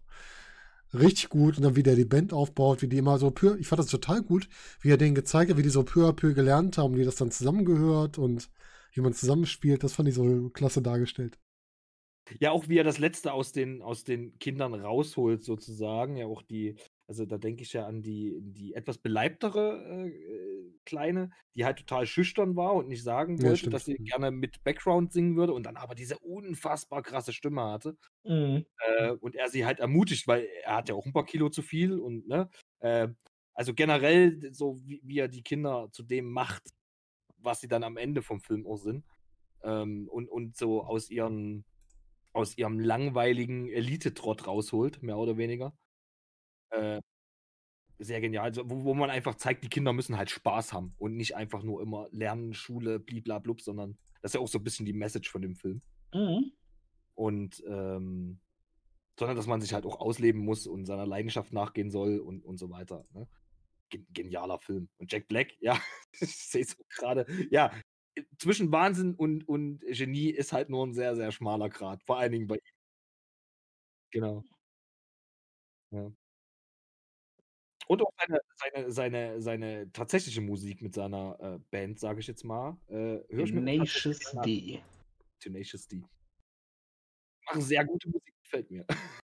[0.94, 1.58] Richtig gut.
[1.58, 3.88] Und dann, wie der die Band aufbaut, wie die immer so peu, ich fand das
[3.88, 4.48] total gut,
[4.82, 7.16] wie er denen gezeigt hat, wie die so peu à peu gelernt haben, wie das
[7.16, 8.50] dann zusammengehört und
[8.94, 9.84] wie man zusammenspielt.
[9.84, 11.38] Das fand ich so klasse dargestellt.
[12.40, 16.16] Ja, auch wie er das Letzte aus den, aus den Kindern rausholt, sozusagen.
[16.16, 16.76] Ja, auch die,
[17.08, 22.06] also da denke ich ja an die, die etwas beleibtere äh, Kleine, die halt total
[22.06, 23.70] schüchtern war und nicht sagen Ja, wollte, stimmt.
[23.70, 24.10] dass sie Mhm.
[24.10, 27.98] gerne mit Background singen würde und dann aber diese unfassbar krasse Stimme hatte.
[28.26, 28.64] Mhm.
[28.80, 31.62] Äh, und er sie halt ermutigt, weil er hat ja auch ein paar Kilo zu
[31.62, 32.50] viel und, ne?
[32.80, 33.10] Äh,
[33.54, 36.70] also generell so, wie wie er die Kinder zu dem macht,
[37.38, 39.06] was sie dann am Ende vom Film auch sind.
[39.64, 41.66] Ähm, und und so aus ihren
[42.34, 45.78] aus ihrem langweiligen Elite-Trott rausholt, mehr oder weniger.
[46.72, 47.02] Äh,
[48.00, 48.46] sehr genial.
[48.46, 51.64] Also, wo wo man einfach zeigt, die Kinder müssen halt Spaß haben und nicht einfach
[51.64, 55.30] nur immer lernen, Schule, bliblablub, sondern das ist ja auch so 'n bisschen die Message
[55.32, 55.82] von dem Film.
[56.14, 56.54] Mhm.
[57.16, 58.40] Und, ähm
[59.20, 62.58] sondern dass man sich halt auch ausleben muss und seiner Leidenschaft nachgehen soll und und
[62.58, 63.30] so weiter, ne?
[63.90, 64.90] Gen genialer Film.
[64.98, 65.80] Und Jack Black, ja,
[66.22, 67.26] ich sehe es auch grade.
[67.52, 67.72] Ja,
[68.40, 72.32] zwischen Wahnsinn und und Genie ist halt nur 'n sehr, sehr schmaler Grat, vor allen
[72.32, 72.62] Dingen bei ihm.
[74.14, 74.44] Genau.
[75.92, 76.14] Ja.
[77.90, 82.44] Und auch seine seine seine seine tatsächliche Musik mit seiner, äh, Band, sage ich jetzt
[82.44, 82.94] mal, äh,
[83.30, 84.20] höre ich mir Tenacious.
[84.32, 84.82] D.
[85.40, 86.04] Tenacious D.
[87.48, 88.86] Machen sehr gute Musik, gefällt mir.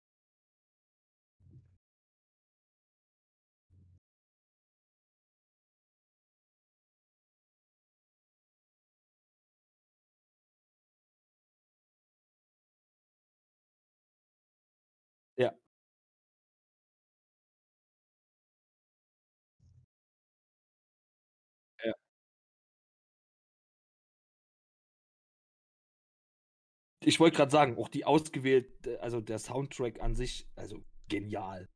[27.09, 31.68] Ich wollte grad sagen, auch die ausgewählte also, der Soundtrack an sich, also, genial.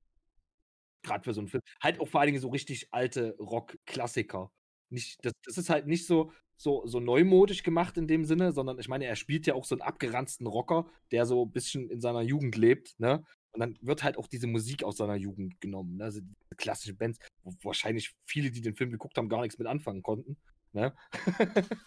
[1.04, 1.62] Grad für so 'n Film.
[1.82, 4.50] Halt auch vor allen Dingen so richtig alte Rockklassiker.
[4.90, 8.88] Das das ist halt nicht so so so neumodisch gemacht in dem Sinne, sondern ich
[8.88, 12.56] meine, er spielt ja auch so 'n abgeranzten Rocker, der so bisschen in seiner Jugend
[12.56, 13.24] lebt, ne?
[13.52, 16.04] Und dann wird halt auch diese Musik aus seiner Jugend genommen, ne?
[16.04, 19.66] Also, diese klassischen Bands, wo wahrscheinlich viele, die den Film geguckt haben, gar nix mit
[19.68, 20.36] anfangen konnten,
[20.72, 20.94] ne?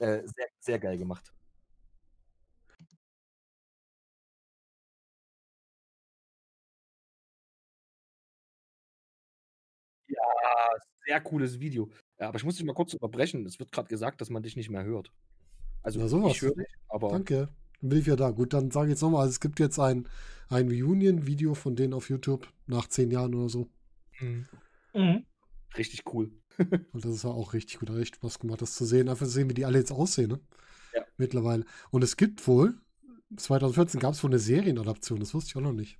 [0.00, 1.32] Äh, sehr, sehr geil gemacht.
[11.06, 11.90] Sehr cooles Video.
[12.18, 13.46] Ja, aber ich muss dich mal kurz unterbrechen.
[13.46, 15.12] Es wird grad gesagt, dass man dich nicht mehr hört.
[15.82, 17.48] Also, Na, so ich höre dich, aber Danke.
[17.80, 18.30] Dann bin ich wieder da.
[18.30, 20.08] Gut, dann sage ich jetzt noch mal, also, es gibt jetzt ein
[20.48, 23.70] ein Reunion-Video von denen auf YouTube nach 10 Jahren oder so.
[24.18, 24.48] Mhm.
[24.94, 25.26] Mhm.
[25.76, 26.32] Richtig cool.
[26.94, 27.90] Und das ist ja auch richtig gut.
[27.90, 29.08] Hat echt Spaß gemacht, das zu sehen.
[29.08, 30.40] Einfach zu sehen, wie die alle jetzt aussehen, ne?
[30.92, 31.10] Ja.
[31.18, 31.66] Mittlerweile.
[31.90, 32.80] Und es gibt wohl
[33.36, 35.98] 2014 gab's wohl 'ne Serienadaption, das wusste ich auch noch nicht.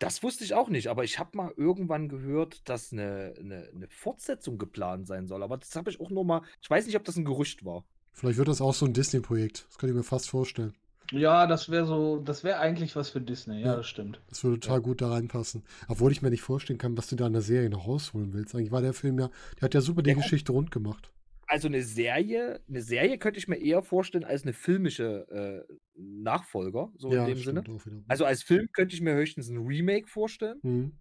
[0.00, 3.88] Das wusste ich auch nicht, aber ich habe mal irgendwann gehört, dass 'ne 'ne 'ne
[3.88, 7.04] Fortsetzung geplant sein soll, aber das habe ich auch nur mal ich weiß nicht, ob
[7.04, 7.86] das 'n Gerücht war.
[8.14, 9.66] Vielleicht wird das auch so 'n Disney-Projekt.
[9.68, 10.76] Das könnte ich mir fast vorstellen.
[11.12, 13.62] Ja, das wäre so das wäre eigentlich was für Disney.
[13.62, 13.76] Ja, Ja.
[13.76, 14.24] das stimmt.
[14.28, 14.82] Das würde total Ja.
[14.82, 15.62] gut da reinpassen.
[15.88, 18.54] Obwohl ich mir nicht vorstellen kann, was du da in der Serie noch rausholen willst.
[18.54, 19.30] Eigentlich war der Film ja
[19.60, 20.14] der hat ja super die Ja.
[20.14, 21.12] Geschichte rund gemacht.
[21.48, 26.92] Also, 'ne Serie 'ne Serie könnte ich mir eher vorstellen als 'ne filmische, äh, Nachfolger,
[26.96, 27.68] so in Ja, dem Sinne.
[28.08, 30.62] Also, als Film könnte ich mir höchstens 'n Remake vorstellen.
[30.64, 30.96] Mhm.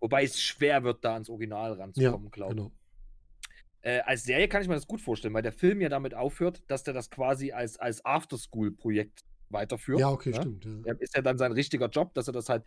[0.00, 2.72] Wobei es schwer wird, da ans Original Ja, ranzukommen, glaube genau.
[3.84, 6.62] Äh, als Serie kann ich mir das gut vorstellen, weil der Film ja damit aufhört,
[6.68, 9.20] dass der das quasi als als After-School-Projekt
[9.50, 10.34] weiterführt, Ja, okay, ne?
[10.34, 10.84] stimmt, ja.
[10.84, 12.64] Ja, ist ja dann sein richtiger Job, dass er das halt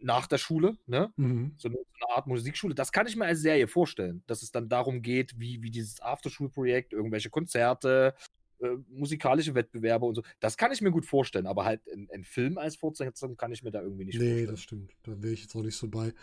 [0.00, 1.12] nach der Schule, ne?
[1.18, 1.58] Mhm.
[1.58, 2.74] So 'ne so 'ne Art Musikschule.
[2.74, 6.00] Das kann ich mir als Serie vorstellen, dass es dann darum geht, wie wie dieses
[6.02, 8.14] After-School-Projekt, irgendwelche Konzerte,
[8.60, 10.22] äh, musikalische Wettbewerbe und so.
[10.40, 13.62] Das kann ich mir gut vorstellen, aber halt 'n 'n Film als Fortsetzung kann ich
[13.62, 14.46] mir da irgendwie nicht Ne, vorstellen.
[14.46, 14.96] das stimmt.
[15.02, 16.14] Da wäre ich jetzt auch nicht so bei.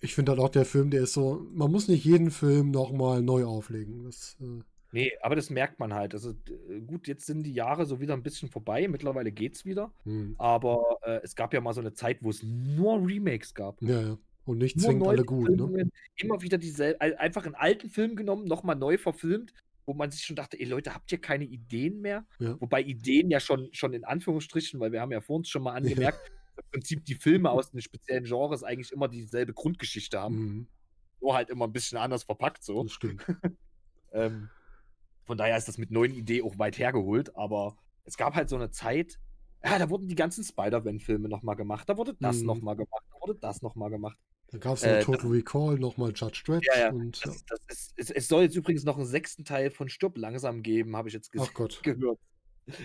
[0.00, 2.92] Ich finde halt auch der Film, der ist so man muss nicht jeden Film noch
[2.92, 4.04] mal neu auflegen.
[4.04, 4.62] Das, äh
[4.92, 6.14] Ne, aber das merkt man halt.
[6.14, 8.86] Also, d gut, jetzt sind die Jahre so wieder 'n bisschen vorbei.
[8.88, 9.92] Mittlerweile geht's wieder.
[10.06, 10.38] Mhm.
[10.38, 13.80] Aber, äh, es gab ja mal so 'ne Zeit, wo es nur Remakes gab.
[13.80, 14.18] Ja, ja.
[14.44, 15.72] Und nicht zwingend alle gut, ne?
[16.16, 19.52] Immer wieder diesel ei einfach 'n alten Film genommen, noch mal neu verfilmt,
[19.86, 22.58] wo man sich schon dachte: „Ey Leute, habt ihr keine Ideen mehr?“ Ja.
[22.58, 25.74] Wobei Ideen ja schon schon in Anführungsstrichen, weil wir haben ja vor uns schon mal
[25.82, 25.96] Ja.
[25.96, 26.20] angemerkt,
[26.56, 30.38] im Prinzip die Filme aus den speziellen Genres eigentlich immer dieselbe Grundgeschichte haben.
[30.38, 30.68] Mhm.
[31.22, 32.86] Nur halt immer 'n bisschen anders verpackt so.
[32.86, 33.26] Das stimmt.
[34.12, 34.52] Ähm,
[35.26, 38.58] von daher ist das mit neuen Ideen auch weit hergeholt, aber es gab halt so
[38.58, 39.20] 'ne Zeit,
[39.64, 42.60] ja, da wurden die ganzen Spider-Man-Filme noch mal gemacht, da wurde das Mhm.
[42.62, 43.90] mal gemacht, da wurde das noch mal
[44.50, 44.52] gemacht.
[44.52, 46.90] Dann gab's noch Äh, Total Recall, noch mal Judge Dredd Ja, ja.
[46.90, 47.24] und.
[47.24, 49.44] Das das ist es es soll jetzt übrigens noch 'n 6.
[49.44, 51.80] Teil von Stirb langsam geben, habe ich jetzt ges Ach Gott.
[51.82, 52.18] gehört.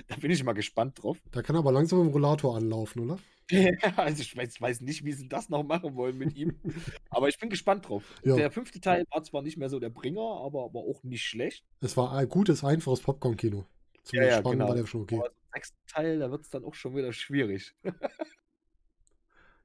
[0.07, 1.17] Da bin ich mal gespannt drauf.
[1.31, 3.17] Da kann er aber langsam mit'm Rollator anlaufen, oder?
[3.49, 6.59] Ja, also, ich weiß weiß nicht, wie sie das noch machen wollen mit ihm,
[7.09, 8.03] aber ich bin gespannt drauf.
[8.23, 8.35] Ja.
[8.35, 8.79] Der 5.
[8.79, 11.65] Teil war zwar nicht mehr so der Bringer, aber aber auch nicht schlecht.
[11.81, 13.65] Es war ein gutes, einfaches Popcorn-Kino.
[14.03, 14.77] Zum Ja, ja, Entspannen war genau.
[14.77, 15.15] der schon okay.
[15.17, 15.73] Aber im 6.
[15.87, 17.73] Teil, da wird's dann auch schon wieder schwierig.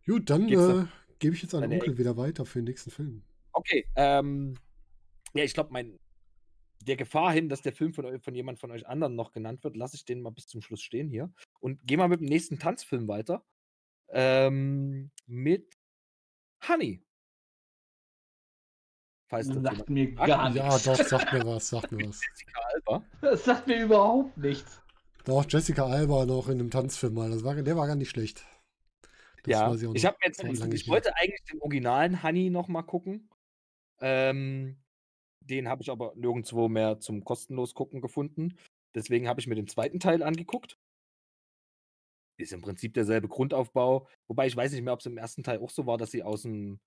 [0.07, 0.87] Gut, dann, äh,
[1.19, 3.23] gebe ich jetzt an Onkel wieder weiter für den nächsten Film.
[3.53, 4.55] Okay, ähm,
[5.35, 5.99] ja, ich glaube, mein
[6.87, 9.77] der Gefahr hin, dass der Film von, von jemand von euch anderen noch genannt wird,
[9.77, 11.33] lasse ich den mal bis zum Schluss stehen hier.
[11.61, 13.45] Und gehe mal mit dem nächsten Tanzfilm weiter.
[14.09, 15.75] Ähm, mit
[16.69, 17.03] Honey.
[19.29, 20.87] Falls das sagt mir gar nichts.
[20.87, 22.21] Ja, doch, sagt mir was, sagt mir was.
[22.25, 23.05] Jessica Alba.
[23.21, 24.81] Das sagt mir überhaupt nichts.
[25.25, 27.31] Doch, Jessica Alba noch in einem Tanzfilm mal.
[27.31, 28.45] Das war, der war gar nicht schlecht.
[29.47, 32.83] Das ja, ich, ich habe jetzt, ich, ich wollte eigentlich den originalen Honey noch mal
[32.83, 33.29] gucken.
[34.01, 34.77] Ähm,
[35.41, 38.57] den habe ich aber nirgendwo mehr zum kostenlos gucken gefunden.
[38.95, 40.79] Deswegen habe ich mir den zweiten Teil angeguckt.
[42.39, 44.09] Ist im Prinzip derselbe Grundaufbau.
[44.27, 46.23] Wobei ich weiß nicht mehr, ob es im ersten Teil auch so war, dass sie
[46.23, 46.81] aus dem,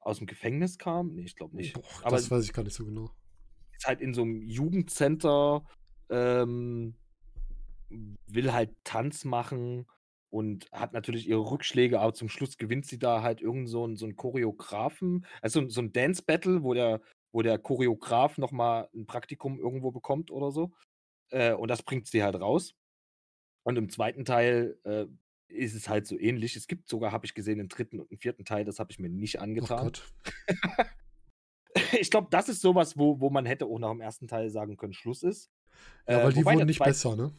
[0.00, 1.14] aus dem Gefängnis kam.
[1.14, 1.74] Nee, ich glaube nicht.
[1.74, 3.10] Boah, aber das weiß ich gar nicht so genau.
[3.76, 5.66] Ist halt in so einem Jugendcenter,
[6.08, 6.94] ähm,
[7.88, 9.86] will halt Tanz machen
[10.30, 13.96] und hat natürlich ihre Rückschläge, aber zum Schluss gewinnt sie da halt irgend so 'n
[13.96, 17.00] so 'n Choreografen also, so ein Dance Battle, wo der
[17.32, 20.72] wo der Choreograf noch mal 'n Praktikum irgendwo bekommt oder so.
[21.30, 22.74] Äh, und das bringt sie halt raus.
[23.64, 25.06] Und im zweiten Teil, äh,
[25.48, 26.56] ist es halt so ähnlich.
[26.56, 28.98] Es gibt sogar, habe ich gesehen, einen dritten und einen vierten Teil, das habe ich
[29.00, 29.74] mir nicht Oh angetan.
[29.74, 30.12] Gott.
[32.00, 34.76] Ich glaube, das ist sowas, wo wo man hätte auch nach dem ersten Teil sagen
[34.76, 35.50] können, Schluss ist.
[36.10, 37.32] Ja, Äh, weil die wurden nicht besser, ne?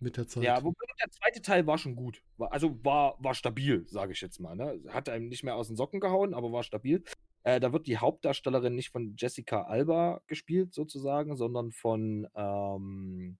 [0.00, 0.44] Mit der Zeit.
[0.44, 2.22] Ja, wobei der zweite Teil war schon gut.
[2.36, 4.54] War, also war, war stabil, sage ich jetzt mal.
[4.54, 4.80] Ne?
[4.88, 7.02] Hat einem nicht mehr aus den Socken gehauen, aber war stabil.
[7.42, 13.38] Äh, da wird die Hauptdarstellerin nicht von Jessica Alba gespielt, sozusagen, sondern von, ähm,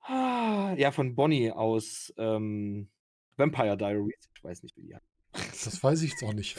[0.00, 2.88] ah, ja, von Bonnie aus ähm,
[3.36, 4.28] Vampire Diaries.
[4.34, 5.66] Ich weiß nicht, wie die heißt.
[5.66, 6.56] Das weiß ich jetzt auch nicht.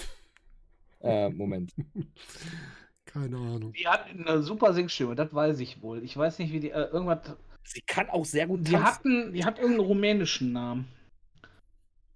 [1.01, 1.73] äh, Moment.
[3.05, 3.73] Keine Ahnung.
[3.73, 6.03] Die hat eine super Singstimme, das weiß ich wohl.
[6.03, 6.69] Ich weiß nicht, wie die.
[6.69, 7.35] Äh, irgendwas
[7.71, 8.71] Sie kann auch sehr gut tanzen.
[8.71, 10.87] Die, hatten, die hat irgendeinen rumänischen Namen.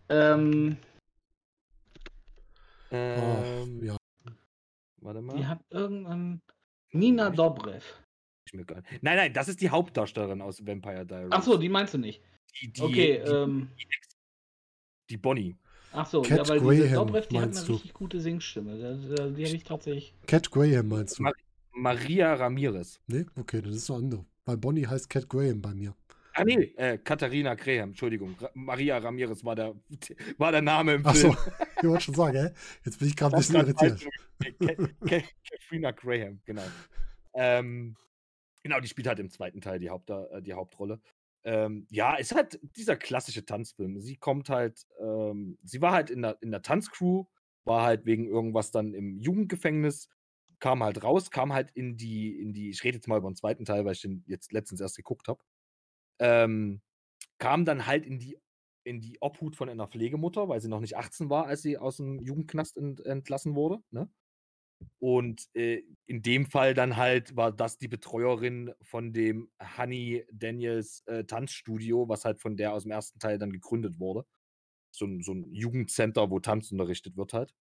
[0.10, 0.78] Ähm.
[2.90, 3.98] Ähm, oh, ja.
[5.02, 5.36] Warte mal.
[5.38, 6.42] Die hat irgendeinen.
[6.92, 7.84] Nina Dobrev.
[8.52, 8.66] Nein,
[9.02, 11.32] nein, das ist die Hauptdarstellerin aus Vampire Diaries.
[11.32, 12.22] Achso, die meinst du nicht.
[12.60, 13.70] Die, die, okay, die, ähm.
[15.10, 15.56] Die Bonnie.
[15.92, 17.74] Achso, ja, weil Graham, diese Dobrev, die hat eine du?
[17.74, 18.76] richtig gute Singstimme.
[18.76, 20.16] Die, die habe ich tatsächlich.
[20.26, 21.24] Cat Graham meinst du?
[21.24, 21.34] Mar
[21.74, 23.00] Maria Ramirez.
[23.06, 24.26] Nee, okay, das ist eine andere.
[24.46, 25.96] Weil Bonnie heißt Cat Graham bei mir.
[26.36, 28.36] Ah, nee, äh, Katharina Graham, Entschuldigung.
[28.40, 29.76] Ra Maria Ramirez war der,
[30.38, 31.32] war der Name im Film.
[31.32, 32.50] Achso, ich wollte schon sagen, hä?
[32.84, 34.08] Jetzt bin ich gerade ein bisschen irritiert.
[35.50, 36.64] Katharina Graham, genau.
[37.36, 37.96] Ähm,
[38.64, 41.00] genau, die spielt halt im zweiten Teil die, Haupt, äh, die Hauptrolle.
[41.46, 44.00] Ähm, ja, ist halt dieser klassische Tanzfilm.
[44.00, 47.26] Sie kommt halt, ähm, sie war halt in der, in der Tanzcrew,
[47.64, 50.10] war halt wegen irgendwas dann im Jugendgefängnis
[50.64, 53.36] kam halt raus, kam halt in die, in die, ich rede jetzt mal über den
[53.36, 55.44] zweiten Teil, weil ich den jetzt letztens erst geguckt habe,
[56.22, 56.82] ähm,
[57.38, 58.40] kam dann halt in die,
[58.86, 61.98] in die Obhut von einer Pflegemutter, weil sie noch nicht 18 war, als sie aus
[61.98, 63.84] dem Jugendknast ent, entlassen wurde.
[63.92, 64.10] Ne?
[65.00, 71.04] Und äh, in dem Fall dann halt war das die Betreuerin von dem Honey Daniels
[71.08, 74.26] äh, Tanzstudio, was halt von der aus dem ersten Teil dann gegründet wurde.
[74.92, 77.54] So so ein Jugendcenter, wo Tanz unterrichtet wird halt.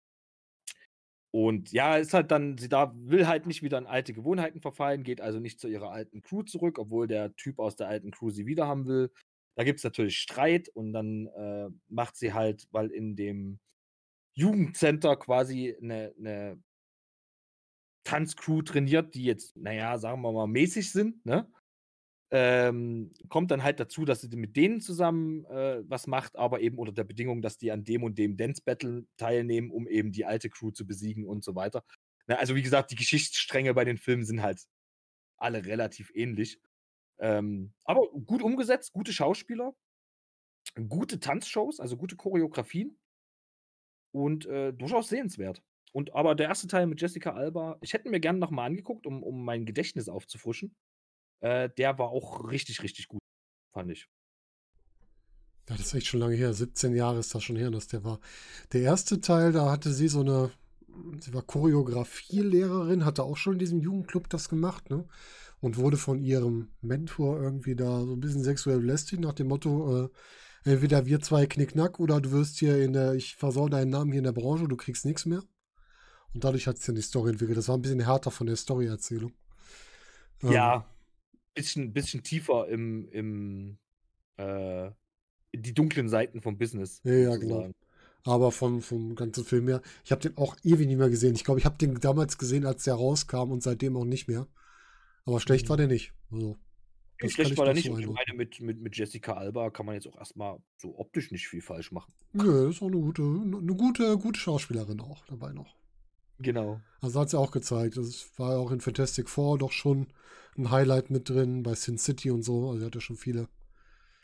[1.32, 5.02] Und ja, ist halt dann, sie da will halt nicht wieder in alte Gewohnheiten verfallen,
[5.02, 8.30] geht also nicht zu ihrer alten Crew zurück, obwohl der Typ aus der alten Crew
[8.30, 9.10] sie wieder haben will.
[9.56, 13.60] Da gibt es natürlich Streit und dann äh, macht sie halt, weil in dem
[14.34, 16.62] Jugendcenter quasi eine, eine
[18.04, 21.50] Tanzcrew trainiert, die jetzt, naja, sagen wir mal, mäßig sind, ne?
[22.34, 26.78] Ähm, kommt dann halt dazu, dass sie mit denen zusammen äh, was macht, aber eben
[26.78, 30.24] unter der Bedingung, dass die an dem und dem Dance Battle teilnehmen, um eben die
[30.24, 31.84] alte Crew zu besiegen und so weiter.
[32.26, 34.64] Na, also wie gesagt, die Geschichtsstränge bei den Filmen sind halt
[35.36, 36.58] alle relativ ähnlich.
[37.18, 39.74] Ähm, aber gut umgesetzt, gute Schauspieler,
[40.88, 42.98] gute Tanzshows, also gute Choreografien
[44.12, 45.62] und äh, durchaus sehenswert.
[45.92, 49.22] Und aber der erste Teil mit Jessica Alba, ich hätte mir gerne nochmal angeguckt, um,
[49.22, 50.74] um mein Gedächtnis aufzufrischen.
[51.42, 53.20] Äh, der war auch richtig, richtig gut,
[53.72, 54.08] fand ich.
[55.68, 56.52] Ja, das ist echt schon lange her.
[56.54, 58.20] 17 Jahre ist das schon her, dass der war.
[58.72, 60.50] Der erste Teil, da hatte sie so eine,
[61.20, 65.04] sie war Choreografielehrerin, hatte auch schon in diesem Jugendclub das gemacht, ne?
[65.60, 70.04] Und wurde von ihrem Mentor irgendwie da so ein bisschen sexuell belästigt, nach dem Motto,
[70.04, 70.08] äh,
[70.64, 74.18] entweder wir zwei knickknack oder du wirst hier in der, ich versau deinen Namen hier
[74.18, 75.42] in der Branche, du kriegst nichts mehr.
[76.34, 77.58] Und dadurch hat sich dann die Story entwickelt.
[77.58, 79.32] Das war ein bisschen härter von der Storyerzählung.
[80.42, 80.82] Ja, ähm,
[81.54, 83.78] bisschen, bisschen tiefer im, im
[84.36, 84.90] äh,
[85.54, 87.00] die dunklen Seiten vom Business.
[87.04, 87.70] Ja, ja genau.
[88.24, 91.34] Aber vom, vom ganzen Film her, ich habe den auch ewig nicht mehr gesehen.
[91.34, 94.46] Ich glaube, ich habe den damals gesehen, als der rauskam und seitdem auch nicht mehr.
[95.24, 95.70] Aber schlecht mhm.
[95.70, 96.12] war der nicht.
[96.30, 96.56] Also,
[97.18, 97.86] schlecht war der nicht.
[97.86, 101.32] So ich meine, mit, mit, mit Jessica Alba kann man jetzt auch erstmal so optisch
[101.32, 102.12] nicht viel falsch machen.
[102.32, 105.74] Nö, ist auch eine gute, eine gute, gute Schauspielerin auch dabei noch.
[106.42, 106.80] Genau.
[107.00, 107.96] Also hat sie auch gezeigt.
[107.96, 110.12] Das war auch in Fantastic Four doch schon
[110.56, 112.70] ein Highlight mit drin, bei Sin City und so.
[112.70, 113.48] Also er hatte schon viele.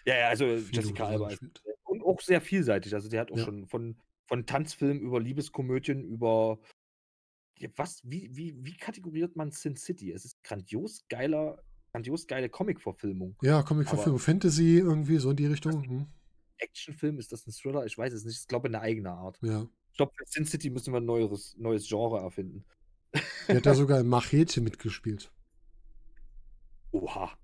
[0.05, 1.43] Ja, ja, also viele Jessica Alba ist
[1.85, 2.95] und auch sehr vielseitig.
[2.95, 3.45] Also die hat auch Ja.
[3.45, 3.97] schon von,
[4.27, 6.59] von Tanzfilmen über Liebeskomödien über
[7.59, 10.13] ja, was, wie, wie, wie kategoriert man Sin City?
[10.13, 11.61] Es ist grandios geiler,
[11.93, 13.37] grandios geile Comic-Verfilmung.
[13.43, 15.83] Ja, Comic-Verfilmung, Fantasy irgendwie, so in die Richtung.
[15.83, 16.07] Hm.
[16.59, 17.85] Actionfilm, ist das ein Thriller?
[17.87, 18.41] Ich weiß es nicht.
[18.41, 19.39] Ich glaube, eine eigene Art.
[19.43, 19.67] Ja.
[19.99, 22.65] Glaube, für Sin City müssen wir ein neues, neues Genre erfinden.
[23.49, 25.33] Die hat da sogar im Machete mitgespielt.
[26.93, 27.37] Oha.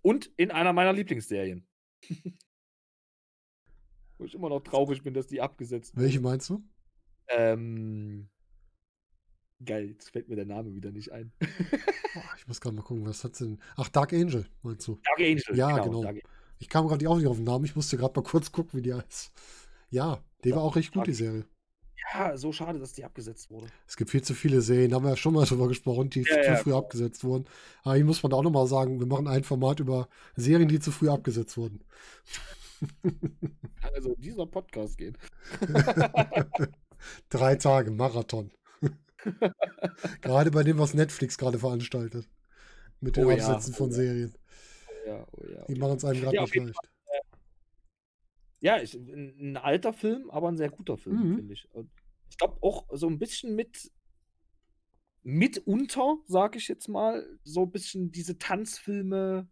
[0.00, 1.66] Und in einer meiner Lieblingsserien.
[4.18, 6.28] Wo ich immer noch traurig bin, dass die abgesetzt Welche wurde.
[6.30, 6.64] meinst du?
[7.28, 8.30] Ähm,
[9.62, 11.32] geil, jetzt fällt mir der Name wieder nicht ein.
[12.38, 13.60] Ich muss gerade mal gucken, was hat sie denn?
[13.76, 14.98] Ach, Dark Angel, meinst du?
[15.04, 15.42] Dark Angel.
[15.54, 16.02] Ja, genau.
[16.02, 16.22] Angel.
[16.58, 17.66] Ich kam gerade auch nicht auf den Namen.
[17.66, 19.32] Ich musste gerade mal kurz gucken, wie die heißt.
[19.90, 21.44] Ja, die war auch recht gut, die Serie.
[22.14, 23.66] Ja, so schade, dass die abgesetzt wurde.
[23.88, 26.20] Es gibt viel zu viele Serien, da haben wir ja schon mal drüber gesprochen, die
[26.20, 26.78] Ja, zu ja, früh klar.
[26.78, 27.46] abgesetzt wurden.
[27.82, 30.92] Aber hier muss man auch nochmal sagen, wir machen ein Format über Serien, die zu
[30.92, 31.80] früh abgesetzt wurden.
[33.94, 35.16] Also dieser Podcast geht.
[37.30, 38.50] Drei Tage Marathon.
[40.20, 42.28] gerade bei dem, was Netflix gerade veranstaltet.
[43.00, 43.92] Mit den Oh ja, Absätzen oh von.
[43.92, 44.34] Serien.
[44.88, 45.64] Oh ja, oh ja.
[45.68, 46.78] Die oh machen es einem gerade nicht leicht.
[48.66, 51.34] Ja, ich, ein, ein alter Film, aber ein sehr guter Film, Mhm.
[51.36, 51.68] finde ich.
[52.30, 53.92] Ich glaube auch so ein bisschen mit
[55.22, 59.48] mitunter, sage ich jetzt mal, so ein bisschen diese Tanzfilme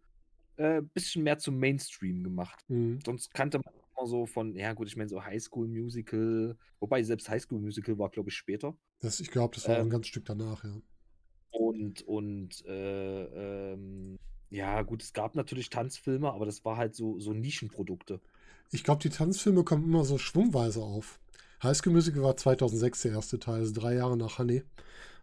[0.57, 2.59] äh, bisschen mehr zum Mainstream gemacht.
[2.67, 2.99] Mhm.
[3.05, 7.29] Sonst kannte man immer so von, ja gut, ich meine so Highschool Musical, wobei selbst
[7.29, 8.77] Highschool Musical war, glaube ich, später.
[8.99, 10.81] Das, ich glaube, das war auch ein Ähm, ganz Stück danach, ja.
[11.51, 14.17] Und, und äh, ähm,
[14.49, 18.21] ja, gut, es gab natürlich Tanzfilme, aber das war halt so, so Nischenprodukte.
[18.71, 21.19] Ich glaube, die Tanzfilme kommen immer so schwungweise auf.
[21.63, 24.63] High School Musical war 2006 der erste Teil, also drei Jahre nach Honey.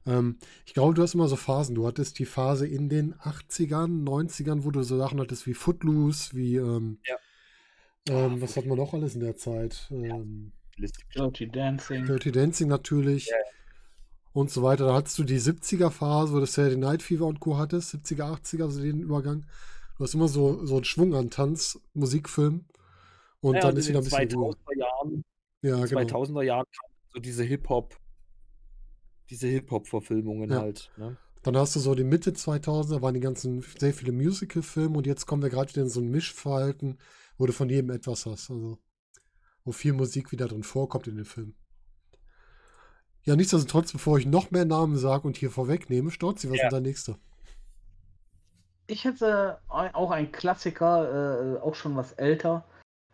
[0.06, 1.74] Ähm, ich glaube, du hast immer so Phasen.
[1.74, 6.35] Du hattest die Phase in den 80ern, 90ern, wo du so Sachen hattest wie Footloose,
[6.35, 7.16] wie, ähm, Ja.
[8.09, 9.89] ähm, was hat man noch alles in der Zeit?
[9.90, 11.02] Ähm, Liste.
[11.14, 12.06] Dirty Dancing.
[12.06, 13.36] Dirty Dancing natürlich Ja.
[14.32, 14.86] und so weiter.
[14.86, 17.59] Da hattest du die 70er-Phase, wo du Saturday Night Fever und Co.
[17.59, 19.44] hattest, 70er, 80er, also den Übergang.
[19.98, 22.64] Du hast immer so, so einen Schwung an Tanz, Musikfilm
[23.43, 24.55] und Ja, dann und ist in wieder ein bisschen Ruhe.
[24.55, 25.24] 2000er Jahren,
[25.62, 26.01] Ja, in den genau.
[26.01, 27.97] 2000er Jahren kamen so diese Hip-Hop,
[29.31, 30.60] diese Hip-Hop-Verfilmungen Ja.
[30.60, 30.90] halt.
[30.97, 31.16] Ne?
[31.43, 35.27] Dann hast du so die Mitte 2000er, waren die ganzen sehr viele Musical-Filme und jetzt
[35.27, 36.98] kommen wir gerade wieder in so ein Mischverhalten,
[37.36, 38.51] wo du von jedem etwas hast.
[38.51, 38.78] Also,
[39.64, 41.56] wo viel Musik wieder drin vorkommt in den Filmen.
[43.24, 46.64] Ja, nichtsdestotrotz, bevor ich noch mehr Namen sage und hier vorwegnehme, Storzi, was Ja.
[46.64, 47.19] ist dein nächster?
[48.89, 52.64] Ich hätte ein- auch ein Klassiker, äh, auch schon was älter,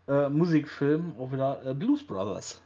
[0.08, 2.62] äh, Musikfilm, auch wieder äh, Blues Brothers.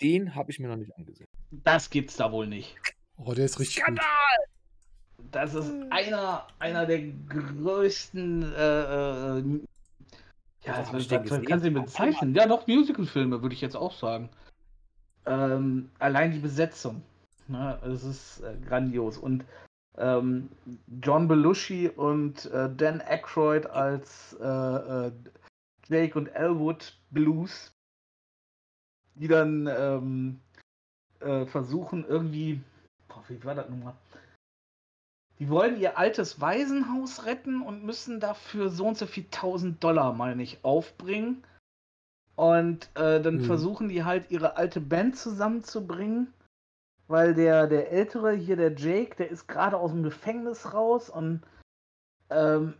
[0.00, 1.26] Den habe ich mir noch nicht angesehen.
[1.50, 2.76] Das gibt's da wohl nicht.
[3.16, 4.00] Oh, der ist richtig gut.
[5.30, 9.60] Das ist einer, einer der größten, äh, äh,
[10.64, 11.44] ja, denn was, was gesehen?
[11.44, 12.34] kann sie bezeichnen?
[12.34, 14.28] Ja, doch, Musicalfilme, würde ich jetzt auch sagen.
[15.26, 17.02] Ähm, allein die Besetzung.
[17.48, 19.18] Ne, es ist äh, grandios.
[19.18, 19.44] Und
[19.98, 20.48] ähm,
[21.02, 25.12] John Belushi und äh, Dan Aykroyd als äh, äh,
[25.88, 27.72] Jake und Elwood Blues,
[29.14, 30.40] die dann ähm,
[31.20, 32.60] äh, versuchen irgendwie,
[33.08, 33.94] boah, wie war das nochmal?
[35.38, 40.12] Die wollen ihr altes Waisenhaus retten und müssen dafür so und so viel tausend Dollar,
[40.12, 41.42] meine ich, aufbringen.
[42.36, 43.40] Und äh, dann Mhm.
[43.40, 46.32] versuchen die halt ihre alte Band zusammenzubringen,
[47.08, 51.42] weil der, der Ältere, hier der Jake, der ist gerade aus dem Gefängnis raus und
[52.30, 52.74] ähm,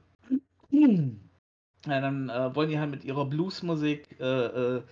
[0.70, 4.82] ja, dann äh, wollen die halt mit ihrer Bluesmusik äh, äh,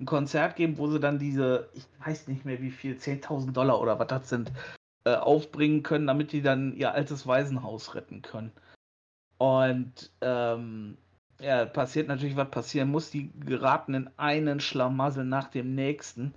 [0.00, 3.80] ein Konzert geben, wo sie dann diese, ich weiß nicht mehr wie viel, 10.000 Dollar
[3.80, 4.52] oder was das sind,
[5.04, 8.52] äh, aufbringen können, damit die dann ihr altes Waisenhaus retten können.
[9.38, 10.98] Und ähm,
[11.40, 13.10] ja, passiert natürlich, was passieren muss.
[13.10, 16.34] Die geraten in einen Schlamassel nach dem nächsten.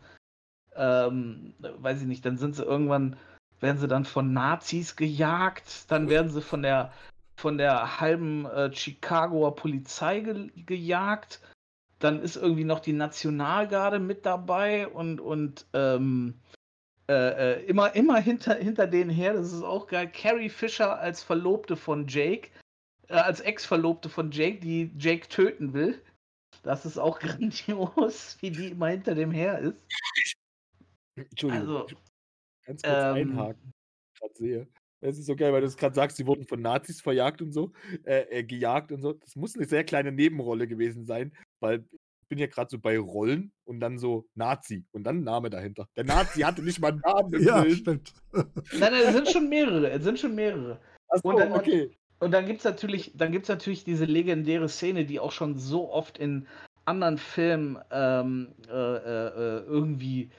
[0.75, 3.15] Ähm, weiß ich nicht, dann sind sie irgendwann,
[3.59, 6.91] werden sie dann von Nazis gejagt, dann werden sie von der
[7.35, 11.41] von der halben äh, Chicagoer Polizei ge gejagt.
[11.99, 16.35] Dann ist irgendwie noch die Nationalgarde mit dabei und, und ähm,
[17.09, 17.13] äh,
[17.53, 19.33] äh, immer, immer hinter, hinter denen her.
[19.33, 20.11] Das ist auch geil.
[20.11, 22.49] Carrie Fisher als Verlobte von Jake,
[23.07, 26.01] äh, als Ex-Verlobte von Jake, die Jake töten will.
[26.63, 29.81] Das ist auch grandios, wie die immer hinter dem her ist.
[31.15, 31.67] Entschuldigung.
[31.67, 31.95] Also, ich-
[32.65, 33.73] ganz kurz ähm, einhaken,
[34.19, 34.67] gerade sehe.
[35.01, 37.51] Es ist so geil, weil du es gerade sagst, sie wurden von Nazis verjagt und
[37.51, 37.73] so,
[38.05, 39.11] äh, äh, gejagt und so.
[39.13, 41.85] Das muss eine sehr kleine Nebenrolle gewesen sein, weil
[42.29, 45.87] bin ja gerade so bei Rollen und dann so Nazi und dann Name dahinter.
[45.97, 47.75] Der Nazi hatte nicht mal einen Namen im Ja, Film.
[47.75, 48.13] stimmt.
[48.31, 48.47] Nein,
[48.79, 49.89] nein, es sind schon mehrere.
[49.91, 50.79] Es sind schon mehrere.
[51.09, 51.91] Achso, Und dann- okay.
[52.19, 55.91] Und dann gibt es natürlich, dann gibt's natürlich diese legendäre Szene, die auch schon so
[55.91, 56.47] oft in
[56.85, 59.27] anderen Filmen ähm, äh, äh,
[59.57, 60.31] äh, irgendwie,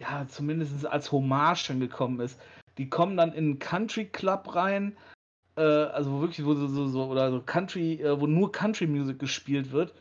[0.00, 2.40] ja, zumindest als Hommage angekommen ist.
[2.78, 4.96] Die kommen dann in einen Country Club rein,
[5.56, 9.18] äh, also wirklich, wo so, so, so oder so Country, äh, wo nur Country Music
[9.18, 9.94] gespielt wird.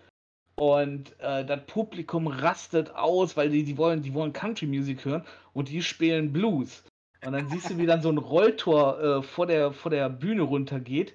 [0.55, 5.23] Und äh, das Publikum rastet aus, weil die, die wollen, die wollen Country Music hören
[5.53, 6.83] und die spielen Blues.
[7.25, 10.43] Und dann siehst du, wie dann so ein Rolltor äh, vor, der, vor der Bühne
[10.43, 11.13] runtergeht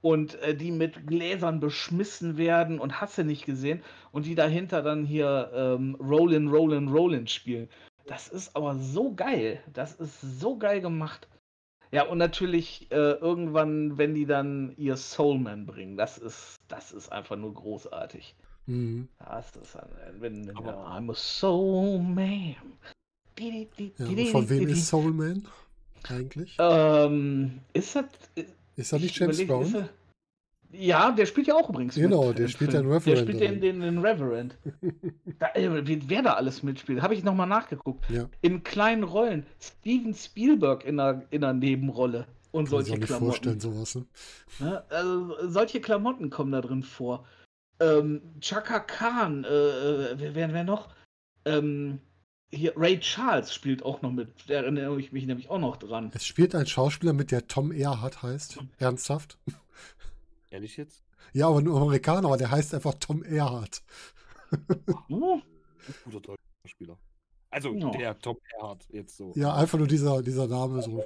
[0.00, 3.82] und äh, die mit Gläsern beschmissen werden und hast du nicht gesehen
[4.12, 7.68] und die dahinter dann hier ähm, Rollin, Rollin, Rollin spielen.
[8.08, 9.62] Das ist aber so geil.
[9.72, 11.28] Das ist so geil gemacht.
[11.92, 17.10] Ja, und natürlich äh, irgendwann, wenn die dann ihr Soulman bringen, das ist, das ist
[17.12, 18.34] einfach nur großartig.
[18.66, 19.08] Mhm.
[19.18, 19.88] Das ist ein,
[20.20, 22.56] wenn, wenn Aber- der, I'm a Soul Man.
[23.38, 25.46] Di, di, di, Ja, von wem ist Soul Man
[26.08, 26.56] eigentlich?
[26.58, 28.04] Ähm, ist das.
[28.76, 29.88] Ist das nicht ich James überleg, ist Brown?
[30.70, 33.60] Ja, der spielt ja auch übrigens Genau, mit der spielt den Reverend Der spielt den,
[33.60, 34.56] den, den Reverend.
[35.38, 38.08] da, äh, wer da alles mitspielt, habe ich nochmal nachgeguckt.
[38.10, 39.46] Ja, In kleinen Rollen.
[39.60, 42.26] Steven Spielberg in einer, in einer Nebenrolle.
[42.50, 43.24] Und kann solche Klamotten.
[43.26, 43.94] vorstellen, sowas.
[43.94, 44.04] Ne?
[44.58, 44.84] Ne?
[44.90, 47.24] Also, solche Klamotten kommen da drin vor.
[47.80, 50.88] Ähm, Chaka Khan, äh, äh, wer, wer, wer noch?
[51.44, 52.00] Ähm,
[52.50, 54.28] hier, Ray Charles spielt auch noch mit.
[54.48, 56.10] Da erinnere ich mich nämlich auch noch dran.
[56.14, 58.58] Es spielt ein Schauspieler mit, der Tom Erhardt heißt.
[58.78, 59.38] Ernsthaft?
[60.50, 61.04] Ehrlich jetzt?
[61.32, 63.82] Ja, aber nur Amerikaner, aber der heißt einfach Tom Erhardt.
[65.08, 65.42] Hm?
[66.04, 66.98] Guter deutscher Spieler.
[67.50, 67.90] Also Ja.
[67.90, 69.32] der Tom Erhardt jetzt so.
[69.36, 71.04] Ja, einfach nur dieser, dieser Name so.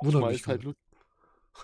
[0.00, 0.64] Wundert mich ist halt.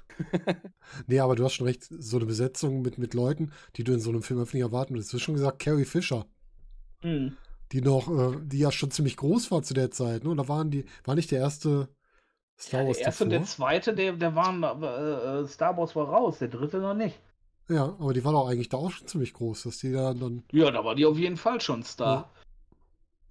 [1.06, 4.00] Nee, aber du hast schon recht, so eine Besetzung mit, mit Leuten, die du in
[4.00, 5.12] so einem Film einfach nicht erwarten würdest.
[5.12, 6.26] Du hast schon gesagt, Carrie Fisher,
[7.02, 7.36] Hm.
[7.72, 10.30] die noch, äh, die ja schon ziemlich groß war zu der Zeit, ne?
[10.30, 11.88] Oder waren die, war nicht der erste
[12.58, 13.54] Star Ja, Wars der erste und der davor?
[13.54, 17.18] zweite, der, der waren, äh, äh, Star Wars war raus, der dritte noch nicht.
[17.68, 20.44] Ja, aber die war doch eigentlich da auch schon ziemlich groß, dass die da dann,
[20.52, 22.30] Ja, da war die auf jeden Fall schon Star.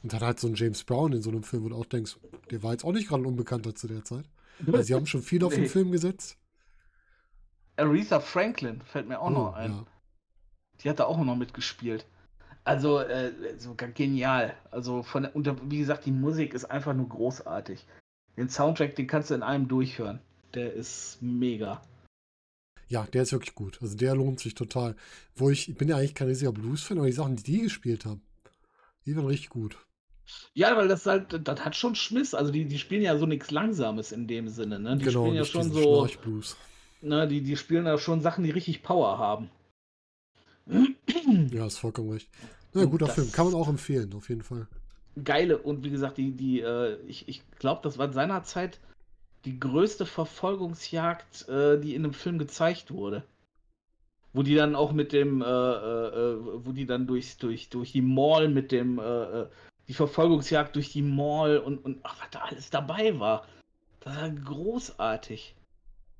[0.04, 2.18] und dann halt so ein James Brown in so einem Film, wo du auch denkst,
[2.50, 4.26] der war jetzt auch nicht gerade ein Unbekannter zu der Zeit.
[4.68, 5.70] Also sie haben schon viel auf den Nee.
[5.70, 6.38] Film gesetzt.
[7.78, 9.72] Aretha Franklin fällt mir auch noch Oh, ein.
[9.72, 9.86] ja.
[10.84, 12.06] Die hat da auch noch mitgespielt.
[12.64, 14.56] Also, äh, so genial.
[14.70, 17.86] Also, von der, und wie gesagt, die Musik ist einfach nur großartig.
[18.38, 20.20] Den Soundtrack, den kannst du in einem durchhören.
[20.54, 21.82] Der ist mega.
[22.88, 23.80] Ja, der ist wirklich gut.
[23.82, 24.96] Also der lohnt sich total.
[25.36, 28.06] Wo ich, ich bin ja eigentlich kein riesiger Blues-Fan, aber die Sachen, die die gespielt
[28.06, 28.22] haben,
[29.06, 29.78] die waren richtig gut.
[30.54, 32.34] Ja, weil das halt, das hat schon Schmiss.
[32.34, 34.80] Also, die, die spielen ja so nichts Langsames in dem Sinne.
[34.80, 34.98] Ne?
[34.98, 36.08] Die genau, spielen ja schon so,
[37.02, 39.50] ne, die, die spielen ja schon Sachen, die richtig Power haben.
[41.52, 42.30] Ja, ist vollkommen recht.
[42.74, 44.68] Na, guter das- Film, kann man auch empfehlen, auf jeden Fall.
[45.24, 48.80] Geile und wie gesagt, die, die, äh, ich, ich glaube, das war seinerzeit
[49.46, 53.24] die größte Verfolgungsjagd, äh, die in einem Film gezeigt wurde.
[54.34, 57.92] Wo die dann auch mit dem, äh, äh, äh, wo die dann durch, durch, durch
[57.92, 59.48] die Mall mit dem, äh,
[59.88, 63.46] die Verfolgungsjagd durch die Mall und, und ach, was da alles dabei war.
[64.00, 65.56] Das war großartig.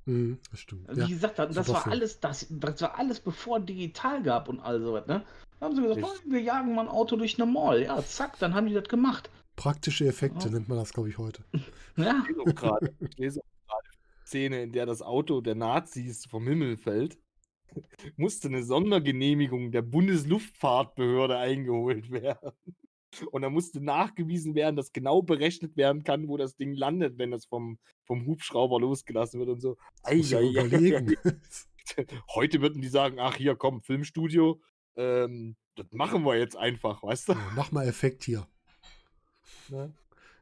[0.04, 0.88] Mhm, das stimmt.
[0.94, 1.92] Wie Ja, gesagt, das, das war Film.
[1.92, 5.24] alles, das, das war alles bevor digital gab und all sowas, ne?
[5.60, 7.82] Da haben sie gesagt, oh, wir jagen mal ein Auto durch eine Mall.
[7.84, 9.30] Ja, zack, dann haben die das gemacht.
[9.54, 10.54] praktische Effekte Ja.
[10.54, 11.44] nennt man das, glaube ich, heute.
[11.96, 12.24] Ja.
[12.24, 15.54] Ich lese auch gerade ich lese auch gerade die Szene, in der das Auto der
[15.54, 17.18] Nazis vom Himmel fällt.
[18.16, 22.52] Musste eine Sondergenehmigung der Bundesluftfahrtbehörde eingeholt werden.
[23.30, 27.30] Und da musste nachgewiesen werden, dass genau berechnet werden kann, wo das Ding landet, wenn
[27.30, 29.76] das vom, vom Hubschrauber losgelassen wird und so.
[30.08, 31.16] Ja Ei, überlegen.
[31.24, 31.34] ei.
[32.34, 34.60] Heute würden die sagen, ach hier, komm, Filmstudio,
[34.96, 37.32] ähm, das machen wir jetzt einfach, weißt du?
[37.32, 38.46] Ja, Mach mal Effekt hier.
[39.68, 39.92] Ne?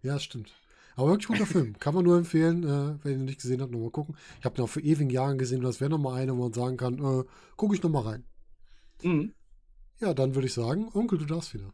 [0.03, 0.53] Ja, das stimmt.
[0.97, 1.79] Aber wirklich guter Film.
[1.79, 4.17] Kann man nur empfehlen, äh, wenn ihr ihn nicht gesehen habt, nochmal gucken.
[4.39, 6.77] Ich habe ihn auch vor ewigen Jahren gesehen das wäre nochmal einer, wo man sagen
[6.77, 7.25] kann, äh,
[7.57, 8.25] gucke ich nochmal rein.
[9.03, 9.35] Mhm.
[10.01, 11.73] Ja, dann würde ich sagen, Onkel, du darfst wieder.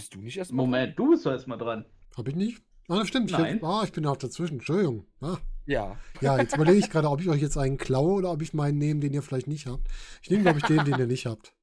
[0.00, 0.64] Bist du nicht erstmal?
[0.64, 1.84] Moment, du bist doch erstmal dran.
[2.16, 2.62] Hab ich nicht?
[2.88, 3.30] Ah, das stimmt.
[3.30, 3.54] Ich, Nein.
[3.56, 4.54] hätte- ah, ich bin auch dazwischen.
[4.54, 5.04] Entschuldigung.
[5.20, 5.36] Ah.
[5.66, 5.96] Ja.
[6.22, 8.78] Ja, jetzt überlege ich gerade, ob ich euch jetzt einen klaue oder ob ich meinen
[8.78, 9.86] nehme, den ihr vielleicht nicht habt.
[10.22, 11.54] Ich nehme, glaube ich, den, den ihr nicht habt.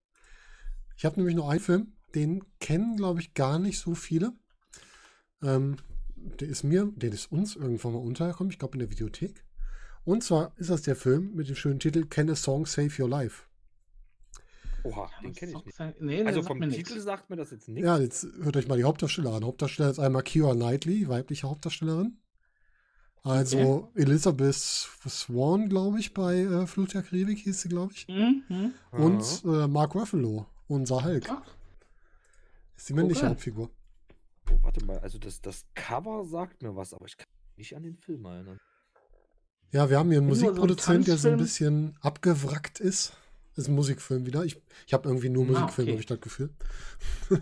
[0.95, 4.33] Ich habe nämlich noch einen Film, den kennen, glaube ich, gar nicht so viele.
[5.43, 5.77] Ähm,
[6.15, 9.43] der ist mir, der ist uns irgendwann mal untergekommen, ich glaube in der Videothek.
[10.03, 13.09] Und zwar ist das der Film mit dem schönen Titel Can a Song Save Your
[13.09, 13.43] Life?
[14.89, 16.01] Oha, den kenne ich nicht.
[16.01, 17.03] Nee, Also vom Titel nichts.
[17.03, 17.83] sagt mir das jetzt nicht.
[17.83, 19.43] Ja, jetzt hört euch mal die Hauptdarsteller an.
[19.45, 22.17] Hauptdarsteller ist einmal Keira Knightley, weibliche Hauptdarstellerin.
[23.23, 28.07] Also Elizabeth Swan, glaube ich, bei äh, Fluch der Karibik hieß sie, glaube ich.
[28.07, 28.73] Mhm.
[28.91, 31.27] Und äh, Mark Ruffalo, unser Hulk.
[31.29, 31.41] Ach,
[32.77, 33.29] Ist die männliche Okay.
[33.31, 33.69] Hauptfigur.
[34.49, 37.27] Oh, warte mal, also das, das Cover sagt mir was, aber ich kann
[37.57, 38.59] mich nicht an den Film erinnern.
[39.71, 43.11] Ja, wir haben hier einen Musikproduzent, der so ein bisschen abgewrackt ist.
[43.57, 44.45] Ist ein Musikfilm wieder.
[44.45, 45.91] Ich, ich habe irgendwie nur Ah, Musikfilme, okay.
[45.91, 46.49] habe ich das Gefühl.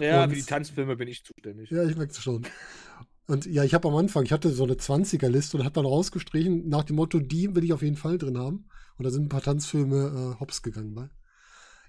[0.00, 1.70] Ja, Und- für die Tanzfilme bin ich zuständig.
[1.70, 2.46] Ja, ich merke es schon.
[3.26, 6.70] Und ja, ich habe am Anfang, ich hatte so eine 20er-Liste und habe dann rausgestrichen
[6.70, 8.66] nach dem Motto, die will ich auf jeden Fall drin haben.
[8.96, 11.10] Und da sind ein paar Tanzfilme äh, hops gegangen bei.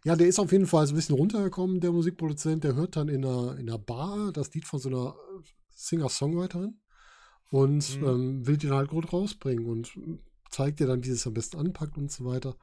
[0.04, 2.66] Ja, der ist auf jeden Fall so ein bisschen runtergekommen, der Musikproduzent.
[2.66, 5.16] Der hört dann in einer, in einer Bar das Lied von so einer
[5.74, 6.76] Singer-Songwriterin
[7.50, 8.06] und Mhm.
[8.08, 9.92] ähm, will den halt gut rausbringen und
[10.50, 12.56] zeigt dir dann, wie sie es am besten anpackt und so weiter.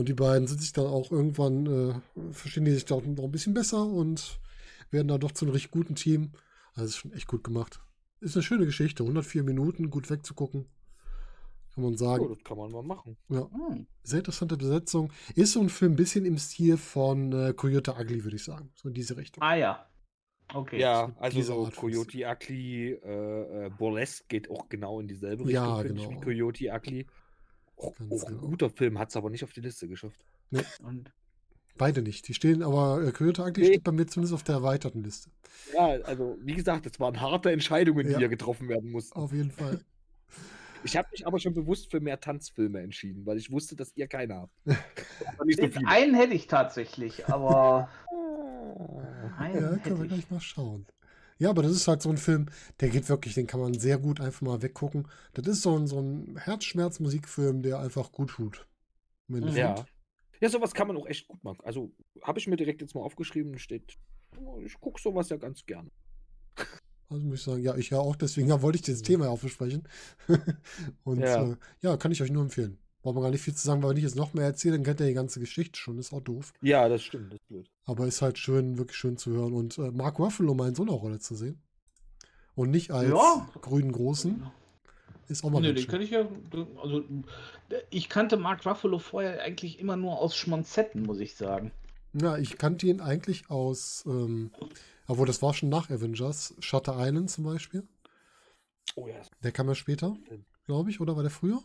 [0.00, 3.30] Und die beiden sind sich dann auch irgendwann, äh, verstehen die sich da noch ein
[3.30, 4.40] bisschen besser und
[4.90, 6.32] werden dann doch zu einem richtig guten Team.
[6.72, 7.80] Also ist schon echt gut gemacht.
[8.20, 9.02] Ist eine schöne Geschichte.
[9.04, 10.64] 104 Minuten, gut wegzugucken.
[11.74, 12.28] Kann man Oh, sagen.
[12.30, 13.18] das kann man mal machen.
[13.28, 13.86] Ja, Hm.
[14.02, 15.12] sehr interessante Besetzung.
[15.34, 18.70] Ist so ein Film ein bisschen im Stil von äh, Coyote Ugly, würde ich sagen.
[18.76, 19.42] So in diese Richtung.
[19.42, 19.86] Ah ja.
[20.54, 20.80] Okay.
[20.80, 25.76] Ja, also so Coyote Ugly, äh, äh, Burlesque geht auch genau in dieselbe Richtung, Ja,
[25.76, 26.20] finde ich, genau.
[26.22, 27.06] wie Coyote Ugly.
[27.80, 28.48] Auch, auch ein genau.
[28.48, 30.24] guter Film, hat es aber nicht auf die Liste geschafft.
[30.82, 31.12] Und
[31.76, 32.28] Beide nicht.
[32.28, 33.66] Die stehen aber, äh, Coyote Ugly Nee.
[33.68, 35.30] steht bei mir zumindest auf der erweiterten Liste.
[35.74, 38.18] Ja, also wie gesagt, das waren harte Entscheidungen, die Ja.
[38.18, 39.18] hier getroffen werden mussten.
[39.18, 39.80] Auf jeden Fall.
[40.82, 44.08] Ich habe mich aber schon bewusst für mehr Tanzfilme entschieden, weil ich wusste, dass ihr
[44.08, 44.52] keine habt.
[45.58, 47.90] So einen hätte ich tatsächlich, aber
[49.38, 50.08] einen Ja, hätte können wir ich.
[50.12, 50.86] gleich mal schauen.
[51.40, 52.46] Ja, aber das ist halt so ein Film,
[52.80, 55.08] der geht wirklich, den kann man sehr gut einfach mal weggucken.
[55.32, 58.68] Das ist so ein, so ein Herzschmerz-Musikfilm, der einfach gut tut.
[59.28, 59.78] Im Endeffekt.
[59.78, 59.84] Ja.
[60.42, 61.60] Ja, sowas kann man auch echt gut machen.
[61.64, 61.92] Also
[62.22, 63.98] habe ich mir direkt jetzt mal aufgeschrieben, steht,
[64.64, 65.90] ich gucke sowas ja ganz gerne.
[67.08, 69.30] Also muss ich sagen, ja, ich ja auch, deswegen ja, wollte ich das Thema ja
[69.30, 69.82] auch besprechen.
[71.04, 71.52] Und ja.
[71.52, 72.78] Äh, ja, kann ich euch nur empfehlen.
[73.02, 74.84] Braucht man gar nicht viel zu sagen, weil wenn ich jetzt noch mehr erzähle, dann
[74.84, 75.98] kennt ihr die ganze Geschichte schon.
[75.98, 76.52] Ist auch doof.
[76.60, 77.70] Ja, das stimmt, das ist blöd.
[77.86, 79.54] Aber ist halt schön, wirklich schön zu hören.
[79.54, 81.62] Und äh, Mark Ruffalo mal in so einer Rolle zu sehen.
[82.54, 83.48] Und nicht als Ja.
[83.62, 84.46] grünen Großen,
[85.28, 86.28] ist auch mal Nee, den kann ich ja.
[86.82, 87.04] Also,
[87.88, 91.72] ich kannte Mark Ruffalo vorher eigentlich immer nur aus Schmonzetten, muss ich sagen.
[92.12, 94.50] Ja, ich kannte ihn eigentlich aus, ähm,
[95.06, 97.86] obwohl das war schon nach Avengers, Shutter Island zum Beispiel.
[98.96, 100.16] Oh ja, Der kam ja später,
[100.66, 101.62] glaube ich, oder war der früher?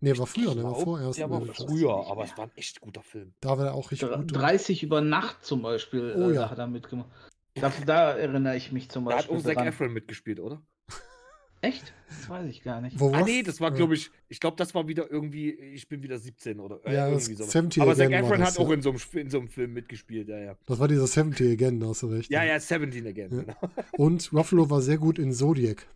[0.00, 1.18] Nee, war früher, der war vorerst.
[1.18, 3.32] Der in war früher, aber es war ein echt guter Film.
[3.40, 4.34] Da war er auch richtig gut.
[4.34, 6.42] 30 über Nacht zum Beispiel Oh äh, ja.
[6.42, 7.08] da hat er mitgemacht.
[7.54, 9.66] Da, da erinnere ich mich zum Da hat Beispiel auch Zac dran.
[9.68, 10.60] Efron mitgespielt, oder?
[11.62, 11.94] Echt?
[12.10, 13.00] Das weiß ich gar nicht.
[13.00, 16.02] Wo Ah nee, das war, glaube ich, ich glaube, das war wieder irgendwie, ich bin
[16.02, 17.44] wieder 17 oder äh, Ja, das irgendwie.
[17.44, 18.74] 70 Aber Zac Again war Efron das, hat auch ja.
[18.74, 20.56] in so, einem, in so einem Film mitgespielt, ja, ja.
[20.66, 22.30] Das war dieser 70 Again, da hast du recht.
[22.30, 23.40] Ja, ja, 17 again, Ja.
[23.42, 23.56] genau.
[23.92, 25.86] Und Ruffalo war sehr gut in Zodiac.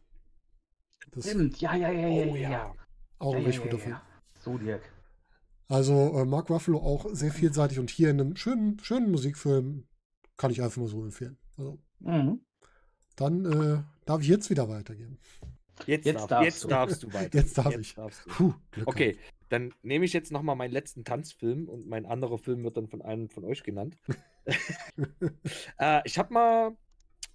[1.13, 2.51] Das Stimmt, ja, ja, ja, ja, Oh ja.
[2.51, 2.75] ja.
[3.21, 3.97] Auch ein ja, richtig ja, guter ja, Film.
[3.97, 4.41] ja.
[4.41, 4.83] Zodiac.
[5.69, 9.87] Also äh, Mark Ruffalo auch sehr vielseitig und hier in einem schönen, schönen Musikfilm
[10.37, 11.39] kann ich einfach mal so empfehlen.
[11.57, 12.41] Also, Mhm.
[13.17, 15.19] dann äh, darf ich jetzt wieder weitergeben.
[15.87, 16.69] Jetzt, Jetzt darf, darfst jetzt du.
[16.69, 17.39] darfst du weiter.
[17.39, 17.95] Jetzt darf ich.
[17.95, 18.31] Darfst du.
[18.31, 18.55] Puh,
[18.87, 19.19] Okay,
[19.49, 23.03] dann nehme ich jetzt nochmal meinen letzten Tanzfilm und mein anderer Film wird dann von
[23.03, 23.97] einem von euch genannt.
[25.79, 26.77] äh, ich habe mal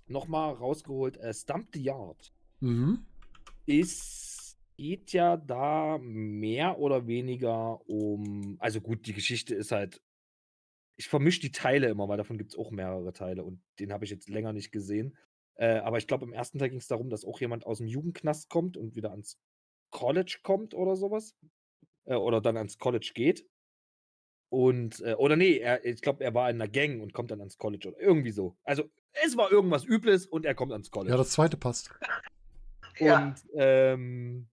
[0.08, 2.34] nochmal rausgeholt, äh, Stump the Yard.
[2.60, 3.06] Mhm.
[3.68, 4.35] Es
[4.78, 10.02] geht ja da mehr oder weniger um, also gut, die Geschichte ist halt,
[10.98, 14.06] ich vermische die Teile immer, weil davon gibt es auch mehrere Teile und den habe
[14.06, 15.18] ich jetzt länger nicht gesehen.
[15.56, 17.88] Äh, aber ich glaube, im ersten Teil ging es darum, dass auch jemand aus dem
[17.88, 19.40] Jugendknast kommt und wieder ans
[19.92, 21.36] College kommt oder sowas.
[22.06, 23.48] Äh, oder dann ans College geht.
[24.50, 27.40] Und, äh, oder nee, er, ich glaube, er war in einer Gang und kommt dann
[27.40, 28.58] ans College oder irgendwie so.
[28.64, 28.84] Also,
[29.26, 31.12] es war irgendwas Übles und er kommt ans College.
[31.12, 31.90] Ja, das zweite passt.
[32.98, 33.28] Ja.
[33.28, 34.48] Und ähm,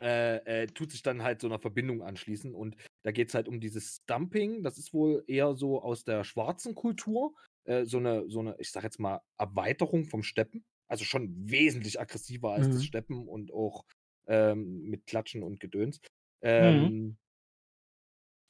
[0.00, 2.54] äh, äh, tut sich dann halt so einer Verbindung anschließen.
[2.54, 4.62] Und da geht es halt um dieses Stumping.
[4.62, 7.34] Das ist wohl eher so aus der schwarzen Kultur.
[7.64, 10.64] Äh, so, eine, so eine, ich sag jetzt mal, Erweiterung vom Steppen.
[10.88, 12.84] Also schon wesentlich aggressiver als das Mhm.
[12.84, 13.84] Steppen und auch
[14.26, 16.00] ähm, mit Klatschen und Gedöns.
[16.42, 17.18] Ähm,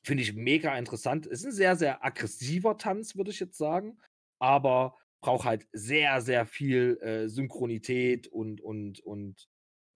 [0.05, 1.27] Finde ich mega interessant.
[1.27, 3.99] Ist ein sehr, sehr aggressiver Tanz, würde ich jetzt sagen.
[4.41, 9.47] Aber braucht halt sehr, sehr viel äh, Synchronität und, und, und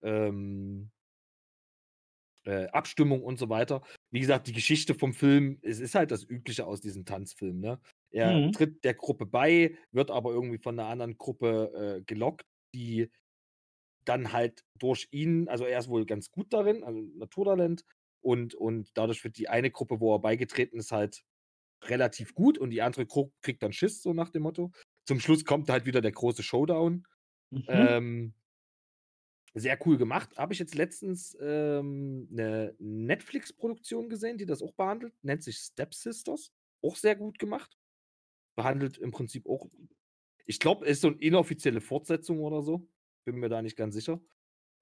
[0.03, 0.91] ähm,
[2.45, 3.83] äh, Abstimmung und so weiter.
[4.11, 7.61] Wie gesagt, die Geschichte vom Film, es ist halt das Übliche aus diesem Tanzfilm.
[7.61, 7.81] Ne?
[8.11, 8.53] Er Mhm.
[8.53, 13.11] tritt der Gruppe bei, wird aber irgendwie von einer anderen Gruppe äh, gelockt, die
[14.05, 17.85] dann halt durch ihn, also er ist wohl ganz gut darin, also Naturtalent,
[18.23, 21.23] und, und dadurch wird die eine Gruppe, wo er beigetreten ist, halt
[21.85, 24.73] relativ gut und die andere Gruppe kriegt dann Schiss, so nach dem Motto.
[25.07, 27.07] Zum Schluss kommt halt wieder der große Showdown.
[27.51, 27.95] Mhm.
[27.97, 28.35] Ähm,
[29.55, 30.37] sehr cool gemacht.
[30.37, 35.15] Habe ich jetzt letztens ähm, eine Netflix-Produktion gesehen, die das auch behandelt.
[35.23, 36.53] Nennt sich Step Sisters.
[36.83, 37.79] Auch sehr gut gemacht.
[38.57, 39.69] behandelt im Prinzip auch.
[40.47, 42.89] Ich glaube, ist so eine inoffizielle Fortsetzung oder so.
[43.25, 44.21] Bin mir da nicht ganz sicher.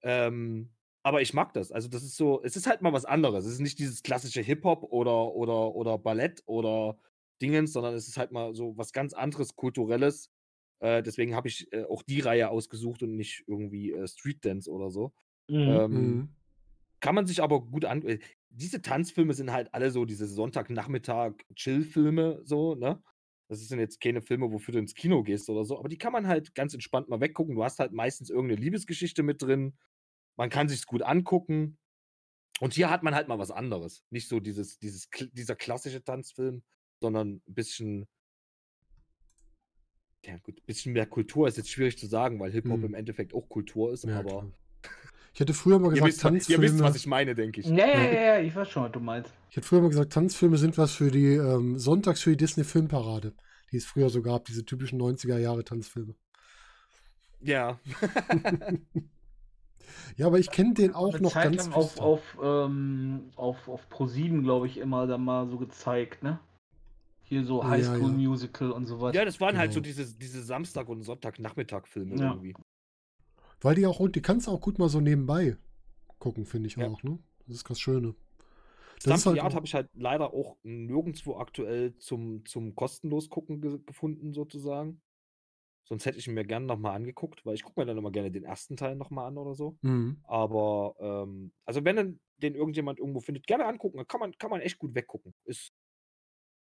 [0.03, 0.73] Ähm,
[1.03, 1.73] aber ich mag das.
[1.73, 3.45] Also, das ist so, es ist halt mal was anderes.
[3.47, 6.99] Es ist nicht dieses klassische Hip-Hop oder, oder, oder Ballett oder
[7.41, 10.31] Dingens, sondern es ist halt mal so was ganz anderes, kulturelles.
[10.83, 14.71] Äh, deswegen habe ich äh, auch die Reihe ausgesucht und nicht irgendwie äh, Street Dance
[14.71, 15.15] oder so.
[15.49, 15.67] Mhm.
[15.67, 16.29] Ähm, Mhm.
[17.01, 18.03] kann man sich aber gut an.
[18.07, 18.19] äh,
[18.51, 23.03] Diese Tanzfilme sind halt alle so diese Sonntagnachmittag-Chill-Filme, so, ne?
[23.49, 26.13] Das sind jetzt keine Filme, wofür du ins Kino gehst oder so, aber die kann
[26.13, 27.55] man halt ganz entspannt mal weggucken.
[27.57, 29.77] Du hast halt meistens irgendeine Liebesgeschichte mit drin.
[30.37, 31.79] Man kann sich's gut angucken.
[32.61, 34.05] Und hier hat man halt mal was anderes.
[34.11, 36.63] Nicht so dieses, dieses, dieser klassische Tanzfilm,
[37.01, 38.07] sondern ein bisschen,
[40.25, 42.85] ja gut, ein bisschen mehr Kultur ist jetzt schwierig zu sagen, weil Hip-Hop Hm.
[42.85, 44.47] im Endeffekt auch Kultur ist, Ja, aber klar.
[45.35, 46.63] Ich hätte früher mal ihr gesagt, wisst, wa- ihr Tanzfilme.
[46.65, 47.67] wisst, was ich meine, denke ich.
[47.67, 49.33] Ja, ja, ja, ja, ich weiß schon, was du meinst.
[49.51, 52.65] Ich hätte früher mal gesagt, Tanzfilme sind was für die ähm, Sonntags für die Disney
[52.65, 53.33] Filmparade,
[53.71, 56.15] die es früher so gab, diese typischen 90er Jahre Tanzfilme.
[57.41, 57.79] Ja.
[60.17, 63.69] Ja, aber ich kenne den auch Eine noch Zeit ganz lang auf, auf, ähm, auf,
[63.69, 66.39] auf Pro7, glaube ich, immer dann mal so gezeigt, ne?
[67.33, 68.29] Hier so Ja, High School ja.
[68.29, 69.15] Musical und so was.
[69.17, 69.95] Ja, das waren halt so Genau.
[69.95, 72.33] diese, diese Samstag- und Sonntagnachmittag-Filme Ja.
[72.33, 72.55] irgendwie.
[73.63, 75.57] Weil die auch, die kannst du auch gut mal so nebenbei
[76.19, 76.89] gucken, finde ich Ja.
[76.89, 77.19] auch, ne?
[77.47, 78.15] Das ist das Schöne.
[79.03, 83.63] Das ist Slump halt habe ich halt leider auch nirgendwo aktuell zum, zum kostenlos gucken
[83.63, 85.01] ge gefunden, sozusagen.
[85.85, 88.31] Sonst hätte ich ihn mir gerne nochmal angeguckt, weil ich gucke mir dann immer gerne
[88.31, 89.79] den ersten Teil nochmal an oder so.
[89.81, 90.19] Mhm.
[90.25, 94.51] Aber, ähm, also wenn dann den irgendjemand irgendwo findet, gerne angucken, dann kann man, kann
[94.51, 95.33] man echt gut weggucken.
[95.45, 95.73] Ist,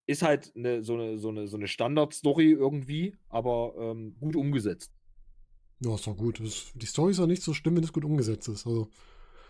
[0.06, 4.92] ist halt eine, so eine, so eine, so eine Standard-Story irgendwie, aber ähm, gut umgesetzt.
[5.80, 6.40] Ja, ist doch gut.
[6.40, 8.66] Das, die Story ist auch nicht so schlimm, wenn es gut umgesetzt ist.
[8.66, 8.88] Also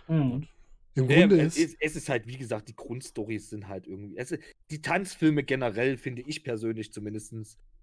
[0.09, 0.47] Mhm.
[0.95, 1.77] im Ja, Grunde es, ist.
[1.81, 4.17] es ist halt, wie gesagt, die Grundstories sind halt irgendwie.
[4.17, 7.35] Es, ist- die Tanzfilme generell, finde ich persönlich zumindest,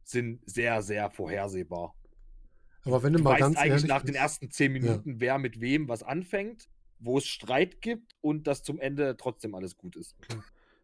[0.03, 1.95] sind sehr, sehr vorhersehbar.
[2.85, 4.81] Aber wenn du Du mal weißt ganz eigentlich ehrlich nach den bist, ersten zehn Ja.
[4.81, 6.69] Minuten, wer mit wem was anfängt,
[6.99, 10.15] wo es Streit gibt und dass zum Ende trotzdem alles gut ist.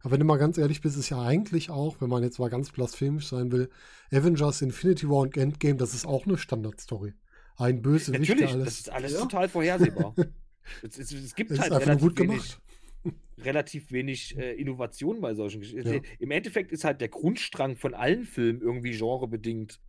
[0.00, 2.48] Aber wenn du mal ganz ehrlich bist, ist ja eigentlich auch, wenn man jetzt mal
[2.50, 3.68] ganz blasphemisch sein will,
[4.12, 7.14] Avengers Infinity War und Endgame, das ist auch eine Standardstory.
[7.56, 8.64] Ein der Natürlich, alles.
[8.64, 9.20] das ist alles Ja.
[9.20, 10.14] total vorhersehbar.
[10.82, 12.58] es, es, es gibt es halt relativ gut wenig,
[13.02, 13.16] gemacht.
[13.38, 15.94] relativ wenig äh, Innovation bei solchen Geschichten.
[15.94, 16.00] Ja.
[16.18, 19.80] Im Endeffekt ist halt der Grundstrang von allen Filmen irgendwie genrebedingt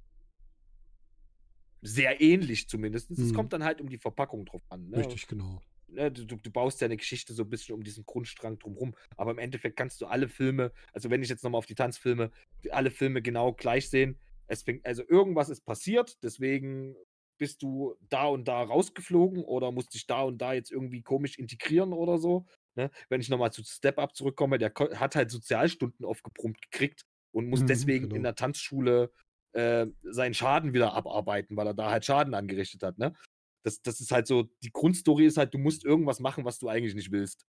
[1.81, 3.11] sehr ähnlich zumindest.
[3.11, 3.33] Es Mhm.
[3.33, 4.89] kommt dann halt um die Verpackung drauf an.
[4.89, 4.97] Ne?
[4.97, 5.61] Richtig, genau.
[5.89, 8.95] Ne, du, du baust ja eine Geschichte so ein bisschen um diesen Grundstrang drumherum.
[9.15, 12.31] Aber im Endeffekt kannst du alle Filme, also wenn ich jetzt nochmal auf die Tanzfilme,
[12.71, 14.19] alle Filme genau gleich sehen.
[14.47, 16.95] Es fängt, also irgendwas ist passiert, deswegen
[17.37, 21.37] bist du da und da rausgeflogen oder musst dich da und da jetzt irgendwie komisch
[21.37, 22.45] integrieren oder so.
[22.75, 22.89] Ne?
[23.09, 27.61] Wenn ich nochmal zu Step Up zurückkomme, der hat halt Sozialstunden aufgebrummt gekriegt und muss
[27.61, 28.15] Mhm, deswegen genau.
[28.15, 29.11] in der Tanzschule
[29.53, 32.97] äh, seinen Schaden wieder abarbeiten, weil er da halt Schaden angerichtet hat.
[32.97, 33.13] Ne?
[33.63, 36.69] Das, das ist halt so, die Grundstory ist halt, du musst irgendwas machen, was du
[36.69, 37.45] eigentlich nicht willst.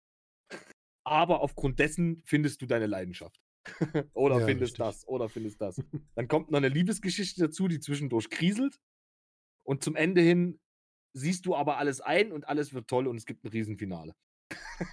[1.04, 3.40] Aber aufgrund dessen findest du deine Leidenschaft.
[4.14, 4.86] oder Ja, findest richtig.
[5.00, 5.76] das, oder findest das.
[6.14, 8.78] Dann kommt noch eine Liebesgeschichte dazu, die zwischendurch kriselt.
[9.64, 10.60] Und zum Ende hin
[11.12, 14.14] siehst du aber alles ein und alles wird toll und es gibt ein Riesenfinale.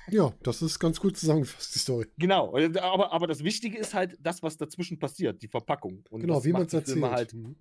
[0.09, 2.07] Ja, das ist ganz gut zusammengefasst, die Story.
[2.17, 6.03] Genau, und- aber, aber das Wichtige ist halt das, was dazwischen passiert, die Verpackung.
[6.09, 7.03] Und Genau, wie man es erzählt.
[7.03, 7.55] Halt, Mhm.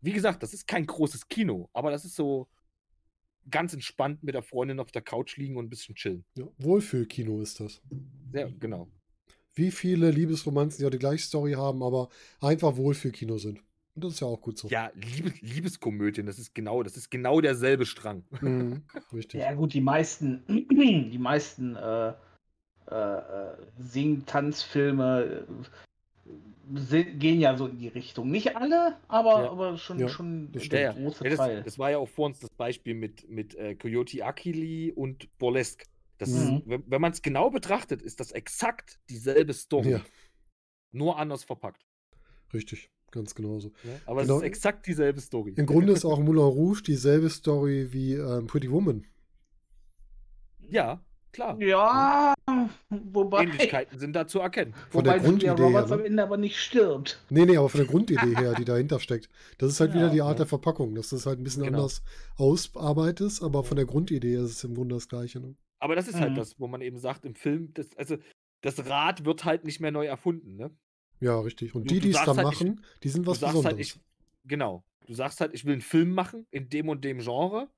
[0.00, 2.48] wie gesagt, das ist kein großes Kino, aber das ist so
[3.50, 6.24] ganz entspannt mit der Freundin auf der Couch liegen und ein bisschen chillen.
[6.36, 7.80] Ja, Wohlfühlkino ist das.
[8.32, 8.88] Ja, genau.
[9.54, 12.08] Wie viele Liebesromanzen, die ja die gleiche Story haben, aber
[12.40, 13.62] einfach Wohlfühlkino sind.
[13.94, 14.68] Und das ist ja auch gut so.
[14.68, 18.24] Ja, Liebe, Liebeskomödien, das ist genau, das ist genau derselbe Strang.
[18.40, 19.40] Mhm, richtig.
[19.40, 22.12] Ja, gut, die meisten, die meisten äh,
[22.90, 26.32] äh, äh, Sing-Tanzfilme äh,
[26.72, 28.30] gehen ja so in die Richtung.
[28.30, 29.50] Nicht alle, aber, Ja.
[29.50, 31.62] aber schon, Ja, schon das der große Ja, das, Teil.
[31.62, 35.84] das war ja auch vor uns das Beispiel mit, mit äh, Coyote Akili und Burlesque.
[36.18, 36.36] Das Mhm.
[36.58, 39.90] ist, wenn, wenn man es genau betrachtet, ist das exakt dieselbe Story.
[39.92, 40.04] Ja,
[40.92, 41.86] Nur anders verpackt.
[42.52, 42.90] richtig.
[43.12, 43.72] Ganz genauso.
[44.06, 44.36] Aber Genau.
[44.36, 45.54] es ist exakt dieselbe Story.
[45.56, 49.04] Im Grunde ist auch Moulin Rouge dieselbe Story wie ähm, Pretty Woman.
[50.60, 51.60] Ja, klar.
[51.60, 52.34] Ja,
[52.88, 54.74] wobei, Ähnlichkeiten sind da zu erkennen.
[54.90, 55.96] Von der wobei Julia Grundidee her, Roberts ne?
[55.96, 57.22] am Ende aber nicht stirbt.
[57.30, 59.28] Nee, nee, aber von der Grundidee her, die dahinter steckt.
[59.58, 60.38] Das ist halt wieder Ja, die Art ja.
[60.38, 61.78] der Verpackung, dass du es halt ein bisschen Genau.
[61.78, 62.02] anders
[62.36, 65.40] ausarbeitest, aber von der Grundidee ist es im Grunde das Gleiche.
[65.40, 65.54] Ne?
[65.78, 66.36] Aber das ist halt Mhm.
[66.36, 68.16] das, wo man eben sagt, im Film, das, also
[68.62, 70.70] das Rad wird halt nicht mehr neu erfunden, ne?
[71.20, 71.74] Ja, richtig.
[71.74, 73.76] Und Du- die, die es dann halt, ich- machen, die sind Du was sagst Besonderes.
[73.76, 74.00] halt, ich,
[74.48, 74.84] genau.
[75.06, 77.68] Du sagst halt, ich will einen Film machen in dem und dem Genre.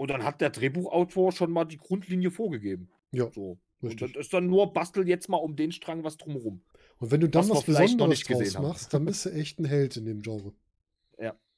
[0.00, 2.88] Und dann hat der Drehbuchautor schon mal die Grundlinie vorgegeben.
[3.12, 3.58] ja, So.
[3.82, 4.14] Und richtig.
[4.14, 6.62] das ist dann nur, bastel jetzt mal um den Strang was drumherum.
[7.00, 8.66] Und wenn du dann Was was, Besonderes draus haben.
[8.66, 10.54] machst, dann bist du echt ein Held in dem Genre.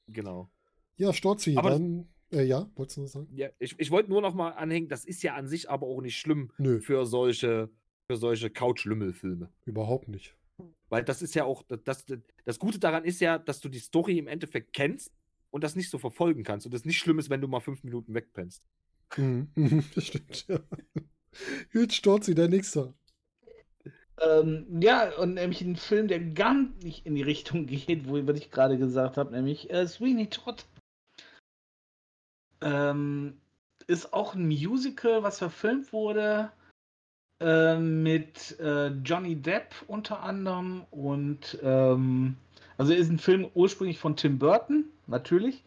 [0.09, 0.49] Genau.
[0.97, 2.09] Ja, Storzi, Aber dann.
[2.33, 3.29] Äh, ja, wolltest du noch sagen?
[3.33, 6.01] Ja, ich, ich wollte nur noch mal anhängen, das ist ja an sich aber auch
[6.01, 7.69] nicht schlimm Nö, für solche,
[8.07, 9.49] für solche Couch-Lümmel-Filme.
[9.65, 10.35] überhaupt nicht.
[10.89, 12.05] Weil das ist ja auch, das, das,
[12.43, 15.13] das Gute daran ist ja, dass du die Story im Endeffekt kennst
[15.53, 16.65] und das nicht so verfolgen kannst.
[16.65, 18.63] Und das nicht schlimm ist, wenn du mal fünf Minuten wegpennst.
[19.15, 19.49] Mhm,
[19.95, 20.59] das stimmt, ja.
[21.71, 22.95] Gut, Storzi, der Nächste.
[24.19, 28.37] Ähm, ja, und nämlich ein Film, der gar nicht in die Richtung geht, wo was
[28.37, 30.65] ich gerade gesagt habe, nämlich äh, Sweeney Todd.
[32.61, 33.39] Ähm,
[33.85, 36.51] ist auch ein Musical, was verfilmt wurde
[37.41, 42.37] äh, mit äh, Johnny Depp unter anderem und ähm,
[42.77, 45.63] also ist ein Film ursprünglich von Tim Burton, natürlich.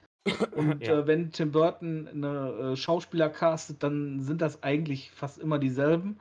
[0.53, 1.01] Und Ja.
[1.01, 6.19] äh, wenn Tim Burton eine äh, Schauspieler castet, dann sind das eigentlich fast immer dieselben.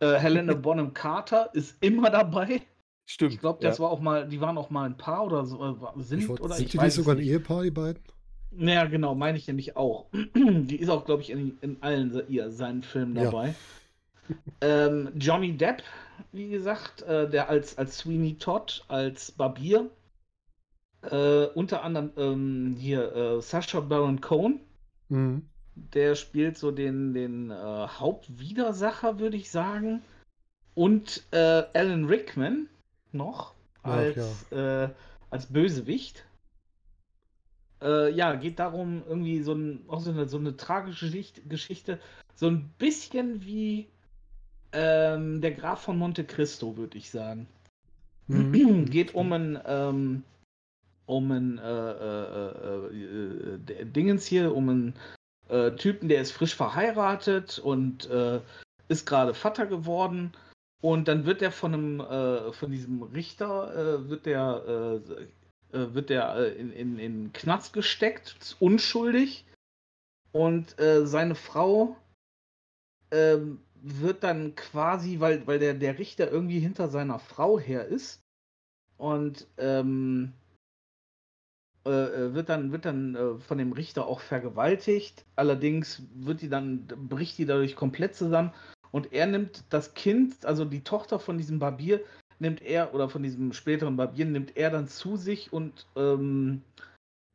[0.00, 2.62] Äh, Helena Bonham Carter ist immer dabei.
[3.06, 3.32] Stimmt.
[3.34, 3.84] Ich glaube, das ja.
[3.84, 6.40] war auch mal, die waren auch mal ein Paar oder so, äh, sind Ich wollt,
[6.40, 7.22] oder sind ich die weiß sogar ein.
[7.22, 8.02] Ehepaar, die beiden?
[8.50, 10.06] Ja, genau, meine ich nämlich auch.
[10.34, 13.24] Die ist auch, glaube ich, in, in allen ihr, seinen Filmen Ja.
[13.24, 13.54] dabei.
[14.62, 15.82] ähm, Johnny Depp,
[16.32, 19.90] wie gesagt, äh, der als, als Sweeney Todd, als Barbier.
[21.02, 24.60] Äh, unter anderem ähm, hier äh, Sacha Baron Cohen,
[25.08, 25.48] Mhm.
[25.74, 30.02] der spielt so den, den äh, Hauptwidersacher, würde ich sagen.
[30.74, 32.68] Und äh, Alan Rickman
[33.12, 34.88] noch Ach, als, äh,
[35.30, 36.24] als Bösewicht.
[37.80, 41.10] Äh, ja, geht darum, irgendwie so, ein, auch so, eine, so eine tragische
[41.48, 42.00] Geschichte.
[42.34, 43.88] So ein bisschen wie
[44.72, 47.48] ähm, der Graf von Monte Cristo, würde ich sagen.
[48.26, 48.90] Mhm.
[48.90, 50.22] Geht um ein, ähm,
[51.08, 54.94] um ein äh, äh, äh, äh, der Dingens hier, um einen
[55.48, 58.40] äh, Typen, der ist frisch verheiratet und äh,
[58.88, 60.32] ist gerade Vater geworden.
[60.80, 65.00] Und dann wird er von einem, äh, von diesem Richter, äh, wird der,
[65.72, 69.46] äh, äh, wird der äh, in, in, in Knast gesteckt, unschuldig.
[70.32, 71.96] Und äh, seine Frau
[73.10, 78.20] ähm, wird dann quasi, weil, weil der, der Richter irgendwie hinter seiner Frau her ist
[78.98, 80.32] und ähm,
[81.88, 85.24] äh, äh, wird dann, wird dann äh, von dem Richter auch vergewaltigt.
[85.36, 88.52] Allerdings wird die dann, bricht die dadurch komplett zusammen
[88.90, 92.04] und er nimmt das Kind, also die Tochter von diesem Barbier,
[92.38, 96.62] nimmt er, oder von diesem späteren Barbier, nimmt er dann zu sich und ähm,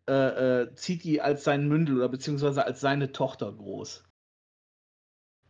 [0.07, 4.03] äh, äh, zieht die als sein Mündel oder beziehungsweise als seine Tochter groß.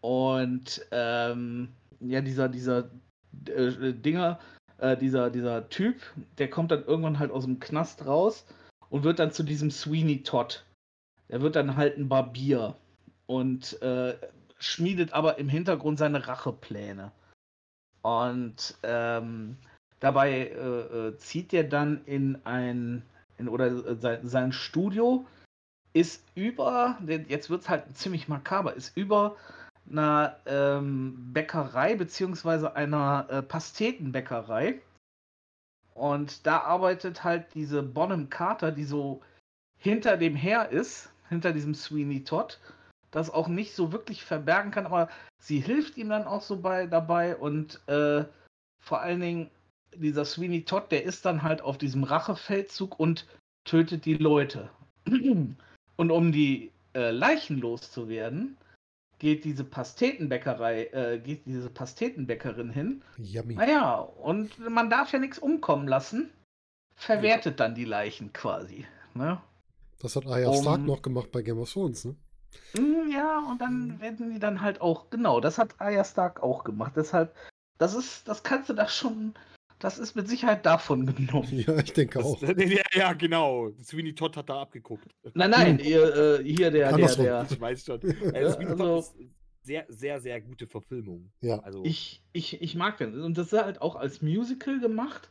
[0.01, 1.69] Und ähm,
[1.99, 2.89] ja, dieser, dieser
[3.47, 4.39] äh, Dinger,
[4.77, 6.01] äh, dieser, dieser Typ,
[6.37, 8.45] der kommt dann irgendwann halt aus dem Knast raus
[8.93, 10.63] und wird dann zu diesem Sweeney Todd.
[11.29, 12.75] Der wird dann halt ein Barbier
[13.25, 14.15] und äh,
[14.59, 17.11] schmiedet aber im Hintergrund seine Rachepläne.
[18.03, 19.57] Und ähm,
[19.99, 23.01] dabei äh, äh, zieht er dann in ein,
[23.39, 25.25] in, oder äh, sein, sein Studio
[25.93, 29.37] ist über, jetzt wird es halt ziemlich makaber, ist über
[29.89, 34.81] einer ähm, Bäckerei beziehungsweise einer äh, Pastetenbäckerei.
[35.93, 39.21] Und da arbeitet halt diese Bonham Carter, die so
[39.77, 42.59] hinter dem her ist, hinter diesem Sweeney Todd,
[43.11, 46.87] das auch nicht so wirklich verbergen kann, aber sie hilft ihm dann auch so bei
[46.87, 48.25] dabei und äh,
[48.79, 49.51] vor allen Dingen
[49.95, 53.27] dieser Sweeney Todd, der ist dann halt auf diesem Rachefeldzug und
[53.65, 54.69] tötet die Leute.
[55.95, 58.57] Und um die äh, Leichen loszuwerden,
[59.19, 63.01] geht diese Pastetenbäckerei, äh, geht diese Pastetenbäckerin hin.
[63.17, 63.55] Yummy.
[63.55, 66.29] Naja, und man darf ja nichts umkommen lassen,
[66.95, 68.85] verwertet dann die Leichen quasi.
[69.13, 69.41] Ne?
[70.01, 72.15] Das hat Arya Um- Stark noch gemacht bei Game of Thrones, ne?
[72.77, 76.63] Mm, Ja, und dann werden die dann halt auch, genau, das hat Arya Stark auch
[76.63, 76.93] gemacht.
[76.95, 77.35] Deshalb,
[77.77, 79.33] das ist, das kannst du da schon,
[79.83, 81.47] das ist mit Sicherheit davon genommen.
[81.51, 82.41] Ja, ich denke Das, auch.
[82.41, 83.71] ja, ja, genau.
[83.83, 85.05] Sweeney Todd hat da abgeguckt.
[85.33, 87.25] Nein, nein, ihr, äh, hier der, der, Andersrum.
[87.25, 87.45] der.
[87.49, 88.01] Ich weiß schon.
[88.33, 89.15] Äh, Sweeney also- Todd ist
[89.65, 91.29] sehr, sehr, sehr gute Verfilmung.
[91.41, 91.59] Ja.
[91.59, 93.21] Also, Ich, ich, ich mag den.
[93.21, 95.29] Und das ist halt auch als Musical gemacht.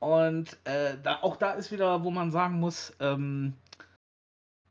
[0.00, 3.54] Und äh, da, auch da ist wieder, wo man sagen muss, ähm,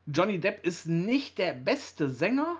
[0.06, 2.56] Johnny Depp ist nicht der beste Sänger,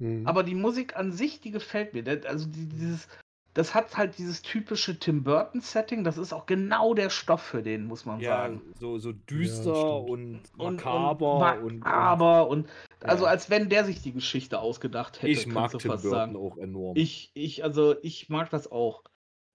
[0.00, 0.26] Mhm.
[0.26, 2.04] aber die Musik an sich, die gefällt mir.
[2.26, 3.06] Also die, dieses,
[3.54, 6.02] das hat halt dieses typische Tim Burton-Setting.
[6.04, 8.60] Das ist auch genau der Stoff für den, muss man ja, sagen.
[8.80, 10.10] so, so düster stimmt.
[10.10, 12.68] und Und- makaber und und, makaber und,
[13.00, 13.30] also Ja.
[13.30, 16.36] als wenn der sich die Geschichte ausgedacht hätte, ich mag Tim fast Burton sagen.
[16.36, 16.96] auch enorm.
[16.96, 19.02] Ich, ich, also ich mag das auch.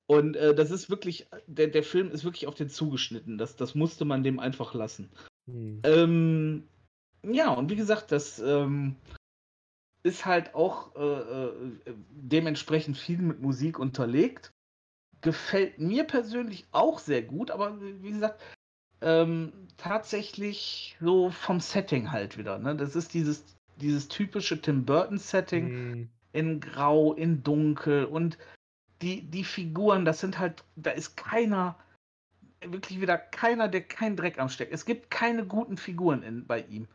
[0.07, 3.37] Und äh, das ist wirklich, der, der Film ist wirklich auf den zugeschnitten.
[3.37, 5.11] Das, das musste man dem einfach lassen.
[5.47, 5.81] Hm.
[5.83, 6.63] Ähm,
[7.29, 8.95] ja, und wie gesagt, das ähm,
[10.03, 14.51] ist halt auch äh, äh, dementsprechend viel mit Musik unterlegt.
[15.21, 18.41] gefällt mir persönlich auch sehr gut, aber wie gesagt,
[19.01, 22.57] ähm, tatsächlich so vom Setting halt wieder.
[22.59, 22.75] Ne?
[22.75, 23.43] Das ist dieses,
[23.77, 28.37] dieses typische Tim Burton-Setting Hm, in Grau, in Dunkel und
[29.01, 31.77] die, die Figuren, das sind halt, da ist keiner,
[32.61, 34.69] wirklich wieder keiner, der keinen Dreck am Steck.
[34.71, 36.87] Es gibt keine guten Figuren in, bei ihm.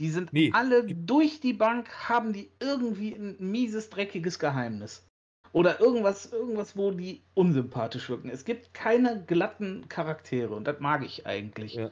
[0.00, 5.06] Die sind Nee, alle durch die Bank, haben die irgendwie ein mieses, dreckiges Geheimnis.
[5.52, 8.30] Oder irgendwas, irgendwas, wo die unsympathisch wirken.
[8.30, 11.74] Es gibt keine glatten Charaktere und das mag ich eigentlich.
[11.74, 11.90] Ja.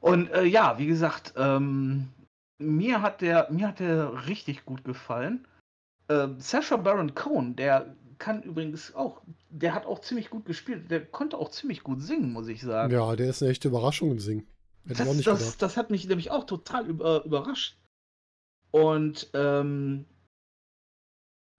[0.00, 2.08] Und äh, ja, wie gesagt, ähm,
[2.58, 5.46] mir hat der, mir hat der richtig gut gefallen.
[6.08, 9.20] Ähm, Sacha Baron Cohen, der kann übrigens auch,
[9.50, 10.90] der hat auch ziemlich gut gespielt.
[10.90, 12.92] Der konnte auch ziemlich gut singen, muss ich sagen.
[12.92, 14.46] Ja, der ist eine echte Überraschung im Singen.
[14.86, 17.76] Das, nicht das, das hat mich nämlich auch total über, überrascht.
[18.70, 20.04] Und ähm,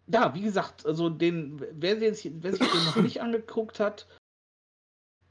[0.08, 4.08] ja, wie gesagt, also den, wer, jetzt, wer sich den noch nicht angeguckt hat,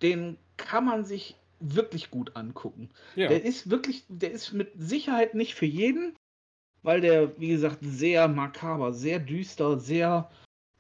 [0.03, 2.91] den kann man sich wirklich gut angucken.
[3.15, 3.29] ja.
[3.29, 6.15] Der ist wirklich, der ist mit Sicherheit nicht für jeden,
[6.83, 10.31] weil der, wie gesagt, sehr makaber, sehr düster, sehr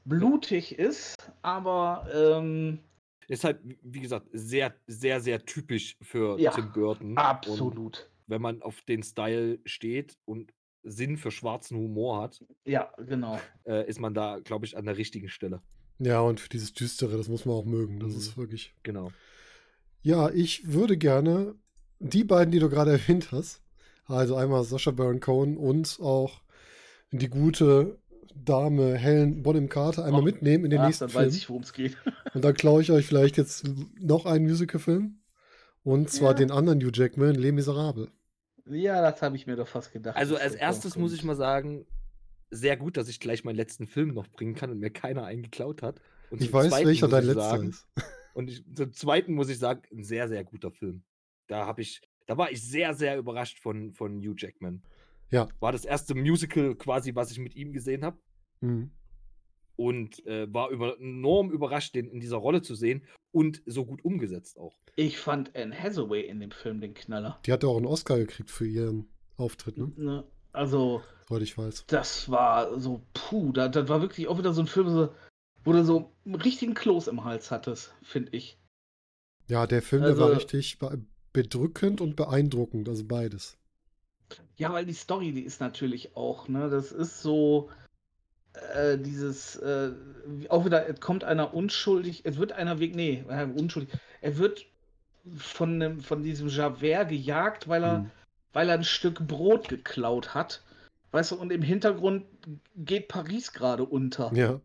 [0.05, 2.79] blutig ist, aber ähm,
[3.29, 7.11] Ist halt, wie gesagt, sehr, sehr, sehr typisch für Ja, Tim Burton.
[7.13, 8.11] Und absolut.
[8.27, 10.53] wenn man auf den Style steht und
[10.85, 13.41] Sinn für schwarzen Humor hat, Ja, genau.
[13.67, 15.61] äh, ist man da, glaube ich, an der richtigen Stelle.
[15.99, 17.99] Ja, und für dieses Düstere, das muss man auch mögen.
[17.99, 18.19] Das Mhm.
[18.19, 18.75] ist wirklich.
[18.85, 19.11] Genau.
[20.03, 21.57] Ja, ich würde gerne
[21.99, 23.63] die beiden, die du gerade erwähnt hast,
[24.05, 26.43] also einmal Sascha Baron Cohen und auch
[27.11, 27.99] die gute
[28.35, 31.37] Dame Helen Bonham Carter einmal Ach, mitnehmen in den Ach, nächsten dann weiß Film.
[31.37, 31.97] ich, worum es geht.
[32.35, 33.65] Und dann klaue ich euch vielleicht jetzt
[34.01, 35.19] noch einen Musical-Film.
[35.85, 36.35] Und zwar Ja.
[36.35, 38.09] den anderen Hugh Jackman, Les Miserables.
[38.69, 40.17] Ja, das habe ich mir doch fast gedacht.
[40.17, 41.05] Also als erstes kommt.
[41.05, 41.87] muss ich mal sagen,
[42.51, 45.83] sehr gut, dass ich gleich meinen letzten Film noch bringen kann und mir keiner eingeklaut
[45.83, 46.01] hat.
[46.31, 47.87] Und Ich weiß, welcher dein ich letzter sagen, ist.
[48.35, 51.05] Und ich, zum Zweiten muss ich sagen, ein sehr, sehr guter Film.
[51.47, 54.83] Da habe ich, da war ich sehr, sehr überrascht von, von Hugh Jackman.
[55.31, 55.49] Ja.
[55.61, 58.19] War das erste Musical quasi, was ich mit ihm gesehen habe.
[58.61, 58.91] Mhm.
[59.77, 64.03] Und äh, war über, enorm überrascht, den in dieser Rolle zu sehen und so gut
[64.05, 64.79] umgesetzt auch.
[64.97, 67.39] Ich fand Anne Hathaway in dem Film den Knaller.
[67.45, 69.93] Die hat ja auch einen Oscar gekriegt für ihren Auftritt, ne?
[69.97, 70.25] Ne?
[70.53, 71.85] Also, Soweit ich weiß.
[71.89, 75.13] das war so, puh, da, das war wirklich auch wieder so ein Film, so,
[75.65, 78.59] wo du so einen richtigen Kloß im Hals hattest, finde ich.
[79.49, 81.05] Ja, der Film, der war Also- richtig be
[81.35, 83.59] bedrückend und beeindruckend, also beides.
[84.57, 87.71] Ja, weil die Story, die ist natürlich auch, ne, das ist so
[88.75, 89.93] äh, dieses, äh,
[90.49, 93.91] auch wieder, es kommt einer unschuldig, es wird einer wegen, nee, äh, unschuldig,
[94.23, 94.67] er wird
[95.37, 98.11] von, einem, von diesem Javert gejagt, weil er, Mhm.
[98.53, 100.63] weil er ein Stück Brot geklaut hat.
[101.13, 102.25] Weißt du, und im Hintergrund
[102.77, 104.33] geht Paris gerade unter.
[104.35, 104.61] Ja.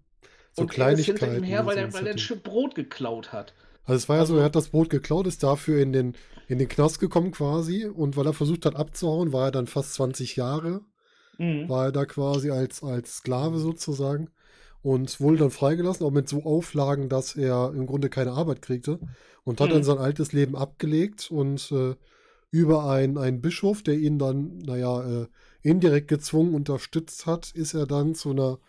[0.54, 1.36] So und er ist hinter Kleinigkeiten.
[1.38, 2.20] ihm her, weil er, ein weil er ein.
[2.20, 3.54] Stück Brot geklaut hat.
[3.84, 6.16] Also es war ja so, Also- er hat das Brot geklaut, ist dafür in den,
[6.48, 9.94] in den Knast gekommen quasi und weil er versucht hat abzuhauen, war er dann fast
[9.94, 10.82] 20 Jahre,
[11.38, 11.68] Mhm.
[11.70, 14.30] war er da quasi als, als Sklave sozusagen
[14.84, 19.00] und wurde dann freigelassen, auch mit so Auflagen, dass er im Grunde keine Arbeit kriegte
[19.44, 19.74] und hat Mhm.
[19.74, 21.96] dann sein altes Leben abgelegt und äh,
[22.52, 25.28] über einen, einen Bischof, der ihn dann, naja, äh,
[25.62, 28.60] indirekt gezwungen unterstützt hat, ist er dann zu einer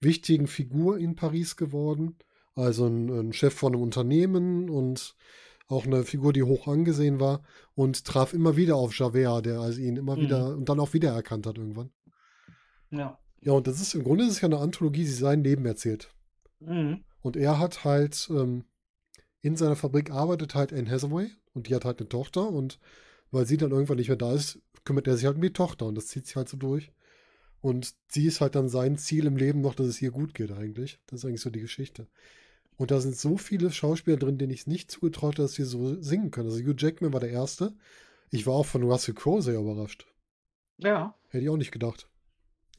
[0.00, 2.16] wichtigen Figur in Paris geworden.
[2.54, 5.16] Also ein, ein Chef von einem Unternehmen und
[5.68, 7.42] auch eine Figur, die hoch angesehen war
[7.74, 10.20] und traf immer wieder auf Javert, der also ihn immer Mhm.
[10.20, 11.90] wieder und dann auch wiedererkannt hat irgendwann.
[12.90, 13.18] Ja.
[13.40, 16.14] Ja, und das ist im Grunde ist es ja eine Anthologie, die sein Leben erzählt.
[16.60, 17.04] Mhm.
[17.22, 18.64] Und er hat halt ähm,
[19.40, 22.78] in seiner Fabrik arbeitet halt Anne Hathaway und die hat halt eine Tochter und
[23.30, 25.86] weil sie dann irgendwann nicht mehr da ist, kümmert er sich halt um die Tochter
[25.86, 26.92] und das zieht sich halt so durch.
[27.60, 30.50] Und sie ist halt dann sein Ziel im Leben noch, dass es ihr gut geht
[30.50, 31.00] eigentlich.
[31.06, 32.08] Das ist eigentlich so die Geschichte.
[32.76, 35.64] Und da sind so viele Schauspieler drin, denen ich es nicht zugetraut habe, dass sie
[35.64, 36.48] so singen können.
[36.48, 37.74] Also Hugh Jackman war der Erste.
[38.30, 40.06] Ich war auch von Russell Crowe sehr überrascht.
[40.78, 41.14] Ja.
[41.28, 42.08] Hätte ich auch nicht gedacht,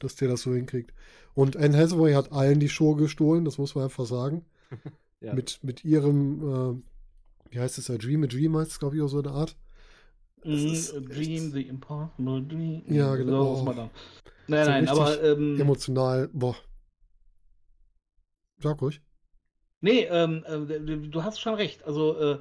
[0.00, 0.92] dass der das so hinkriegt.
[1.34, 4.44] Und Anne Hathaway hat allen die Show gestohlen, das muss man einfach sagen.
[5.20, 5.32] Ja.
[5.32, 9.00] Mit, mit ihrem, äh, wie heißt es, A Dream, a Dream heißt es, glaube ich,
[9.00, 9.56] auch so eine Art.
[10.42, 12.82] Das ist a Dream, the impossible dream.
[12.88, 13.54] Ja, genau.
[13.54, 13.90] So, was man dann.
[14.48, 16.56] Nein, So nein, aber ähm, Emotional, boah.
[18.58, 19.00] Sag ruhig.
[19.84, 21.84] Nee, ähm, äh, du hast schon recht.
[21.84, 22.32] Also, äh,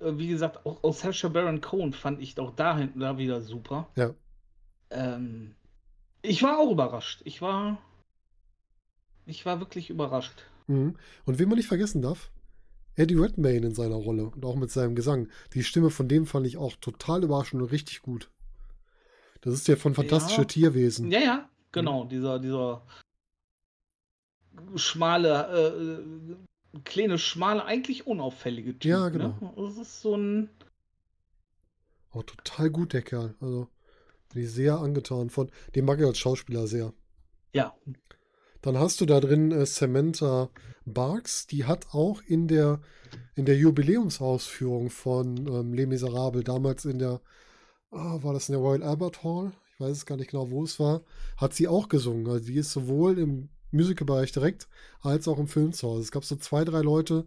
[0.00, 3.42] äh, wie gesagt, auch, auch Sacha Baron Cohen fand ich auch da hinten da wieder
[3.42, 3.88] super.
[3.96, 4.14] Ja.
[4.90, 5.54] Ähm,
[6.22, 7.20] ich war auch überrascht.
[7.24, 7.78] Ich war,
[9.26, 10.46] ich war wirklich überrascht.
[10.66, 10.96] Mhm.
[11.26, 12.30] Und wen man nicht vergessen darf,
[12.96, 15.28] Eddie Redmayne in seiner Rolle und auch mit seinem Gesang.
[15.52, 18.30] Die Stimme von dem fand ich auch total überraschend und richtig gut.
[19.42, 20.46] Das ist der von Fantastische Ja.
[20.46, 21.10] Tierwesen.
[21.10, 22.82] Ja, ja, genau, dieser, dieser
[24.76, 28.84] schmale, äh, kleine, schmale, eigentlich unauffällige Typ.
[28.90, 29.36] Ja, genau.
[29.40, 29.52] Ne?
[29.56, 30.50] Das ist so ein.
[32.12, 33.34] Oh, total gut, der Kerl.
[33.40, 33.68] Also,
[34.32, 35.50] bin ich sehr angetan von.
[35.74, 36.92] Den mag ich als Schauspieler sehr.
[37.52, 37.74] Ja.
[38.62, 40.50] Dann hast du da drin äh, Samantha
[40.84, 42.80] Barks, die hat auch in der,
[43.34, 47.20] in der Jubiläumsausführung von ähm, Les Miserables, damals in der,
[47.90, 49.52] ah, war das in der Royal Albert Hall?
[49.74, 51.02] Ich weiß es gar nicht genau, wo es war,
[51.36, 52.26] hat sie auch gesungen.
[52.28, 54.68] Also die ist sowohl im Musicalbereich direkt
[55.00, 56.02] als auch im Film zu Hause.
[56.02, 57.26] Es gab so zwei, drei Leute,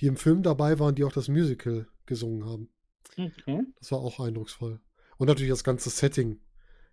[0.00, 2.68] die im Film dabei waren, die auch das Musical gesungen haben.
[3.16, 3.62] Okay.
[3.78, 4.80] Das war auch eindrucksvoll.
[5.18, 6.40] Und natürlich das ganze Setting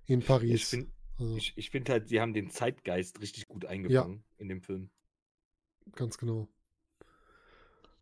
[0.06, 0.54] in Paris.
[0.54, 4.50] Ich finde also, ich, ich find halt, sie haben den Zeitgeist richtig gut eingefangen in
[4.50, 4.90] dem Film.
[5.96, 6.48] ganz genau.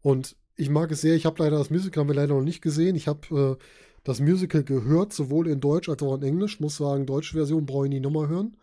[0.01, 1.15] Und ich mag es sehr.
[1.15, 2.95] Ich habe leider das Musical haben wir leider noch nicht gesehen.
[2.95, 3.63] Ich habe äh,
[4.03, 6.59] das Musical gehört, sowohl in Deutsch als auch in Englisch.
[6.59, 8.57] Muss sagen, deutsche Version brauche ich nie nochmal hören.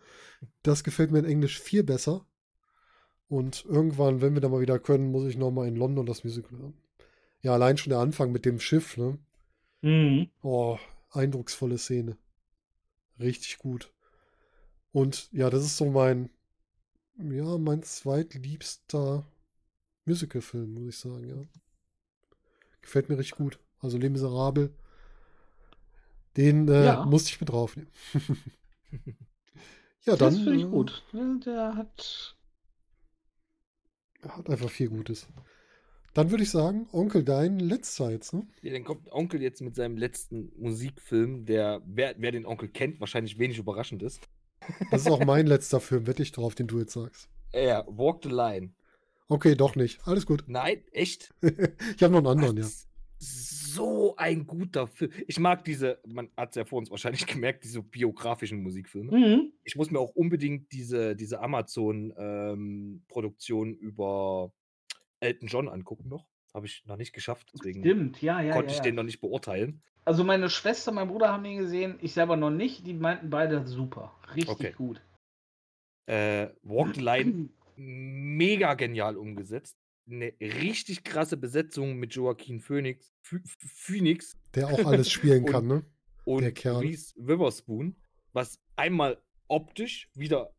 [0.63, 2.25] Das gefällt mir in Englisch viel besser.
[3.27, 6.57] Und irgendwann, wenn wir da mal wieder können, muss ich nochmal in London das Musical
[6.59, 6.77] hören.
[7.41, 9.17] Ja, allein schon der Anfang mit dem Schiff, ne?
[9.81, 10.29] Mhm.
[10.43, 10.77] Oh,
[11.11, 12.17] eindrucksvolle Szene.
[13.19, 13.91] Richtig gut.
[14.91, 16.29] Und ja, das ist so mein,
[17.17, 19.25] ja, mein zweitliebster
[20.05, 21.35] Musicalfilm, muss ich sagen, ja.
[22.81, 23.59] Gefällt mir richtig gut.
[23.79, 24.69] Also Les Miserables,
[26.37, 27.05] den äh, Ja.
[27.05, 27.91] musste ich mit draufnehmen.
[30.05, 31.03] ja, dann das finde ich äh, gut.
[31.13, 32.35] Der, der hat.
[34.27, 35.27] hat einfach viel Gutes.
[36.13, 38.45] Dann würde ich sagen, Onkel, dein letzter jetzt, ne?
[38.61, 42.99] Ja, dann kommt Onkel jetzt mit seinem letzten Musikfilm, der, wer, wer den Onkel kennt,
[42.99, 44.29] wahrscheinlich wenig überraschend ist.
[44.91, 47.29] Das ist auch mein letzter Film, wette ich drauf, den du jetzt sagst.
[47.53, 48.73] Ja, Walk the Line.
[49.27, 50.05] Okay, doch nicht.
[50.07, 50.43] Alles gut.
[50.47, 51.33] Nein, echt?
[51.41, 52.67] ich habe noch einen anderen, ja.
[53.75, 55.11] So ein guter Film.
[55.27, 59.17] Ich mag diese, man hat es ja vor uns wahrscheinlich gemerkt, diese biografischen Musikfilme.
[59.17, 59.53] Mhm.
[59.63, 64.51] Ich muss mir auch unbedingt diese, diese Amazon-Produktion über
[65.19, 66.27] Elton John angucken noch.
[66.53, 68.53] Habe ich noch nicht geschafft, deswegen Stimmt, ja, ja.
[68.53, 68.83] konnte ja, ich ja.
[68.83, 69.81] den noch nicht beurteilen.
[70.05, 72.85] Also meine Schwester, mein Bruder haben den gesehen, ich selber noch nicht.
[72.85, 74.13] Die meinten beide super.
[74.35, 74.73] Richtig Okay.
[74.77, 75.01] gut.
[76.05, 79.77] Äh, Walk the Line, mega genial umgesetzt.
[80.05, 85.67] Eine richtig krasse Besetzung mit Joaquin Phoenix, Ph Phoenix Der auch alles spielen Und- kann,
[85.67, 85.85] ne?
[86.25, 86.77] und Der Kerl.
[86.81, 87.95] Reese Witherspoon,
[88.33, 90.53] was einmal optisch wieder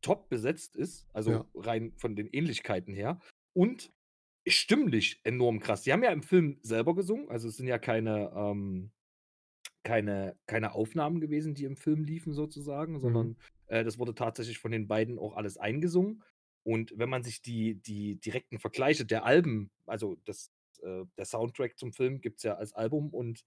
[0.00, 1.46] top besetzt ist, also Ja.
[1.54, 3.18] rein von den Ähnlichkeiten her,
[3.54, 3.90] und
[4.46, 5.82] stimmlich enorm krass.
[5.82, 8.90] Die haben ja im Film selber gesungen, also es sind ja keine, ähm,
[9.82, 13.36] keine, keine Aufnahmen gewesen, die im Film liefen sozusagen, sondern
[13.66, 16.22] äh, das wurde tatsächlich von den beiden auch alles eingesungen.
[16.64, 20.50] Und wenn man sich die, die direkten Vergleiche der Alben, also das,
[20.82, 23.44] äh, der Soundtrack zum Film gibt es ja als Album und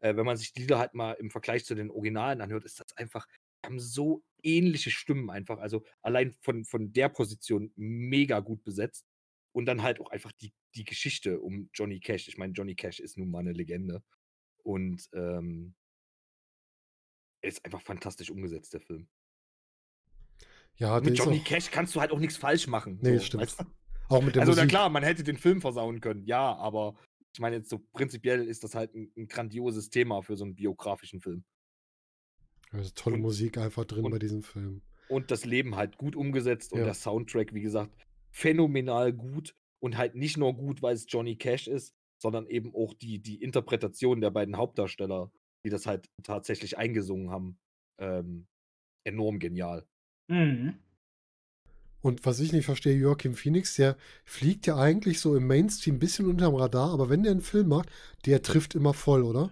[0.00, 2.80] äh, wenn man sich die Lieder halt mal im Vergleich zu den Originalen anhört, ist
[2.80, 3.26] das einfach,
[3.62, 5.58] die haben so ähnliche Stimmen einfach.
[5.58, 9.06] Also allein von, von der Position mega gut besetzt.
[9.52, 12.28] Und dann halt auch einfach die, die Geschichte um Johnny Cash.
[12.28, 14.02] Ich meine, Johnny Cash ist nun mal eine Legende.
[14.62, 15.74] Und ähm,
[17.42, 19.08] ist einfach fantastisch umgesetzt, der Film.
[20.80, 22.98] Ja, Mit Johnny auch, Cash kannst du halt auch nichts falsch machen.
[23.02, 23.42] Nee, so, stimmt.
[23.42, 23.64] weißt du?
[24.08, 24.70] auch mit der Also na Musik.
[24.70, 26.96] klar, man hätte den Film versauen können, ja, aber
[27.32, 30.56] ich meine jetzt so prinzipiell ist das halt ein, ein grandioses Thema für so einen
[30.56, 31.44] biografischen Film.
[32.72, 34.82] Also tolle Und- Musik einfach drin und- bei diesem Film.
[35.08, 36.86] Und das Leben halt gut umgesetzt und Ja.
[36.86, 37.92] der Soundtrack, wie gesagt,
[38.32, 42.94] phänomenal gut und halt nicht nur gut, weil es Johnny Cash ist, sondern eben auch
[42.94, 45.30] die, die Interpretation der beiden Hauptdarsteller,
[45.64, 47.58] die das halt tatsächlich eingesungen haben,
[47.98, 48.46] ähm,
[49.04, 49.86] enorm genial.
[50.30, 50.74] Mhm.
[52.02, 55.98] Und was ich nicht verstehe, Joachim Phoenix, der fliegt ja eigentlich so im Mainstream ein
[55.98, 57.90] bisschen unterm Radar, aber wenn der einen Film macht,
[58.24, 59.50] der trifft immer voll, oder?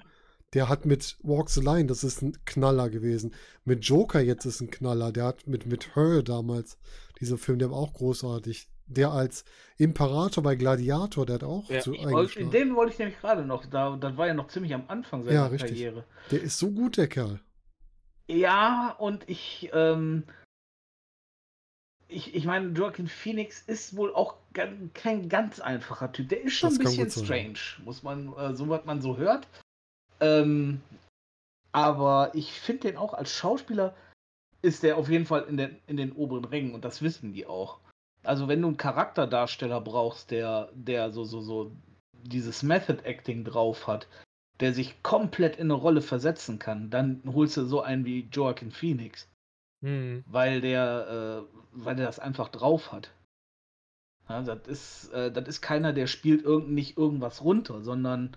[0.55, 3.35] Der hat mit Walk the Line, das ist ein Knaller gewesen.
[3.67, 5.13] Mit Joker jetzt ist ein Knaller.
[5.13, 6.79] Der hat mit, mit Her damals,
[7.21, 8.67] dieser Film, der war auch großartig.
[8.87, 9.45] Der als
[9.77, 12.51] Imperator bei Gladiator, der hat auch Ja, zu Ich wollt- eingeschlagen.
[12.51, 13.67] Den wollte ich nämlich gerade noch.
[13.67, 15.73] Da, das war ja noch ziemlich am Anfang seiner Ja, richtig.
[15.73, 16.05] Karriere.
[16.31, 17.41] Der ist so gut, der Kerl.
[18.27, 20.23] Ja, und ich, ähm,
[22.09, 24.37] ich, ich meine, Joaquin Phoenix ist wohl auch
[24.95, 26.31] kein ganz einfacher Typ.
[26.31, 29.47] Der ist schon Das ein bisschen strange, muss man, äh, so was man so hört.
[30.21, 30.81] Ähm,
[31.73, 33.95] aber ich finde den auch als Schauspieler
[34.63, 37.47] ist der auf jeden Fall in den, in den oberen Rängen und das wissen die
[37.47, 37.79] auch.
[38.25, 41.71] Also wenn du einen Charakterdarsteller brauchst, der, der so, so, so
[42.13, 44.09] dieses Method Acting drauf hat,
[44.59, 48.73] der sich komplett in eine Rolle versetzen kann, dann holst du so einen wie Joaquin
[48.73, 49.29] Phoenix,
[49.81, 53.13] weil der, äh, weil der das einfach drauf hat.
[54.29, 58.37] Ja, das ist, äh, das ist keiner, der spielt irgend, nicht irgendwas runter, sondern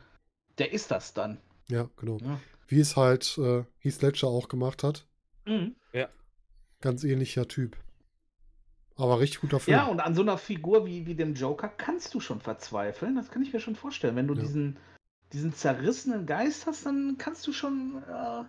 [0.57, 1.37] der ist das dann.
[1.67, 2.17] Ja, genau.
[2.19, 2.39] Ja.
[2.67, 5.05] Wie es halt äh, Heath Ledger auch gemacht hat.
[5.45, 5.75] Mhm.
[6.79, 7.77] Ganz ähnlicher Typ.
[8.95, 9.77] Aber richtig guter Film.
[9.77, 13.15] Ja, und an so einer Figur wie, wie dem Joker kannst du schon verzweifeln.
[13.15, 14.15] Das kann ich mir schon vorstellen.
[14.15, 14.41] Wenn du Ja.
[14.41, 14.77] diesen,
[15.31, 18.43] diesen zerrissenen Geist hast, dann kannst du schon äh,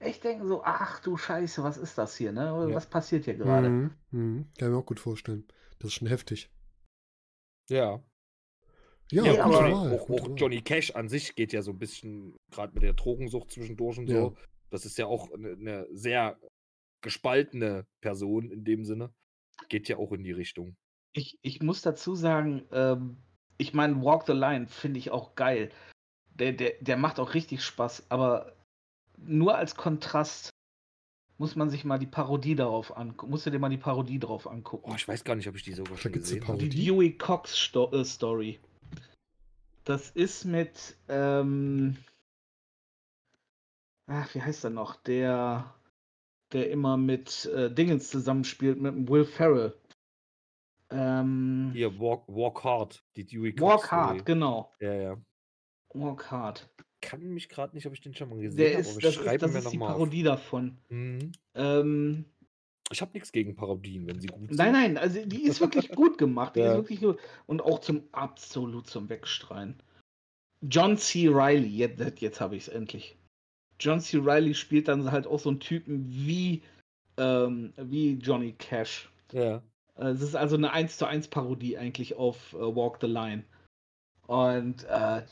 [0.00, 2.66] echt denken, so, ach du Scheiße, was ist das hier, ne?
[2.68, 2.74] Ja.
[2.74, 3.68] Was passiert hier gerade?
[3.68, 4.46] Mhm, mhm.
[4.58, 5.46] Kann ich mir auch gut vorstellen.
[5.78, 6.50] Das ist schon heftig.
[7.68, 8.02] Ja.
[9.10, 10.28] Ja, Ja, aber Wahl, auch, auch.
[10.36, 14.08] Johnny Cash an sich geht ja so ein bisschen, gerade mit der Drogensucht zwischendurch und
[14.08, 14.20] Ja.
[14.20, 14.36] so.
[14.70, 16.38] Das ist ja auch eine, eine sehr
[17.00, 19.12] gespaltene Person in dem Sinne.
[19.68, 20.76] Geht ja auch in die Richtung.
[21.14, 23.16] Ich, ich muss dazu sagen, ähm,
[23.56, 25.70] ich meine, Walk the Line finde ich auch geil.
[26.34, 28.54] Der, der, der macht auch richtig Spaß, aber
[29.26, 30.50] nur als Kontrast
[31.38, 33.30] muss man sich mal die Parodie darauf angucken.
[33.30, 34.90] Musst du dir mal die Parodie drauf angucken.
[34.90, 36.58] Oh, ich weiß gar nicht, ob ich die sogar schon gesehen habe.
[36.58, 36.68] Die?
[36.68, 38.58] Dewey Cox Sto äh, Story.
[39.84, 41.96] Das ist mit, ähm,
[44.06, 44.96] ach, wie heißt er noch?
[44.96, 45.72] Der,
[46.52, 49.74] der immer mit äh, Dingens zusammenspielt, mit dem Will Ferrell.
[50.90, 54.00] Ähm, Hier, Walk, Walk Hard, die Dewey Cox Walk Story.
[54.00, 54.74] Hard, genau.
[54.80, 55.16] Ja, ja.
[55.94, 56.68] Walk Hard.
[57.00, 59.14] Kann mich gerade nicht, ob ich den schon mal gesehen Der habe, ist, aber das
[59.14, 59.96] ich ist, das ist die nochmal auf.
[59.98, 60.78] Parodie davon.
[60.88, 61.32] Mhm.
[61.54, 62.24] Ähm,
[62.90, 64.56] Ich habe nichts gegen Parodien, wenn sie gut sind.
[64.56, 66.56] nein, nein, also die ist wirklich gut gemacht.
[66.56, 66.72] Die Ja.
[66.72, 67.18] ist wirklich gut.
[67.46, 69.76] Und auch zum absolut zum Wegstreuen.
[70.62, 71.28] John C.
[71.28, 73.16] Riley, jetzt, jetzt habe ich es endlich.
[73.78, 74.16] John C.
[74.18, 76.62] Riley spielt dann halt auch so einen Typen wie,
[77.16, 79.08] ähm, wie Johnny Cash.
[79.32, 79.62] Ja.
[79.96, 83.44] Äh, Es ist also eine 1 zu 1 Parodie eigentlich auf äh, Walk the Line.
[84.26, 85.22] Und äh,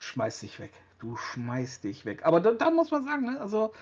[0.00, 0.72] schmeißt dich weg.
[1.04, 2.24] Du schmeißt dich weg.
[2.24, 3.74] Aber da, da muss man sagen, ne, also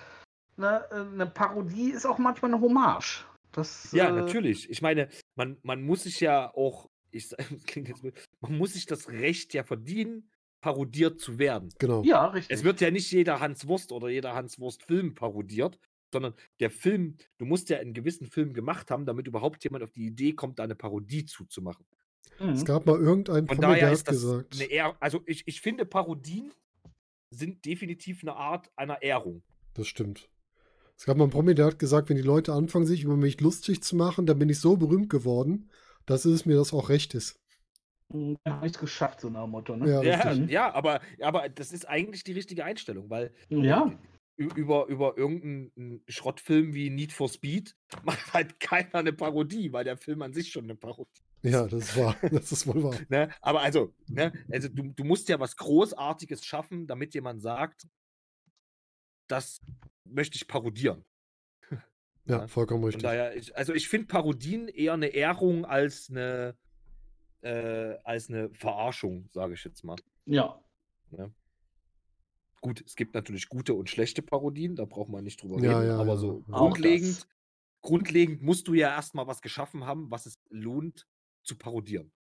[0.57, 3.24] ne, äh, eine Parodie ist auch manchmal eine Hommage.
[3.53, 4.69] Das, Ja, äh, natürlich.
[4.70, 7.31] Ich meine, man, man muss sich ja auch, ich
[7.66, 8.03] klingt jetzt,
[8.40, 10.31] man muss sich das Recht ja verdienen,
[10.61, 11.69] parodiert zu werden.
[11.78, 12.03] Genau.
[12.03, 12.57] Ja, richtig.
[12.57, 15.78] Es wird ja nicht jeder Hans Wurst oder jeder Hans Wurst Film parodiert,
[16.12, 19.93] sondern der Film, du musst ja einen gewissen Film gemacht haben, damit überhaupt jemand auf
[19.93, 21.86] die Idee kommt, da eine Parodie zuzumachen.
[22.39, 22.65] Es Mhm.
[22.65, 24.55] gab mal irgendeinen Von Promi, der daher hat ist das gesagt.
[24.55, 26.53] eine Ehr also ich, ich finde Parodien
[27.32, 29.42] sind definitiv eine Art einer Ehrung.
[29.74, 30.28] Das stimmt.
[30.96, 33.40] Es gab mal einen Promi, der hat gesagt, wenn die Leute anfangen, sich über mich
[33.40, 35.70] lustig zu machen, dann bin ich so berühmt geworden,
[36.06, 37.40] dass es mir das auch recht ist.
[38.10, 39.74] Mhm, Da habe ich es geschafft, so nach dem Motto.
[39.76, 39.88] Ne?
[39.88, 43.98] Ja, Ja, ja aber, aber das ist eigentlich die richtige Einstellung, weil Ja.
[44.36, 49.96] über, über irgendeinen Schrottfilm wie Need for Speed macht halt keiner eine Parodie, weil der
[49.96, 52.98] Film an sich schon eine Parodie Ja, das war, das ist wohl wahr.
[53.09, 53.31] Ne?
[53.40, 54.32] Aber also, ne?
[54.51, 57.86] also du, du musst ja was Großartiges schaffen, damit jemand sagt,
[59.28, 59.60] das
[60.05, 61.05] möchte ich parodieren.
[62.24, 62.47] Ja, Ja.
[62.47, 63.02] vollkommen Von richtig.
[63.02, 66.56] daher, ich, also ich finde Parodien eher eine Ehrung als eine,
[67.40, 69.97] äh, als eine Verarschung, sage ich jetzt mal.
[70.27, 70.62] Ja.
[72.60, 75.89] Gut, es gibt natürlich gute und schlechte Parodien, da braucht man nicht drüber Ja, reden,
[75.89, 76.16] ja, aber ja.
[76.16, 77.27] so grundlegend,
[77.81, 81.09] grundlegend musst du ja erstmal was geschaffen haben, was es lohnt
[81.43, 82.12] zu parodieren.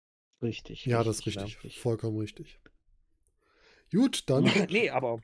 [0.42, 0.86] Richtig.
[0.86, 1.42] Ja, das ist ja.
[1.42, 1.78] richtig.
[1.80, 2.60] Vollkommen richtig.
[3.92, 4.44] Gut, dann.
[4.70, 5.20] nee, aber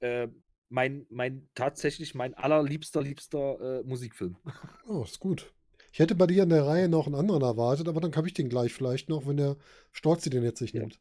[0.00, 0.28] äh,
[0.68, 4.36] mein, mein tatsächlich mein allerliebster, liebster äh, Musikfilm.
[4.86, 5.52] Oh, ist gut.
[5.92, 8.34] Ich hätte bei dir in der Reihe noch einen anderen erwartet, aber dann habe ich
[8.34, 9.56] den gleich vielleicht noch, wenn der
[9.92, 10.80] Storzi den jetzt nicht Ja.
[10.80, 11.00] nimmt.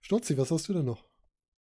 [0.00, 1.04] Storzi, was hast du denn noch?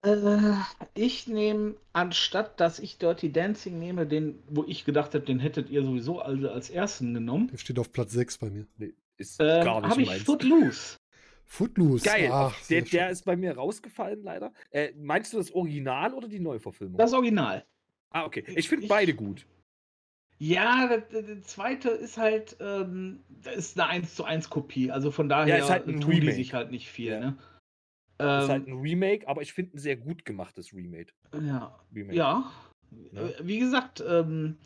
[0.03, 0.53] Äh,
[0.95, 5.70] ich nehme, anstatt dass ich Dirty Dancing nehme, den, wo ich gedacht habe, den hättet
[5.70, 8.66] ihr sowieso alle als ersten genommen, Der steht auf Platz 6 bei mir.
[8.77, 10.23] Nee, ist ähm, gar nicht habe ich meins.
[10.23, 10.97] Footloose.
[11.49, 12.05] Footloose.
[12.05, 14.53] Geil, Ach, der, der ist bei mir rausgefallen leider.
[14.71, 16.99] Äh, meinst du das Original oder die Neuverfilmung?
[16.99, 17.65] Das Original.
[18.11, 18.43] ah, okay.
[18.57, 19.47] Ich finde beide gut.
[20.39, 24.91] Ja, der, der, der zweite ist halt, ähm, das ist eine 1 zu 1 Kopie.
[24.91, 26.35] Also von daher ist halt ein tun die Remake.
[26.37, 27.13] sich halt nicht viel.
[27.13, 27.21] Ja.
[27.21, 27.39] Ne?
[28.19, 31.13] Das ist halt Ähm, ein Remake, aber ich finde ein sehr gut gemachtes Remake.
[31.43, 31.79] ja.
[31.95, 32.17] Remake.
[32.17, 32.53] Ja.
[32.91, 33.21] Ne?
[33.35, 34.59] Äh, Wie gesagt, ähm,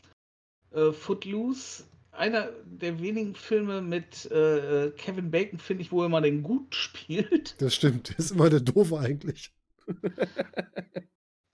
[0.73, 1.85] äh, Footloose,
[2.21, 6.75] einer der wenigen Filme mit äh, Kevin Bacon, finde ich, wo er mal den gut
[6.75, 7.61] spielt.
[7.61, 8.11] Das stimmt.
[8.11, 9.53] Der ist immer der Doofe eigentlich.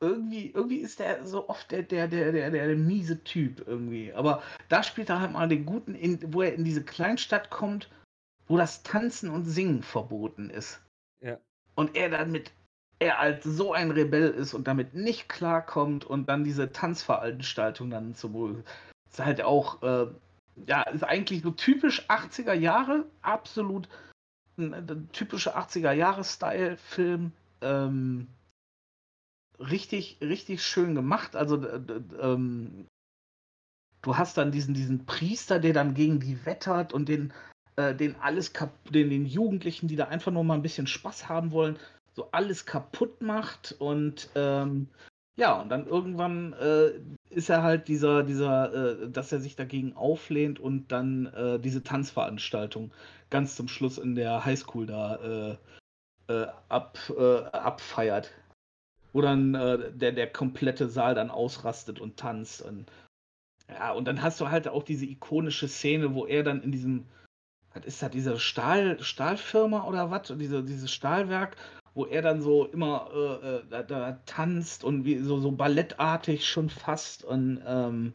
[0.01, 4.13] irgendwie, irgendwie ist der so oft der, der, der, der, der, der miese Typ irgendwie.
[4.13, 7.89] Aber da spielt er halt mal den guten, in, wo er in diese Kleinstadt kommt,
[8.47, 10.81] wo das Tanzen und Singen verboten ist.
[11.21, 11.39] Ja.
[11.75, 12.53] Und er dann mit,
[12.99, 18.15] er als so ein Rebell ist und damit nicht klarkommt und dann diese Tanzveranstaltung dann
[18.15, 18.63] zum
[19.11, 20.07] ist halt auch, äh,
[20.67, 23.89] ja, ist eigentlich so typisch 80er Jahre, absolut
[25.13, 27.33] typischer 80er Jahre Style-Film.
[27.61, 28.29] Ähm,
[29.59, 31.37] richtig, richtig schön gemacht.
[31.37, 31.63] Also
[32.21, 32.87] ähm,
[34.03, 37.33] du hast dann diesen, diesen Priester, der dann gegen die wettert und den,
[37.77, 38.53] äh, den alles
[38.91, 41.79] den, den Jugendlichen, die da einfach nur mal ein bisschen Spaß haben wollen,
[42.15, 44.89] so alles kaputt macht und ähm,
[45.39, 46.93] Ja, und dann irgendwann äh,
[47.29, 51.83] ist er halt dieser, dieser, äh, dass er sich dagegen auflehnt und dann äh, diese
[51.83, 52.91] Tanzveranstaltung
[53.29, 55.17] ganz zum Schluss in der Highschool da
[56.29, 58.33] äh, äh, ab, äh, abfeiert.
[59.13, 62.61] Wo dann der, der komplette Saal dann ausrastet und tanzt.
[62.61, 62.85] Und,
[63.67, 67.07] ja, und dann hast du halt auch diese ikonische Szene, wo er dann in diesem,
[67.73, 70.31] was ist das, diese Stahl, Stahlfirma oder was?
[70.37, 71.57] Diese, dieses Stahlwerk,
[71.97, 76.47] wo er dann so immer äh, äh, da, da, tanzt und wie so, so ballettartig
[76.47, 78.13] schon fast und ähm,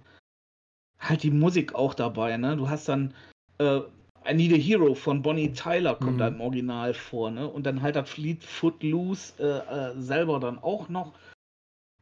[1.00, 2.56] halt die Musik auch dabei, ne?
[2.56, 3.16] Du hast dann
[3.58, 3.80] äh,
[4.24, 6.20] I Need a Hero von Bonnie Tyler kommt mhm.
[6.20, 7.48] da im Original vor, ne?
[7.48, 11.14] Und dann halt das Fleet Footloose äh, äh, selber dann auch noch.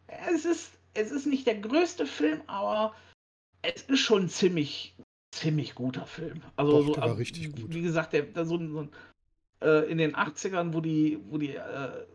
[0.07, 2.93] Es ist, es ist nicht der größte Film, aber
[3.61, 4.95] es ist schon ziemlich,
[5.33, 6.41] ziemlich guter Film.
[6.57, 7.73] Also Doch, so, war richtig gut.
[7.73, 8.89] Wie gesagt, der, der so, so ein
[9.61, 12.05] äh, in den 80ern, wo die, wo die, äh,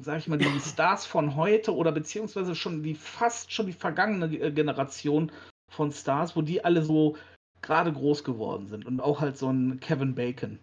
[0.00, 4.26] sag ich mal, die Stars von heute oder beziehungsweise schon die fast schon die vergangene
[4.36, 5.32] äh, Generation
[5.68, 7.16] von Stars, wo die alle so
[7.62, 10.58] gerade groß geworden sind und auch halt so ein Kevin Bacon.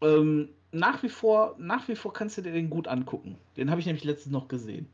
[0.00, 3.36] Ähm, nach wie vor, nach wie vor kannst du dir den gut angucken.
[3.56, 4.88] Den habe ich nämlich letztens noch gesehen.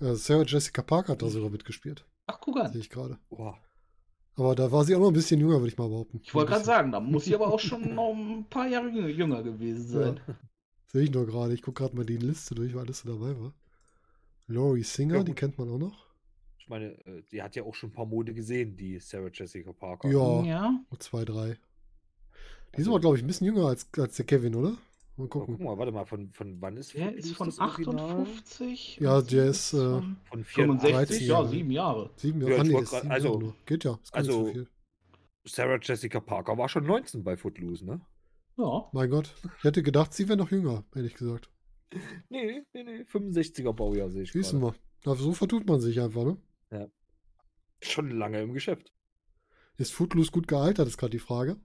[0.00, 2.04] Sarah Jessica Parker hat da sogar mitgespielt.
[2.26, 2.72] Ach, guck an.
[2.72, 3.18] Sehe ich gerade.
[3.30, 3.56] Wow.
[4.36, 6.20] Aber da war sie auch noch ein bisschen jünger, würde ich mal behaupten.
[6.22, 9.42] Ich wollte gerade sagen, da muss sie aber auch schon noch ein paar Jahre jünger
[9.42, 10.20] gewesen sein.
[10.26, 10.34] Ja.
[10.86, 11.54] Sehe ich nur gerade.
[11.54, 13.52] Ich gucke gerade mal die Liste durch, weil alles so dabei war.
[14.46, 16.04] Laurie Singer, ja, die kennt man auch noch.
[16.58, 19.72] Ich meine, äh, die hat ja auch schon ein paar Mode gesehen, die Sarah Jessica
[19.72, 20.10] Parker.
[20.10, 20.80] Ja, ja.
[20.98, 21.58] zwei, drei.
[22.72, 24.76] Die also, ist aber, glaube ich, ein bisschen jünger als, als der Kevin, oder?
[25.16, 25.56] Mal gucken.
[25.56, 28.98] Guck mal, warte mal, von, von wann ist Der ist von 58?
[28.98, 32.10] Ja, der ist äh, von 65, ja, sieben Jahre.
[32.16, 34.68] Sieben Jahre, ja, ah, nee, grad, also, Jahre geht ja, ist also, so viel.
[35.44, 38.00] Sarah Jessica Parker war schon 19 bei Footloose, ne?
[38.56, 38.88] Ja.
[38.92, 41.50] Mein Gott, ich hätte gedacht, sie wäre noch jünger, ehrlich gesagt.
[42.28, 44.74] Nee, nee, nee, 65er Baujahr sehe ich Wissen wir.
[45.04, 46.36] So vertut man sich einfach, ne?
[46.72, 46.88] Ja.
[47.80, 48.92] Schon lange im Geschäft.
[49.76, 51.56] Ist Footloose gut gealtert, ist gerade die Frage.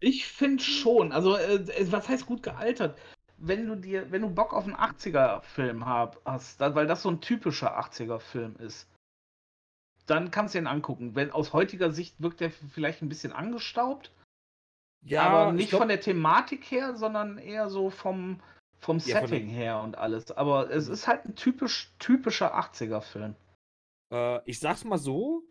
[0.00, 1.12] Ich finde schon.
[1.12, 2.98] Also, äh, was heißt gut gealtert?
[3.36, 7.78] Wenn du dir, wenn du Bock auf einen 80er-Film hast, weil das so ein typischer
[7.78, 8.88] 80er-Film ist,
[10.06, 11.14] dann kannst du ihn angucken.
[11.14, 14.12] Wenn aus heutiger Sicht wirkt der vielleicht ein bisschen angestaubt.
[15.04, 15.82] Ja, aber nicht glaub...
[15.82, 18.40] von der Thematik her, sondern eher so vom,
[18.78, 19.54] vom ja, Setting von...
[19.54, 20.32] her und alles.
[20.32, 23.36] Aber es ist halt ein typisch, typischer 80er-Film.
[24.12, 25.44] Äh, ich sag's mal so,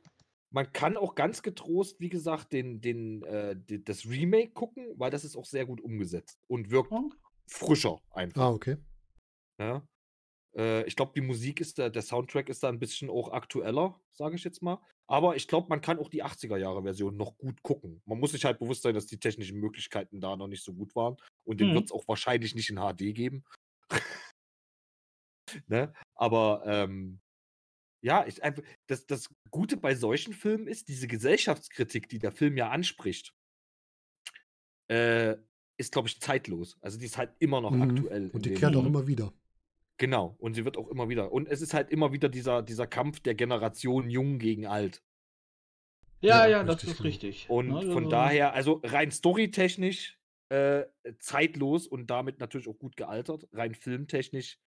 [0.49, 5.11] man kann auch ganz getrost, wie gesagt, den, den, äh, den, das Remake gucken, weil
[5.11, 7.09] das ist auch sehr gut umgesetzt und wirkt oh.
[7.47, 8.41] frischer einfach.
[8.41, 8.77] Ah, okay.
[9.59, 9.85] Ja.
[10.55, 13.99] Äh, ich glaube, die Musik ist da, der Soundtrack ist da ein bisschen auch aktueller,
[14.13, 14.79] sage ich jetzt mal.
[15.07, 18.01] Aber ich glaube, man kann auch die 80er-Jahre-Version noch gut gucken.
[18.05, 20.95] Man muss sich halt bewusst sein, dass die technischen Möglichkeiten da noch nicht so gut
[20.95, 21.15] waren.
[21.45, 21.75] Und den mhm.
[21.75, 23.45] wird es auch wahrscheinlich nicht in HD geben.
[25.67, 25.93] ne?
[26.15, 27.19] Aber ähm,
[28.01, 32.57] ja, ich einfach, das, das Gute bei solchen Filmen ist, diese Gesellschaftskritik, die der Film
[32.57, 33.33] ja anspricht,
[34.89, 35.35] äh,
[35.77, 36.77] ist, glaube ich, zeitlos.
[36.81, 37.81] Also die ist halt immer noch mhm.
[37.81, 38.29] aktuell.
[38.31, 39.33] Und die kehrt auch immer wieder.
[39.97, 41.31] Genau, und sie wird auch immer wieder.
[41.31, 45.03] Und es ist halt immer wieder dieser, dieser Kampf der Generation Jung gegen Alt.
[46.21, 47.07] Ja, ja, ja das ist genau.
[47.07, 47.49] richtig.
[47.49, 50.19] Und Na, von daher, also rein storytechnisch
[50.49, 50.85] äh,
[51.19, 53.47] zeitlos und damit natürlich auch gut gealtert.
[53.51, 54.59] Rein filmtechnisch,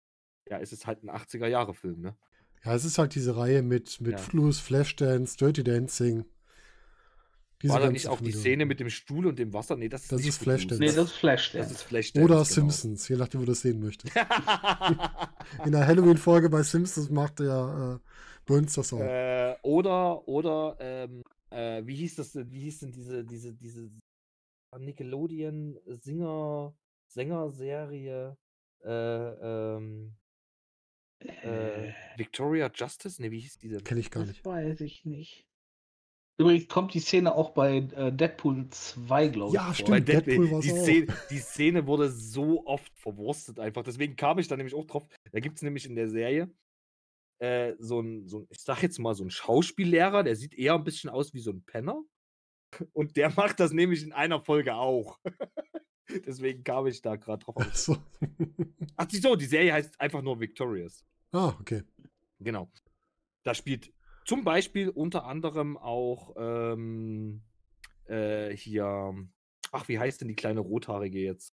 [0.49, 2.17] ja, ist es halt ein 80er-Jahre-Film, ne?
[2.65, 4.19] Ja, es ist halt diese Reihe mit, mit ja.
[4.19, 6.25] Fluss, Flashdance, Dirty Dancing.
[7.63, 9.77] Diese War da nicht auch die Szene mit dem Stuhl und dem Wasser?
[9.77, 10.81] Nee, das ist, das ist Flashdance.
[10.81, 11.69] Nee, das ist Flashdance.
[11.69, 12.45] Das ist Flashdance Oder genau.
[12.45, 14.15] Simpsons, je nachdem, wo du das sehen möchtest.
[15.65, 18.09] In der Halloween-Folge bei Simpsons macht der äh,
[18.47, 19.01] Burns das auch.
[19.01, 23.91] Äh, oder, oder, ähm, äh, wie hieß das denn, wie hieß denn diese, diese, diese
[24.79, 26.75] Nickelodeon-Singer,
[27.09, 28.37] Sänger-Serie,
[28.85, 30.15] äh, ähm,
[31.20, 33.20] äh, Victoria Justice?
[33.20, 33.85] Ne, wie hieß die denn?
[33.85, 34.45] Kenn ich gar nicht.
[34.45, 35.47] Das weiß ich nicht.
[36.40, 39.55] Übrigens kommt die Szene auch bei äh, Deadpool 2, glaube ich.
[39.55, 39.90] Ja, stimmt.
[39.90, 43.82] Bei Deadpool, Deadpool die, Szene, die Szene wurde so oft verwurstet einfach.
[43.82, 45.05] Deswegen kam ich da nämlich auch drauf.
[45.32, 46.49] Da gibt es nämlich in der Serie
[47.40, 50.74] äh, so ein, so ein, ich sag jetzt mal, so ein Schauspiellehrer, der sieht eher
[50.74, 52.03] ein bisschen aus wie so ein Penner.
[52.93, 55.19] Und der macht das nämlich in einer Folge auch.
[56.27, 57.57] Deswegen kam ich da gerade drauf.
[57.59, 57.97] Ach so.
[58.97, 61.05] Ach so, die Serie heißt einfach nur Victorious.
[61.33, 61.83] Ah, okay.
[62.41, 62.71] Genau.
[63.43, 63.93] Da spielt
[64.25, 67.43] zum Beispiel unter anderem auch ähm,
[68.07, 69.15] äh, hier,
[69.73, 71.55] ach, wie heißt denn die kleine Rothaarige jetzt?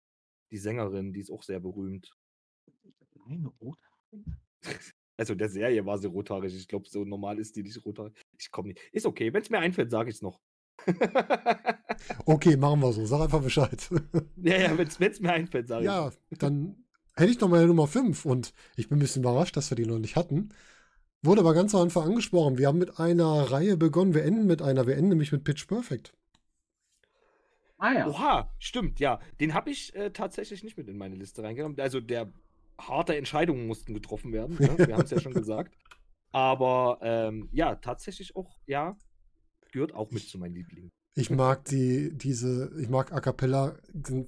[0.51, 2.15] Die Sängerin, die ist auch sehr berühmt.
[3.25, 4.37] Kleine Rothaarige?
[5.17, 6.55] Also der Serie war sie rothaarig.
[6.55, 8.11] Ich glaube, so normal ist die nicht rothaarig.
[8.39, 8.79] Ich komme nicht.
[8.91, 9.31] Ist okay.
[9.31, 10.41] Wenn es mir einfällt, sage ich es noch.
[12.25, 13.05] okay, machen wir so.
[13.05, 13.89] Sag einfach Bescheid.
[14.37, 15.85] ja, ja, wenn es mir einfällt, sage ich.
[15.85, 16.75] Ja, dann
[17.15, 19.85] hätte ich noch meine Nummer 5 und ich bin ein bisschen überrascht, dass wir die
[19.85, 20.49] noch nicht hatten.
[21.23, 22.57] Wurde aber ganz am Anfang angesprochen.
[22.57, 24.15] Wir haben mit einer Reihe begonnen.
[24.15, 24.87] Wir enden mit einer.
[24.87, 26.13] Wir enden nämlich mit Pitch Perfect.
[27.77, 28.07] Ah ja.
[28.07, 29.19] Oha, stimmt, ja.
[29.39, 31.79] Den habe ich äh, tatsächlich nicht mit in meine Liste reingenommen.
[31.79, 32.31] Also der
[32.79, 34.55] harte Entscheidungen mussten getroffen werden.
[34.59, 34.77] Ne?
[34.77, 35.75] Wir haben es ja schon gesagt.
[36.31, 38.95] Aber ähm, ja, tatsächlich auch, ja,
[39.71, 40.91] gehört auch mit zu meinen Lieblingen.
[41.13, 43.75] Ich mag die, diese, ich mag A Cappella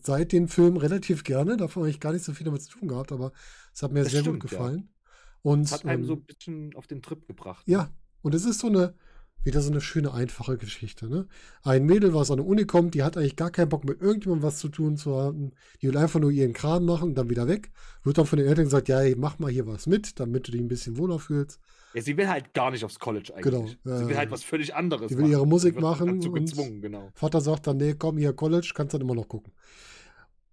[0.01, 1.55] seit dem Film relativ gerne.
[1.55, 3.31] Davon habe ich gar nicht so viel damit zu tun gehabt, aber
[3.73, 4.77] es hat mir das sehr stimmt, gut gefallen.
[4.77, 5.09] Ja.
[5.43, 7.63] Und, hat einem ähm, so ein bisschen auf den Trip gebracht.
[7.67, 8.95] Ja, und es ist so eine,
[9.43, 11.07] wieder so eine schöne, einfache Geschichte.
[11.07, 11.27] Ne?
[11.63, 14.47] Ein Mädel, was an der Uni kommt, die hat eigentlich gar keinen Bock mit irgendjemandem
[14.47, 15.51] was zu tun zu haben.
[15.81, 17.71] Die will einfach nur ihren Kram machen und dann wieder weg.
[18.03, 20.51] Wird dann von den Eltern gesagt, ja, hey, mach mal hier was mit, damit du
[20.51, 21.59] dich ein bisschen wohler fühlst.
[21.93, 23.77] Ja, sie will halt gar nicht aufs College eigentlich.
[23.83, 23.97] Genau.
[23.99, 25.09] Sie will halt was völlig anderes.
[25.09, 26.19] Sie will ihre Musik machen.
[26.19, 27.09] Dazu gezwungen, genau.
[27.13, 29.53] Vater sagt dann, nee, komm hier College, kannst dann immer noch gucken.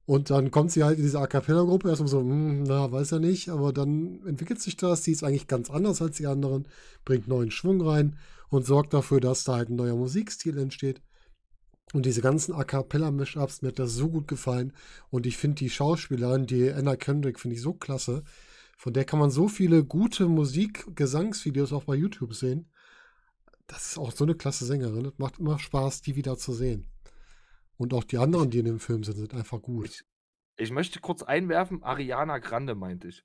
[0.06, 3.20] Und dann kommt sie halt in diese A Cappella-Gruppe, erstmal so, hm, na, weiß er
[3.20, 6.66] nicht, aber dann entwickelt sich das, sie ist eigentlich ganz anders als die anderen,
[7.04, 8.16] bringt neuen Schwung rein
[8.48, 11.00] und sorgt dafür, dass da halt ein neuer Musikstil entsteht.
[11.92, 14.72] Und diese ganzen A Cappella-Mashups, mir hat das so gut gefallen.
[15.10, 18.22] Und ich finde die Schauspielerin, die Anna Kendrick, finde ich so klasse.
[18.80, 22.72] Von der kann man so viele gute Musik-Gesangsvideos auch bei YouTube sehen.
[23.66, 25.04] Das ist auch so eine klasse Sängerin.
[25.04, 26.86] Es macht immer Spaß, die wieder zu sehen.
[27.76, 29.84] Und auch die anderen, die in dem Film sind, sind einfach gut.
[29.84, 30.02] Ich,
[30.56, 33.22] ich möchte kurz einwerfen, Ariana Grande meinte ich.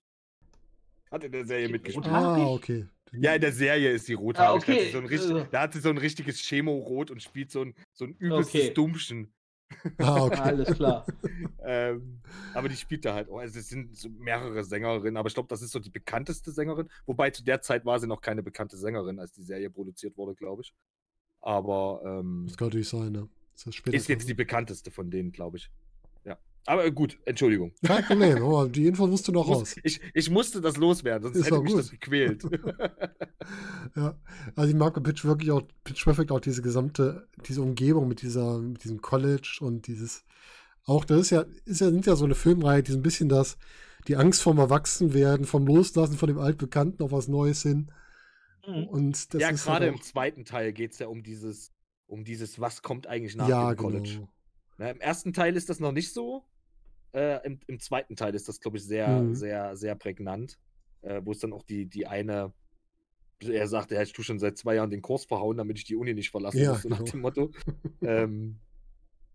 [1.10, 2.06] Hat in der Serie mitgespielt.
[2.07, 2.90] Ah, okay.
[3.14, 4.38] Ja, in der Serie ist sie rot.
[4.38, 4.91] Ah, okay.
[4.91, 7.76] Da, so richtig, also da, hat sie so ein richtiges Chemo-Rot und spielt so ein,
[7.94, 8.73] so ein übelstes okay.
[8.73, 9.34] Dummchen.
[9.98, 10.40] Ah, okay.
[10.40, 11.06] Alles klar.
[11.66, 12.22] ähm,
[12.54, 13.40] aber die spielt da halt auch.
[13.40, 16.90] Also es sind so mehrere Sängerinnen, aber ich glaube, das ist so die bekannteste Sängerin.
[17.06, 20.36] Wobei zu der Zeit war sie noch keine bekannte Sängerin, als die Serie produziert wurde,
[20.36, 20.74] glaube ich.
[21.42, 22.02] Aber.
[22.06, 23.30] Ähm, das kann natürlich sein, ne?
[23.56, 25.72] Ist, ist jetzt die bekannteste von denen, glaube ich.
[26.68, 27.74] Aber gut, Entschuldigung.
[27.86, 29.76] Kein Problem, aber die Info musst du noch raus.
[29.84, 31.80] Ich, ich musste das loswerden, sonst ist hätte mich gut.
[31.80, 32.44] das gequält.
[33.96, 34.18] ja,
[34.56, 38.60] also ich mag Pitch wirklich auch, Pitch Perfect auch diese gesamte, diese Umgebung mit dieser,
[38.60, 40.26] mit diesem College und dieses,
[40.86, 43.30] auch das ist ja, ist ja, sind ja so eine Filmreihe, die so ein bisschen
[43.30, 43.58] das,
[44.08, 47.92] die Angst vorm Erwachsenwerden, vom Loslassen von dem Altbekannten auf was Neues hin.
[48.68, 48.88] Mhm.
[48.88, 51.72] Und das ja, gerade halt im zweiten Teil geht es ja um dieses,
[52.08, 54.10] um dieses, was kommt eigentlich nach ja, dem College.
[54.16, 54.30] Genau.
[54.78, 56.44] Na, Im ersten Teil ist das noch nicht so.
[57.16, 59.36] Äh, im, im, zweiten Teil ist das, glaube ich, sehr, mhm.
[59.36, 60.60] sehr, sehr prägnant.
[61.02, 62.52] Äh, wo es dann auch die, die eine,
[63.40, 66.14] er sagt, er hätte schon seit zwei Jahren den Kurs verhauen, damit ich die Uni
[66.14, 67.12] nicht verlasse, ja, so nach genau.
[67.12, 67.52] dem Motto.
[68.02, 68.58] ähm,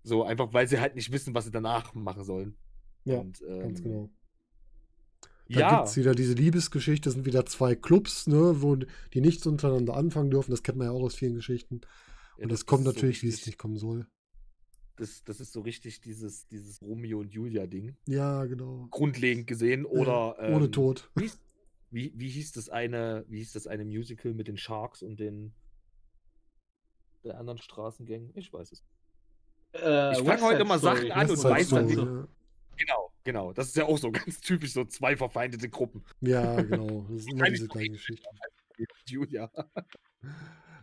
[0.03, 2.57] so einfach, weil sie halt nicht wissen, was sie danach machen sollen.
[3.05, 4.11] Ja, Und, ähm, ganz genau.
[5.49, 5.77] Da ja.
[5.77, 9.97] gibt es wieder diese Liebesgeschichte, das sind wieder zwei Clubs, ne, wo die nichts untereinander
[9.97, 10.51] anfangen dürfen.
[10.51, 11.77] Das kennt man ja auch aus vielen Geschichten.
[12.37, 14.07] Und ja, das, das, kommt natürlich, so wie es nicht kommen soll.
[15.01, 17.97] Das, das ist so richtig dieses, dieses Romeo und Julia-Ding.
[18.07, 18.87] Ja, genau.
[18.91, 19.87] Grundlegend gesehen.
[19.87, 20.37] Oder.
[20.39, 21.11] Ja, ohne ähm, Tod.
[21.15, 21.31] Wie,
[21.91, 25.55] wie, wie, hieß das eine, wie hieß das eine Musical mit den Sharks und den
[27.25, 28.33] der anderen Straßengängen?
[28.35, 28.85] Ich weiß es.
[29.73, 31.97] Äh, ich fange heute immer Sachen an und weiß dann nicht.
[31.97, 33.53] Genau, genau.
[33.55, 36.05] Das ist ja auch so ganz typisch, so zwei verfeindete Gruppen.
[36.21, 37.07] Ja, genau.
[37.09, 38.29] Das ist immer diese kleine Geschichte.
[39.07, 39.51] Julia.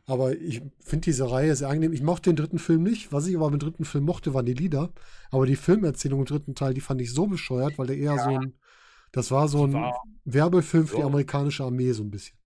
[0.09, 1.91] Aber ich finde diese Reihe sehr angenehm.
[1.91, 3.11] Ich mochte den dritten Film nicht.
[3.11, 4.93] Was ich aber im dritten Film mochte, waren die Lieder.
[5.31, 8.23] Aber die Filmerzählung im dritten Teil, die fand ich so bescheuert, weil der eher ja.
[8.23, 8.53] so ein.
[9.11, 12.37] Das war so ein war Werbefilm für die amerikanische Armee, so ein bisschen.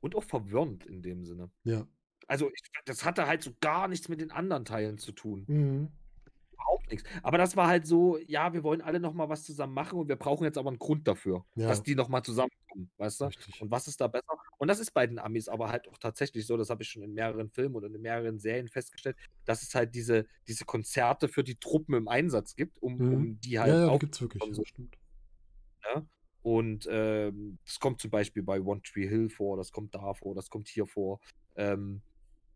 [0.00, 1.50] Und auch verwirrend in dem Sinne.
[1.64, 1.86] Ja.
[2.28, 5.44] Also, ich, das hatte halt so gar nichts mit den anderen Teilen zu tun.
[5.46, 5.88] Mhm
[6.66, 7.08] überhaupt nichts.
[7.22, 10.08] Aber das war halt so, ja, wir wollen alle noch mal was zusammen machen und
[10.08, 11.68] wir brauchen jetzt aber einen Grund dafür, ja.
[11.68, 12.22] dass die noch mal
[12.76, 13.24] zusammenkommen, weißt du?
[13.26, 13.62] Richtig.
[13.62, 14.38] Und was ist da besser?
[14.58, 17.02] Und das ist bei den Amis aber halt auch tatsächlich so, das habe ich schon
[17.02, 21.44] in mehreren Filmen und in mehreren Serien festgestellt, dass es halt diese, diese Konzerte für
[21.44, 23.14] die Truppen im Einsatz gibt, um, mhm.
[23.14, 24.62] um die halt ja, ja, gibt's wirklich, so.
[24.62, 24.96] das stimmt.
[25.84, 26.00] Ja?
[26.00, 26.06] Ne?
[26.42, 30.32] Und ähm, das kommt zum Beispiel bei One Tree Hill vor, das kommt da vor,
[30.34, 31.18] das kommt hier vor.
[31.56, 32.02] Ähm,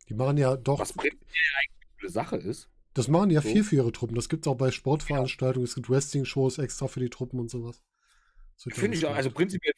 [0.09, 0.79] die machen ja doch.
[0.79, 2.69] Was prinzipiell eigentlich eine Sache ist.
[2.95, 3.49] Das machen ja so.
[3.49, 4.15] viel für ihre Truppen.
[4.15, 5.67] Das gibt es auch bei Sportveranstaltungen.
[5.67, 5.71] Ja.
[5.71, 7.83] Es gibt Wrestling-Shows extra für die Truppen und sowas.
[8.69, 9.73] Finde ich auch, also prinzipiell,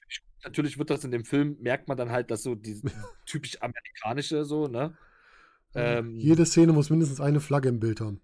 [0.45, 2.81] natürlich wird das in dem Film, merkt man dann halt, dass so die
[3.27, 4.97] typisch amerikanische so, ne?
[5.75, 8.21] Ähm, Jede Szene muss mindestens eine Flagge im Bild haben.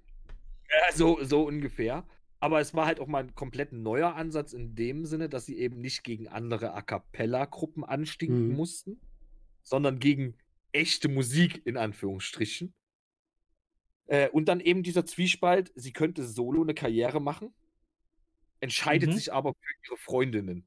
[0.68, 2.04] Ja, so, so ungefähr.
[2.40, 5.58] Aber es war halt auch mal ein komplett neuer Ansatz in dem Sinne, dass sie
[5.58, 8.56] eben nicht gegen andere A Cappella-Gruppen anstinken mhm.
[8.56, 9.00] mussten,
[9.62, 10.34] sondern gegen
[10.72, 12.74] echte Musik in Anführungsstrichen.
[14.06, 17.52] Äh, und dann eben dieser Zwiespalt, sie könnte solo eine Karriere machen,
[18.60, 19.14] entscheidet mhm.
[19.14, 20.64] sich aber für ihre Freundinnen.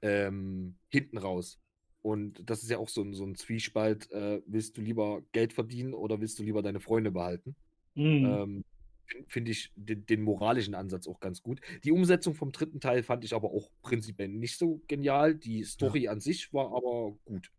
[0.00, 1.58] Ähm, hinten raus.
[2.02, 4.10] Und das ist ja auch so ein, so ein Zwiespalt.
[4.12, 7.56] Äh, willst du lieber Geld verdienen oder willst du lieber deine Freunde behalten?
[7.94, 8.24] Mhm.
[8.24, 8.64] Ähm,
[9.08, 11.60] finde find ich den, den, moralischen Ansatz auch ganz gut.
[11.84, 15.34] Die Umsetzung vom dritten Teil fand ich aber auch prinzipiell nicht so genial.
[15.34, 16.12] Die Story ja.
[16.12, 17.50] an sich war aber gut,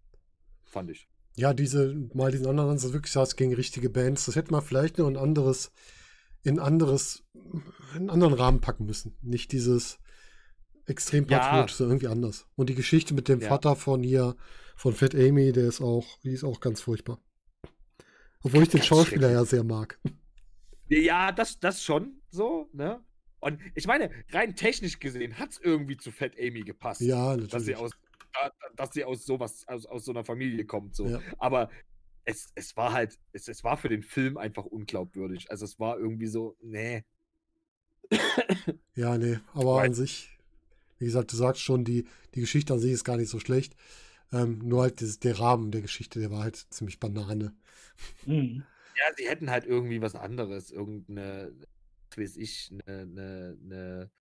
[0.63, 1.07] fand ich.
[1.35, 4.25] Ja, diese, mal diesen anderen Ansatz wirklich saß gegen richtige Bands.
[4.25, 5.71] Das hätte man vielleicht noch ein anderes,
[6.43, 7.63] in anderes, in
[7.95, 9.17] einen anderen Rahmen packen müssen.
[9.21, 9.99] Nicht dieses
[10.85, 11.85] extrem patriotisch, ja.
[11.85, 12.47] irgendwie anders.
[12.55, 13.47] Und die Geschichte mit dem ja.
[13.47, 14.35] Vater von hier,
[14.75, 17.19] von Fat Amy, der ist auch, die ist auch ganz furchtbar.
[18.41, 19.99] Obwohl ich den Schauspieler ja sehr mag.
[20.87, 23.03] Ja, das, das schon so, ne?
[23.41, 27.01] Und ich meine, rein technisch gesehen hat es irgendwie zu Fat Amy gepasst.
[27.01, 27.51] Ja, natürlich.
[27.51, 27.91] Dass sie aus,
[28.75, 30.95] dass sie aus sowas, aus, aus so einer Familie kommt.
[30.95, 31.07] So.
[31.07, 31.21] Ja.
[31.37, 31.69] Aber
[32.29, 35.49] es, es war halt, es, es war für den Film einfach unglaubwürdig.
[35.49, 37.03] Also es war irgendwie so, nee.
[38.95, 40.37] Ja, nee, aber Weil, an sich,
[40.99, 43.75] wie gesagt, du sagst schon, die, die Geschichte an sich ist gar nicht so schlecht.
[44.31, 47.55] Ähm, nur halt das, der Rahmen der Geschichte, der war halt ziemlich Banane.
[48.25, 48.63] Mhm.
[48.95, 51.51] Ja, sie hätten halt irgendwie was anderes, irgendeine,
[52.09, 54.11] was weiß ich, eine, eine, eine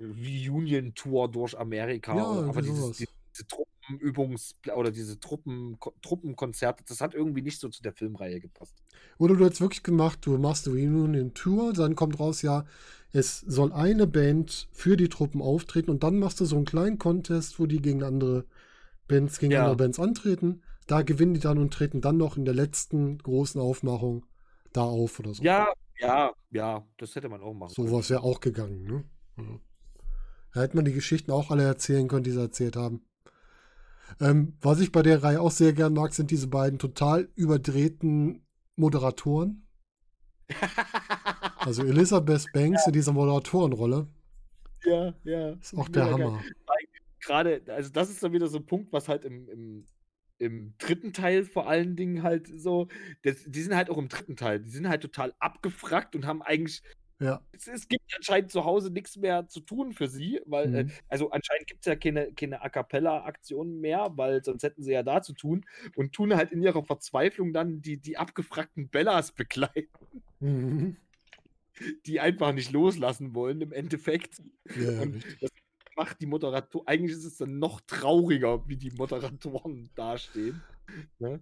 [0.00, 2.16] Reunion-Tour durch Amerika.
[2.16, 3.46] Ja, aber dieses, diese, diese
[3.88, 8.74] Truppenübungs- oder diese Truppen, Truppenkonzerte, das hat irgendwie nicht so zu der Filmreihe gepasst.
[9.18, 12.64] Oder du hättest wirklich gemacht, du machst eine Reunion-Tour, dann kommt raus, ja,
[13.12, 16.98] es soll eine Band für die Truppen auftreten und dann machst du so einen kleinen
[16.98, 18.44] Contest, wo die gegen andere
[19.08, 19.60] Bands, gegen ja.
[19.60, 20.62] andere Bands antreten.
[20.86, 24.26] Da gewinnen die dann und treten dann noch in der letzten großen Aufmachung
[24.72, 25.42] da auf oder so.
[25.42, 25.68] Ja,
[25.98, 27.88] ja, ja, das hätte man auch machen so können.
[27.88, 29.04] Sowas wäre auch gegangen, ne?
[29.38, 29.60] Ja.
[30.52, 33.02] Da hätte man die Geschichten auch alle erzählen können, die sie erzählt haben.
[34.20, 38.44] Ähm, was ich bei der Reihe auch sehr gern mag, sind diese beiden total überdrehten
[38.76, 39.66] Moderatoren.
[41.58, 42.88] also Elizabeth Banks ja.
[42.88, 44.06] in dieser Moderatorenrolle.
[44.84, 45.50] Ja, ja.
[45.50, 46.40] Ist auch der Hammer.
[47.20, 49.84] Gerade, also das ist dann wieder so ein Punkt, was halt im, im
[50.38, 52.88] im dritten Teil vor allen Dingen halt so,
[53.22, 56.42] das, die sind halt auch im dritten Teil, die sind halt total abgefrackt und haben
[56.42, 56.82] eigentlich,
[57.20, 57.40] ja.
[57.52, 60.90] es, es gibt anscheinend zu Hause nichts mehr zu tun für sie, weil, äh, mhm.
[60.90, 64.92] äh, also anscheinend gibt es ja keine, keine A Cappella-Aktionen mehr, weil sonst hätten sie
[64.92, 65.64] ja da zu tun
[65.94, 69.88] und tun halt in ihrer Verzweiflung dann die, die abgefrackten Bellas begleiten.
[70.40, 70.96] Mhm.
[72.06, 74.42] Die einfach nicht loslassen wollen im Endeffekt.
[74.76, 75.50] Ja, und das
[75.94, 80.62] macht die Moderator, eigentlich ist es dann noch trauriger, wie die Moderatoren dastehen.
[81.18, 81.40] Ne?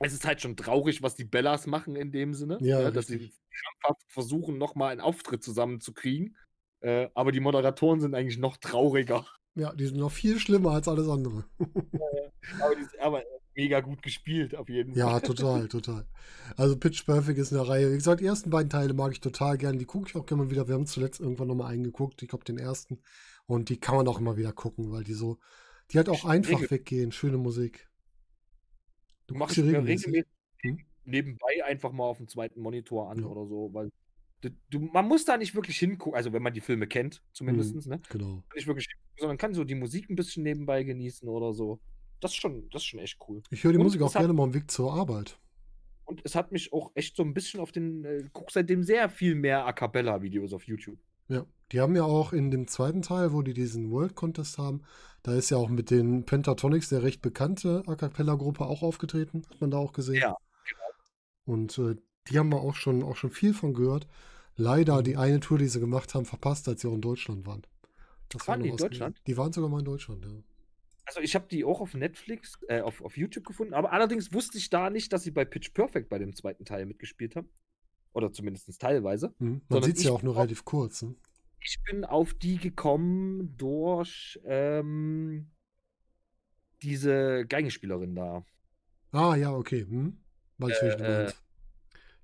[0.00, 2.92] Es ist halt schon traurig, was die Bellas machen in dem Sinne, ja, ne?
[2.92, 6.36] dass sie krampfhaft versuchen, nochmal einen Auftritt zusammenzukriegen.
[6.80, 9.26] Äh, aber die Moderatoren sind eigentlich noch trauriger.
[9.54, 11.44] Ja, die sind noch viel schlimmer als alles andere.
[11.58, 13.22] ja, aber, die, aber,
[13.58, 15.00] mega gut gespielt, auf jeden Fall.
[15.00, 16.06] Ja, total, total.
[16.56, 17.90] Also Pitch Perfect ist eine Reihe.
[17.90, 19.78] Wie gesagt, die ersten beiden Teile mag ich total gerne.
[19.78, 20.68] Die gucke ich auch gerne mal wieder.
[20.68, 22.22] Wir haben zuletzt irgendwann nochmal eingeguckt.
[22.22, 23.00] Ich glaube, den ersten.
[23.46, 25.38] Und die kann man auch immer wieder gucken, weil die so,
[25.90, 27.10] die halt auch einfach weggehen.
[27.10, 27.87] Schöne Musik.
[29.28, 30.24] Du machst sie regelmäßig
[30.62, 30.80] hm?
[31.04, 33.26] nebenbei einfach mal auf dem zweiten Monitor an ja.
[33.26, 33.90] oder so, weil
[34.70, 37.92] du, man muss da nicht wirklich hingucken, also wenn man die Filme kennt, zumindest, mhm,
[37.92, 38.00] ne?
[38.08, 38.42] Genau.
[38.54, 41.78] Nicht wirklich, sondern kann so die Musik ein bisschen nebenbei genießen oder so.
[42.20, 43.42] Das ist schon, das ist schon echt cool.
[43.50, 45.38] Ich höre die und Musik auch gerne mal am Weg zur Arbeit.
[46.04, 49.10] Und es hat mich auch echt so ein bisschen auf den, äh, guck seitdem sehr
[49.10, 50.98] viel mehr A Cappella-Videos auf YouTube.
[51.28, 54.82] Ja, die haben ja auch in dem zweiten Teil, wo die diesen World Contest haben,
[55.22, 59.60] da ist ja auch mit den Pentatonics der recht bekannte A Cappella-Gruppe auch aufgetreten, hat
[59.60, 60.16] man da auch gesehen.
[60.22, 60.84] Ja, genau.
[61.44, 61.96] Und äh,
[62.28, 64.06] die haben wir auch schon, auch schon viel von gehört.
[64.56, 65.04] Leider mhm.
[65.04, 67.62] die eine Tour, die sie gemacht haben, verpasst, als sie auch in Deutschland waren.
[68.28, 69.20] Das waren die in Deutschland?
[69.26, 70.32] Die waren sogar mal in Deutschland, ja.
[71.06, 74.58] Also ich habe die auch auf Netflix, äh, auf, auf YouTube gefunden, aber allerdings wusste
[74.58, 77.48] ich da nicht, dass sie bei Pitch Perfect bei dem zweiten Teil mitgespielt haben.
[78.18, 79.32] Oder zumindest teilweise.
[79.38, 79.62] Mhm.
[79.68, 81.02] Man sieht es ja auch nur relativ kurz.
[81.02, 81.14] Ne?
[81.60, 85.52] Ich bin auf die gekommen durch ähm,
[86.82, 88.44] diese Geigenspielerin da.
[89.12, 89.86] Ah, ja, okay.
[89.88, 90.18] Hm?
[90.56, 91.42] Weiß ich, äh, du meinst.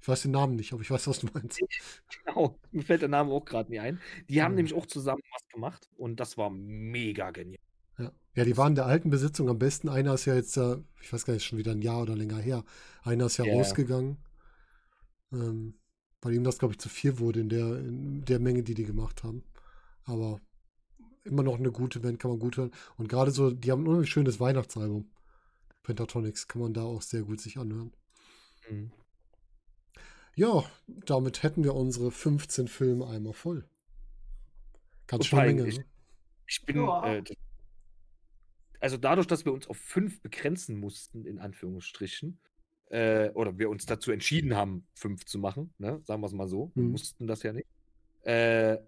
[0.00, 1.60] Ich weiß den Namen nicht, aber ich weiß, was du meinst.
[2.24, 4.00] Genau, mir fällt der Name auch gerade nie ein.
[4.28, 4.56] Die haben mhm.
[4.56, 7.60] nämlich auch zusammen was gemacht und das war mega genial.
[7.98, 8.10] Ja.
[8.34, 9.88] ja, die waren in der alten Besitzung am besten.
[9.88, 12.64] Einer ist ja jetzt, ich weiß gar nicht, schon wieder ein Jahr oder länger her.
[13.04, 13.54] Einer ist ja yeah.
[13.54, 14.18] rausgegangen.
[15.32, 15.74] Ähm,
[16.24, 18.86] weil ihm das, glaube ich, zu viel wurde in der, in der Menge, die die
[18.86, 19.44] gemacht haben.
[20.04, 20.40] Aber
[21.22, 22.72] immer noch eine gute Band, kann man gut hören.
[22.96, 25.10] Und gerade so, die haben ein unheimlich schönes Weihnachtsalbum.
[25.82, 27.92] Pentatonics kann man da auch sehr gut sich anhören.
[28.70, 28.90] Mhm.
[30.34, 33.68] Ja, damit hätten wir unsere 15 Filme einmal voll.
[35.06, 35.68] Ganz schön Menge.
[35.68, 35.84] Ich, ne?
[36.46, 37.16] ich bin, ja.
[37.16, 37.24] äh,
[38.80, 42.40] also dadurch, dass wir uns auf fünf begrenzen mussten, in Anführungsstrichen,
[42.90, 46.00] äh, oder wir uns dazu entschieden haben, fünf zu machen, ne?
[46.04, 46.92] sagen wir es mal so, wir mhm.
[46.92, 47.66] mussten das ja nicht.
[48.22, 48.78] Äh,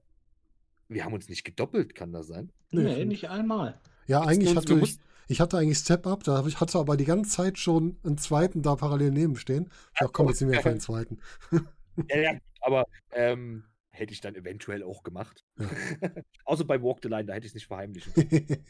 [0.88, 2.52] wir haben uns nicht gedoppelt, kann das sein?
[2.70, 3.80] Nee, nicht einmal.
[4.06, 4.98] Ja, Jetzt eigentlich hatte ich,
[5.28, 8.62] ich hatte eigentlich Step Up, da ich hatte aber die ganze Zeit schon einen zweiten
[8.62, 9.70] da parallel neben stehen.
[9.92, 11.18] Ich dachte, komm, jetzt sind wir für einen zweiten.
[12.10, 15.46] Ja, ja, aber ähm, hätte ich dann eventuell auch gemacht.
[15.58, 15.66] Ja.
[16.44, 18.12] Außer bei Walk the Line, da hätte ich es nicht verheimlichen.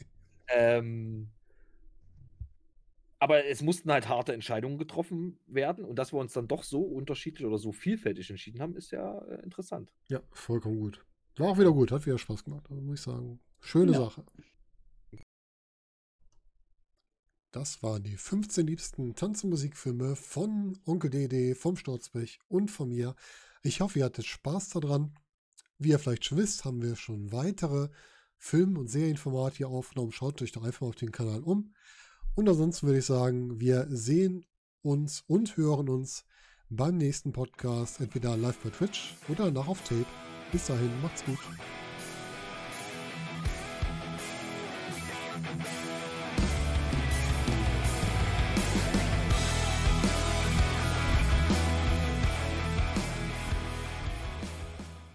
[0.47, 1.29] ähm,
[3.19, 6.81] aber es mussten halt harte Entscheidungen getroffen werden und dass wir uns dann doch so
[6.81, 9.91] unterschiedlich oder so vielfältig entschieden haben, ist ja äh, interessant.
[10.09, 11.03] ja, vollkommen gut.
[11.37, 13.39] War auch wieder gut, hat wieder Spaß gemacht, also muss ich sagen.
[13.59, 13.99] Schöne Ja.
[13.99, 14.23] Sache.
[17.51, 22.89] Das waren die 15 liebsten Tanz- und Musikfilme von Onkel Dede, vom Sturzbech und von
[22.89, 23.15] mir.
[23.63, 25.13] Ich hoffe, ihr hattet Spaß daran.
[25.79, 27.89] Wie ihr vielleicht schon wisst, haben wir schon weitere
[28.37, 30.11] Film- und Serienformate hier aufgenommen.
[30.11, 31.73] Schaut euch doch einfach mal auf den Kanal um.
[32.37, 34.45] Und ansonsten würde ich sagen, wir sehen
[34.83, 36.23] uns und hören uns
[36.69, 40.05] beim nächsten Podcast, entweder live bei Twitch oder nach auf Tape.
[40.51, 41.39] Bis dahin, macht's gut.